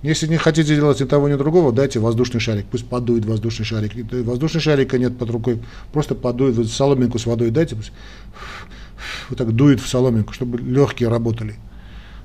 Если 0.02 0.28
не 0.28 0.36
хотите 0.36 0.76
делать 0.76 1.00
ни 1.00 1.04
того, 1.04 1.28
ни 1.28 1.34
другого, 1.34 1.72
дайте 1.72 1.98
воздушный 1.98 2.40
шарик, 2.40 2.66
пусть 2.70 2.86
подует 2.86 3.24
воздушный 3.24 3.64
шарик. 3.64 3.92
Воздушный 4.24 4.60
шарика 4.60 4.98
нет 4.98 5.18
под 5.18 5.30
рукой, 5.30 5.60
просто 5.92 6.14
подует, 6.14 6.70
соломинку 6.70 7.18
с 7.18 7.26
водой 7.26 7.50
дайте, 7.50 7.74
пусть 7.74 7.90
вот 9.28 9.38
так 9.38 9.52
дует 9.52 9.80
в 9.80 9.88
соломинку, 9.88 10.32
чтобы 10.32 10.58
легкие 10.58 11.08
работали. 11.08 11.56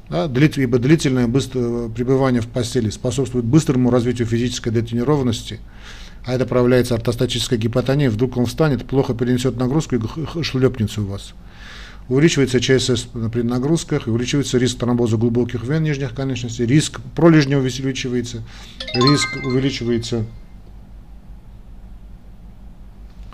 Да, 0.09 0.25
ибо 0.25 0.77
длительное 0.77 1.27
быстрое 1.27 1.89
пребывание 1.89 2.41
в 2.41 2.47
постели 2.47 2.89
способствует 2.89 3.45
быстрому 3.45 3.89
развитию 3.89 4.27
физической 4.27 4.71
детренированности, 4.71 5.59
а 6.25 6.33
это 6.33 6.45
проявляется 6.45 6.93
ортостатической 6.93 7.57
гипотонией, 7.57 8.09
вдруг 8.09 8.37
он 8.37 8.45
встанет, 8.45 8.85
плохо 8.85 9.13
перенесет 9.13 9.57
нагрузку 9.57 9.95
и 9.95 10.43
шлепнется 10.43 11.01
у 11.01 11.05
вас 11.05 11.33
увеличивается 12.09 12.59
ЧСС 12.59 13.07
при 13.31 13.41
нагрузках, 13.41 14.07
увеличивается 14.07 14.57
риск 14.57 14.79
тромбоза 14.79 15.17
глубоких 15.17 15.63
вен 15.63 15.83
нижних 15.83 16.13
конечностей, 16.13 16.65
риск 16.65 16.99
пролежня 17.15 17.57
увеличивается, 17.57 18.43
риск 18.93 19.27
увеличивается 19.45 20.25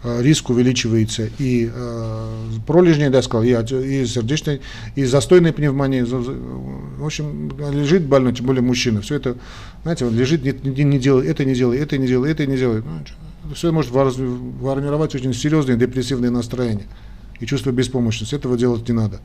э, 0.04 0.22
риск 0.22 0.50
увеличивается 0.50 1.30
и 1.40 1.70
э, 1.74 2.50
пролежней, 2.68 3.10
да, 3.10 3.22
сказал, 3.22 3.44
и, 3.44 3.52
и 3.52 4.06
сердечной, 4.06 4.62
и 4.96 5.06
застойной 5.06 5.52
пневмонии. 5.52 6.02
В 6.02 7.06
общем, 7.06 7.52
лежит 7.72 8.06
больной, 8.06 8.34
тем 8.34 8.46
более 8.46 8.62
мужчина. 8.62 9.02
Все 9.02 9.16
это, 9.16 9.36
знаете, 9.84 10.06
он 10.06 10.16
лежит, 10.16 10.44
не, 10.44 10.54
не, 10.70 10.84
не 10.84 11.00
делает, 11.00 11.30
это 11.30 11.44
не 11.44 11.56
делает, 11.56 11.82
это 11.82 11.98
не 11.98 12.08
делает, 12.08 12.40
это 12.40 12.50
не 12.50 12.58
делает. 12.58 12.86
Ну, 12.86 13.56
все 13.56 13.72
может 13.72 13.92
формировать 13.92 15.16
очень 15.16 15.34
серьезные 15.34 15.76
депрессивные 15.76 16.30
настроения 16.30 16.86
и 17.40 17.46
чувство 17.46 17.72
беспомощности. 17.72 18.36
Этого 18.36 18.58
делать 18.58 18.88
не 18.88 18.94
надо. 18.94 19.20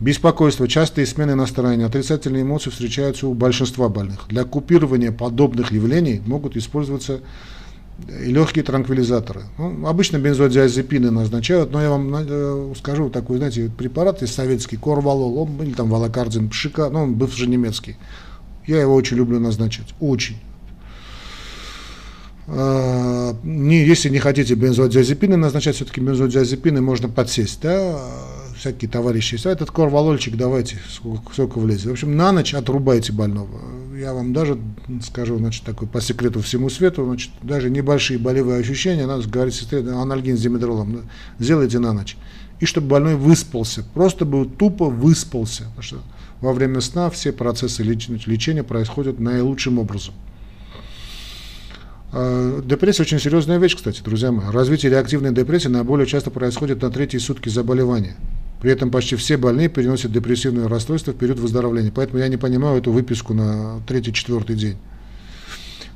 Беспокойство, 0.00 0.66
частые 0.66 1.06
смены 1.06 1.34
настроения, 1.34 1.84
отрицательные 1.84 2.42
эмоции 2.42 2.70
встречаются 2.70 3.26
у 3.26 3.34
большинства 3.34 3.90
больных. 3.90 4.26
Для 4.28 4.44
купирования 4.44 5.12
подобных 5.12 5.72
явлений 5.72 6.22
могут 6.24 6.56
использоваться 6.56 7.20
и 8.08 8.32
легкие 8.32 8.64
транквилизаторы. 8.64 9.42
Ну, 9.58 9.86
обычно 9.86 10.16
бензодиазепины 10.16 11.10
назначают, 11.10 11.70
но 11.70 11.82
я 11.82 11.90
вам 11.90 12.14
э, 12.16 12.74
скажу 12.78 13.10
такой, 13.10 13.36
знаете, 13.36 13.70
препарат 13.76 14.22
из 14.22 14.32
советский, 14.32 14.78
корвалол, 14.78 15.48
или 15.60 15.72
там 15.72 15.90
валокардин, 15.90 16.48
пшика, 16.48 16.88
ну, 16.88 17.02
он 17.02 17.14
бывший 17.14 17.46
немецкий. 17.46 17.96
Я 18.66 18.80
его 18.80 18.94
очень 18.94 19.18
люблю 19.18 19.38
назначать, 19.38 19.94
очень. 20.00 20.36
А, 22.52 23.36
не, 23.44 23.84
если 23.84 24.08
не 24.08 24.18
хотите 24.18 24.54
бензодиазепины 24.54 25.36
назначать, 25.36 25.76
все-таки 25.76 26.00
бензодиазепины 26.00 26.80
можно 26.80 27.08
подсесть, 27.08 27.60
да, 27.62 28.00
всякие 28.56 28.90
товарищи 28.90 29.34
есть. 29.34 29.46
А 29.46 29.50
этот 29.50 29.70
корвалольчик 29.70 30.36
давайте, 30.36 30.78
сколько, 30.88 31.32
сколько 31.32 31.58
влезет. 31.58 31.86
В 31.86 31.92
общем, 31.92 32.16
на 32.16 32.32
ночь 32.32 32.52
отрубайте 32.52 33.12
больного. 33.12 33.60
Я 33.96 34.14
вам 34.14 34.32
даже 34.32 34.58
скажу, 35.02 35.38
значит, 35.38 35.64
такой 35.64 35.86
по 35.86 36.00
секрету 36.00 36.40
всему 36.40 36.70
свету, 36.70 37.04
значит, 37.04 37.30
даже 37.42 37.70
небольшие 37.70 38.18
болевые 38.18 38.60
ощущения, 38.60 39.06
надо 39.06 39.28
говорить 39.28 39.54
сестре, 39.54 39.78
анальгин 39.88 40.36
с 40.36 40.40
димедролом, 40.40 41.02
сделайте 41.38 41.78
на 41.78 41.92
ночь. 41.92 42.16
И 42.58 42.66
чтобы 42.66 42.88
больной 42.88 43.14
выспался, 43.14 43.84
просто 43.94 44.24
бы 44.24 44.44
тупо 44.44 44.86
выспался, 44.86 45.64
потому 45.64 45.82
что 45.82 45.98
во 46.40 46.52
время 46.52 46.80
сна 46.80 47.10
все 47.10 47.32
процессы 47.32 47.82
лечения 47.82 48.64
происходят 48.64 49.20
наилучшим 49.20 49.78
образом. 49.78 50.14
А, 52.12 52.60
депрессия 52.62 53.02
очень 53.02 53.20
серьезная 53.20 53.58
вещь, 53.58 53.76
кстати, 53.76 54.02
друзья 54.02 54.32
мои. 54.32 54.50
Развитие 54.50 54.90
реактивной 54.90 55.32
депрессии 55.32 55.68
наиболее 55.68 56.06
часто 56.06 56.30
происходит 56.30 56.82
на 56.82 56.90
третьи 56.90 57.18
сутки 57.18 57.48
заболевания. 57.48 58.16
При 58.60 58.72
этом 58.72 58.90
почти 58.90 59.16
все 59.16 59.36
больные 59.36 59.68
переносят 59.68 60.12
депрессивное 60.12 60.68
расстройство 60.68 61.12
в 61.12 61.16
период 61.16 61.38
выздоровления. 61.38 61.92
Поэтому 61.94 62.18
я 62.18 62.28
не 62.28 62.36
понимаю 62.36 62.78
эту 62.78 62.92
выписку 62.92 63.32
на 63.32 63.80
третий-четвертый 63.86 64.56
день. 64.56 64.76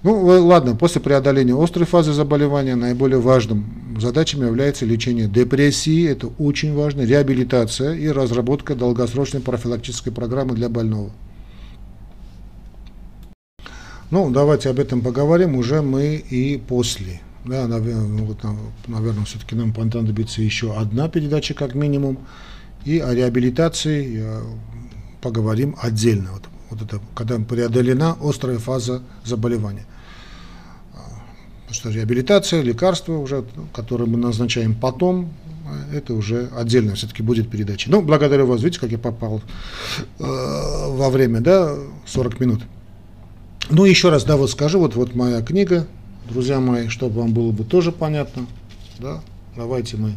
Ну, 0.02 0.22
ладно, 0.22 0.76
после 0.76 1.00
преодоления 1.00 1.54
острой 1.54 1.86
фазы 1.86 2.12
заболевания 2.12 2.74
наиболее 2.74 3.18
важным 3.18 3.96
задачей 3.98 4.38
является 4.38 4.84
лечение 4.84 5.28
депрессии, 5.28 6.06
это 6.06 6.26
очень 6.38 6.74
важно, 6.74 7.02
реабилитация 7.02 7.94
и 7.94 8.08
разработка 8.08 8.74
долгосрочной 8.74 9.40
профилактической 9.40 10.10
программы 10.10 10.54
для 10.54 10.68
больного. 10.68 11.10
Ну, 14.14 14.30
давайте 14.30 14.70
об 14.70 14.78
этом 14.78 15.00
поговорим 15.00 15.56
уже 15.56 15.82
мы 15.82 16.14
и 16.14 16.56
после. 16.56 17.20
Да, 17.44 17.66
наверное, 17.66 18.06
ну, 18.06 18.24
вот, 18.26 18.38
наверное 18.86 19.24
все-таки 19.24 19.56
нам 19.56 19.72
понадобится 19.72 20.40
еще 20.40 20.72
одна 20.72 21.08
передача 21.08 21.52
как 21.52 21.74
минимум. 21.74 22.18
И 22.84 23.00
о 23.00 23.12
реабилитации 23.12 24.24
поговорим 25.20 25.74
отдельно. 25.82 26.30
Вот, 26.32 26.42
вот 26.70 26.82
это, 26.82 27.00
когда 27.16 27.40
преодолена 27.40 28.16
острая 28.22 28.58
фаза 28.58 29.02
заболевания. 29.24 29.84
Потому 31.62 31.74
что 31.74 31.90
реабилитация, 31.90 32.62
лекарства 32.62 33.14
уже, 33.14 33.44
которые 33.72 34.08
мы 34.08 34.16
назначаем 34.16 34.76
потом, 34.76 35.34
это 35.92 36.14
уже 36.14 36.50
отдельно 36.56 36.94
все-таки 36.94 37.24
будет 37.24 37.50
передача. 37.50 37.90
Ну, 37.90 38.00
благодарю 38.00 38.46
вас, 38.46 38.62
видите, 38.62 38.78
как 38.78 38.92
я 38.92 38.98
попал 38.98 39.42
э, 40.20 40.22
во 40.22 41.10
время, 41.10 41.40
да, 41.40 41.74
40 42.06 42.38
минут. 42.38 42.62
Ну, 43.70 43.86
еще 43.86 44.10
раз, 44.10 44.24
да, 44.24 44.36
вот 44.36 44.50
скажу, 44.50 44.78
вот, 44.78 44.94
вот 44.94 45.14
моя 45.14 45.40
книга, 45.40 45.86
друзья 46.28 46.60
мои, 46.60 46.88
чтобы 46.88 47.20
вам 47.20 47.32
было 47.32 47.50
бы 47.50 47.64
тоже 47.64 47.92
понятно, 47.92 48.46
да, 48.98 49.22
давайте 49.56 49.96
мы 49.96 50.12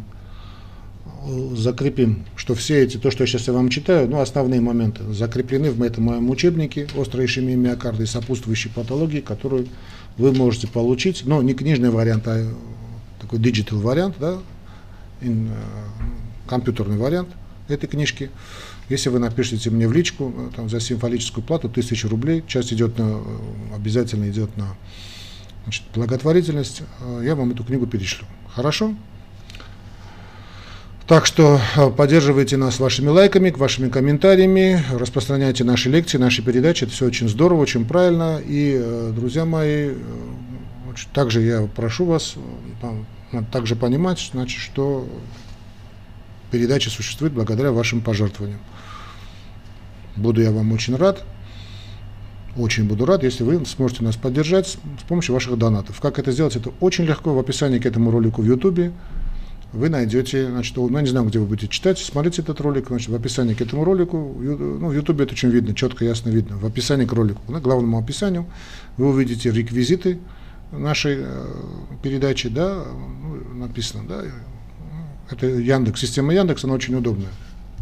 э, 1.26 1.56
закрепим, 1.56 2.26
что 2.36 2.56
все 2.56 2.84
эти, 2.84 2.98
то, 2.98 3.10
что 3.10 3.24
я 3.24 3.28
сейчас 3.28 3.48
я 3.48 3.54
вам 3.54 3.70
читаю, 3.70 4.10
ну, 4.10 4.20
основные 4.20 4.60
моменты 4.60 5.02
закреплены 5.14 5.72
в 5.72 5.82
этом 5.82 6.04
моем 6.06 6.30
учебнике 6.30 6.88
«Острая 7.00 7.26
ишемия 7.26 7.56
миокарда» 7.56 8.04
и 8.04 8.06
сопутствующие 8.06 8.74
патологии, 8.74 9.22
которую 9.22 9.68
вы 10.18 10.34
можете 10.34 10.68
получить, 10.68 11.24
но 11.26 11.42
не 11.42 11.54
книжный 11.54 11.90
вариант, 11.90 12.28
а 12.28 12.52
такой 13.22 13.40
digital 13.40 13.78
вариант, 13.78 14.16
да, 14.20 14.40
in, 15.22 15.50
компьютерный 16.48 16.98
вариант 16.98 17.30
этой 17.70 17.88
книжки. 17.88 18.30
Если 18.90 19.10
вы 19.10 19.20
напишите 19.20 19.70
мне 19.70 19.88
в 19.88 19.92
личку 19.92 20.34
там, 20.56 20.70
за 20.70 20.80
символическую 20.80 21.44
плату 21.44 21.68
1000 21.68 22.08
рублей, 22.08 22.44
часть 22.48 22.72
идет 22.72 22.98
на, 22.98 23.20
обязательно 23.76 24.30
идет 24.30 24.56
на 24.56 24.76
значит, 25.64 25.84
благотворительность, 25.94 26.84
я 27.22 27.36
вам 27.36 27.52
эту 27.52 27.64
книгу 27.64 27.86
перешлю. 27.86 28.26
Хорошо? 28.54 28.94
Так 31.08 31.26
что 31.26 31.62
э, 31.78 31.90
поддерживайте 31.90 32.58
нас 32.58 32.82
вашими 32.82 33.08
лайками, 33.08 33.50
вашими 33.52 33.88
комментариями, 33.88 34.84
распространяйте 34.92 35.64
наши 35.64 35.90
лекции, 35.90 36.18
наши 36.18 36.42
передачи. 36.42 36.84
Это 36.84 36.92
все 36.92 37.06
очень 37.06 37.30
здорово, 37.30 37.62
очень 37.62 37.86
правильно. 37.86 38.42
И, 38.46 38.78
э, 38.78 39.14
друзья 39.16 39.46
мои, 39.46 39.92
э, 39.92 39.96
также 41.14 41.44
я 41.44 41.62
прошу 41.74 42.04
вас 42.04 42.36
также 43.54 43.78
понимать, 43.78 44.32
значит, 44.34 44.60
что 44.60 45.08
передача 46.52 46.90
существует 46.90 47.34
благодаря 47.34 47.72
вашим 47.72 48.02
пожертвованиям. 48.02 48.60
Буду 50.16 50.42
я 50.42 50.52
вам 50.52 50.72
очень 50.72 50.96
рад. 50.96 51.24
Очень 52.56 52.86
буду 52.86 53.06
рад, 53.06 53.24
если 53.24 53.44
вы 53.44 53.64
сможете 53.66 54.04
нас 54.04 54.16
поддержать 54.16 54.68
с 54.68 55.04
помощью 55.08 55.36
ваших 55.36 55.58
донатов. 55.58 56.00
Как 56.02 56.18
это 56.18 56.32
сделать? 56.32 56.56
Это 56.56 56.72
очень 56.80 57.06
легко 57.06 57.34
в 57.34 57.40
описании 57.40 57.78
к 57.78 57.86
этому 57.86 58.10
ролику 58.10 58.42
в 58.42 58.46
YouTube 58.46 58.92
вы 59.74 59.90
найдете, 59.90 60.50
значит, 60.50 60.76
ну, 60.78 60.88
не 61.00 61.08
знаю, 61.08 61.28
где 61.28 61.40
вы 61.40 61.46
будете 61.46 61.68
читать, 61.68 62.00
смотрите 62.00 62.42
этот 62.42 62.62
ролик, 62.62 62.88
значит, 62.88 63.10
в 63.10 63.16
описании 63.16 63.54
к 63.54 63.62
этому 63.62 63.84
ролику, 63.84 64.18
ну, 64.18 64.88
в 64.88 64.94
Ютубе 64.94 65.26
это 65.26 65.34
очень 65.34 65.50
видно, 65.50 65.76
четко, 65.76 66.06
ясно 66.06 66.30
видно, 66.30 66.58
в 66.58 66.66
описании 66.66 67.06
к 67.06 67.14
ролику, 67.14 67.42
на 67.52 67.60
главному 67.60 68.00
описанию 68.00 68.46
вы 68.98 69.10
увидите 69.10 69.52
реквизиты 69.52 70.20
нашей 70.72 71.18
э, 71.20 71.46
передачи, 72.02 72.50
да, 72.50 72.84
ну, 72.86 73.60
написано, 73.60 74.04
да, 74.08 74.24
это 75.30 75.48
Яндекс, 75.48 76.02
система 76.02 76.34
Яндекс, 76.34 76.64
она 76.64 76.74
очень 76.74 76.96
удобная. 76.96 77.30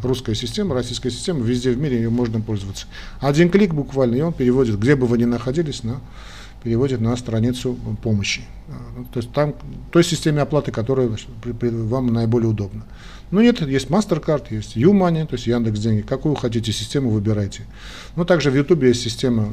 Русская 0.04 0.36
система, 0.36 0.76
российская 0.76 1.10
система, 1.10 1.42
везде 1.42 1.72
в 1.72 1.78
мире 1.78 1.98
ее 1.98 2.10
можно 2.10 2.42
пользоваться. 2.42 2.88
Один 3.20 3.50
клик 3.50 3.74
буквально, 3.74 4.16
и 4.16 4.22
он 4.22 4.34
переводит, 4.34 4.80
где 4.80 4.96
бы 4.96 5.08
вы 5.08 5.18
ни 5.18 5.26
находились, 5.26 5.84
на 5.84 6.02
переводит 6.66 7.00
на 7.00 7.16
страницу 7.16 7.78
помощи. 8.02 8.42
Ну, 8.98 9.06
то 9.06 9.20
есть 9.20 9.32
там, 9.32 9.54
той 9.92 10.04
системе 10.04 10.42
оплаты, 10.42 10.72
которая 10.72 11.16
вам 11.62 12.08
наиболее 12.08 12.50
удобна. 12.50 12.84
Ну 13.30 13.40
нет, 13.42 13.62
есть 13.62 13.88
MasterCard, 13.88 14.48
есть 14.50 14.76
YouMoney, 14.76 15.28
то 15.28 15.36
есть 15.36 15.46
Яндекс 15.46 15.80
деньги. 15.80 16.02
Какую 16.02 16.34
хотите 16.34 16.72
систему, 16.72 17.12
выбирайте. 17.12 17.68
Но 18.16 18.26
также 18.26 18.50
в 18.50 18.56
YouTube 18.56 18.82
есть 18.82 19.04
система, 19.04 19.48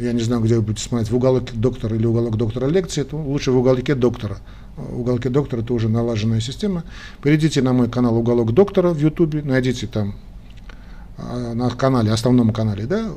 я 0.00 0.12
не 0.12 0.22
знаю, 0.22 0.42
где 0.42 0.56
вы 0.56 0.62
будете 0.62 0.88
смотреть, 0.88 1.10
в 1.10 1.16
уголок 1.16 1.52
доктора 1.52 1.96
или 1.96 2.06
уголок 2.06 2.38
доктора 2.38 2.66
лекции, 2.66 3.02
то 3.02 3.18
лучше 3.18 3.52
в 3.52 3.58
уголке 3.58 3.94
доктора. 3.94 4.38
Уголке 4.76 5.28
доктора 5.28 5.62
это 5.62 5.72
уже 5.72 5.88
налаженная 5.88 6.40
система. 6.40 6.84
Перейдите 7.22 7.62
на 7.62 7.72
мой 7.72 7.88
канал 7.88 8.16
«Уголок 8.16 8.52
доктора» 8.52 8.90
в 8.90 8.98
YouTube, 8.98 9.44
найдите 9.44 9.86
там 9.86 10.16
а, 11.16 11.54
на 11.54 11.70
канале, 11.70 12.10
основном 12.10 12.52
канале, 12.52 12.86
да, 12.86 13.08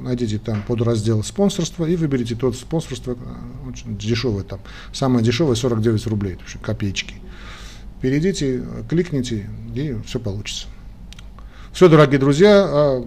найдите 0.00 0.38
там 0.38 0.62
под 0.62 0.82
раздел 0.82 1.22
спонсорства 1.22 1.86
и 1.86 1.96
выберите 1.96 2.34
тот 2.34 2.54
спонсорство, 2.54 3.12
э, 3.12 3.68
очень 3.68 3.96
дешевое 3.96 4.44
там, 4.44 4.60
самое 4.92 5.24
дешевое 5.24 5.54
49 5.54 6.06
рублей, 6.06 6.36
есть 6.44 6.60
копеечки. 6.60 7.14
Перейдите, 8.02 8.62
кликните 8.88 9.48
и 9.74 9.96
все 10.04 10.20
получится. 10.20 10.66
Все, 11.72 11.88
дорогие 11.88 12.18
друзья, 12.18 12.64
а, 12.66 13.06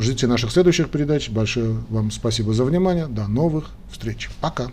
ждите 0.00 0.26
наших 0.26 0.50
следующих 0.50 0.90
передач. 0.90 1.30
Большое 1.30 1.76
вам 1.88 2.10
спасибо 2.10 2.52
за 2.52 2.64
внимание. 2.64 3.06
До 3.06 3.26
новых 3.26 3.70
встреч. 3.90 4.28
Пока. 4.40 4.70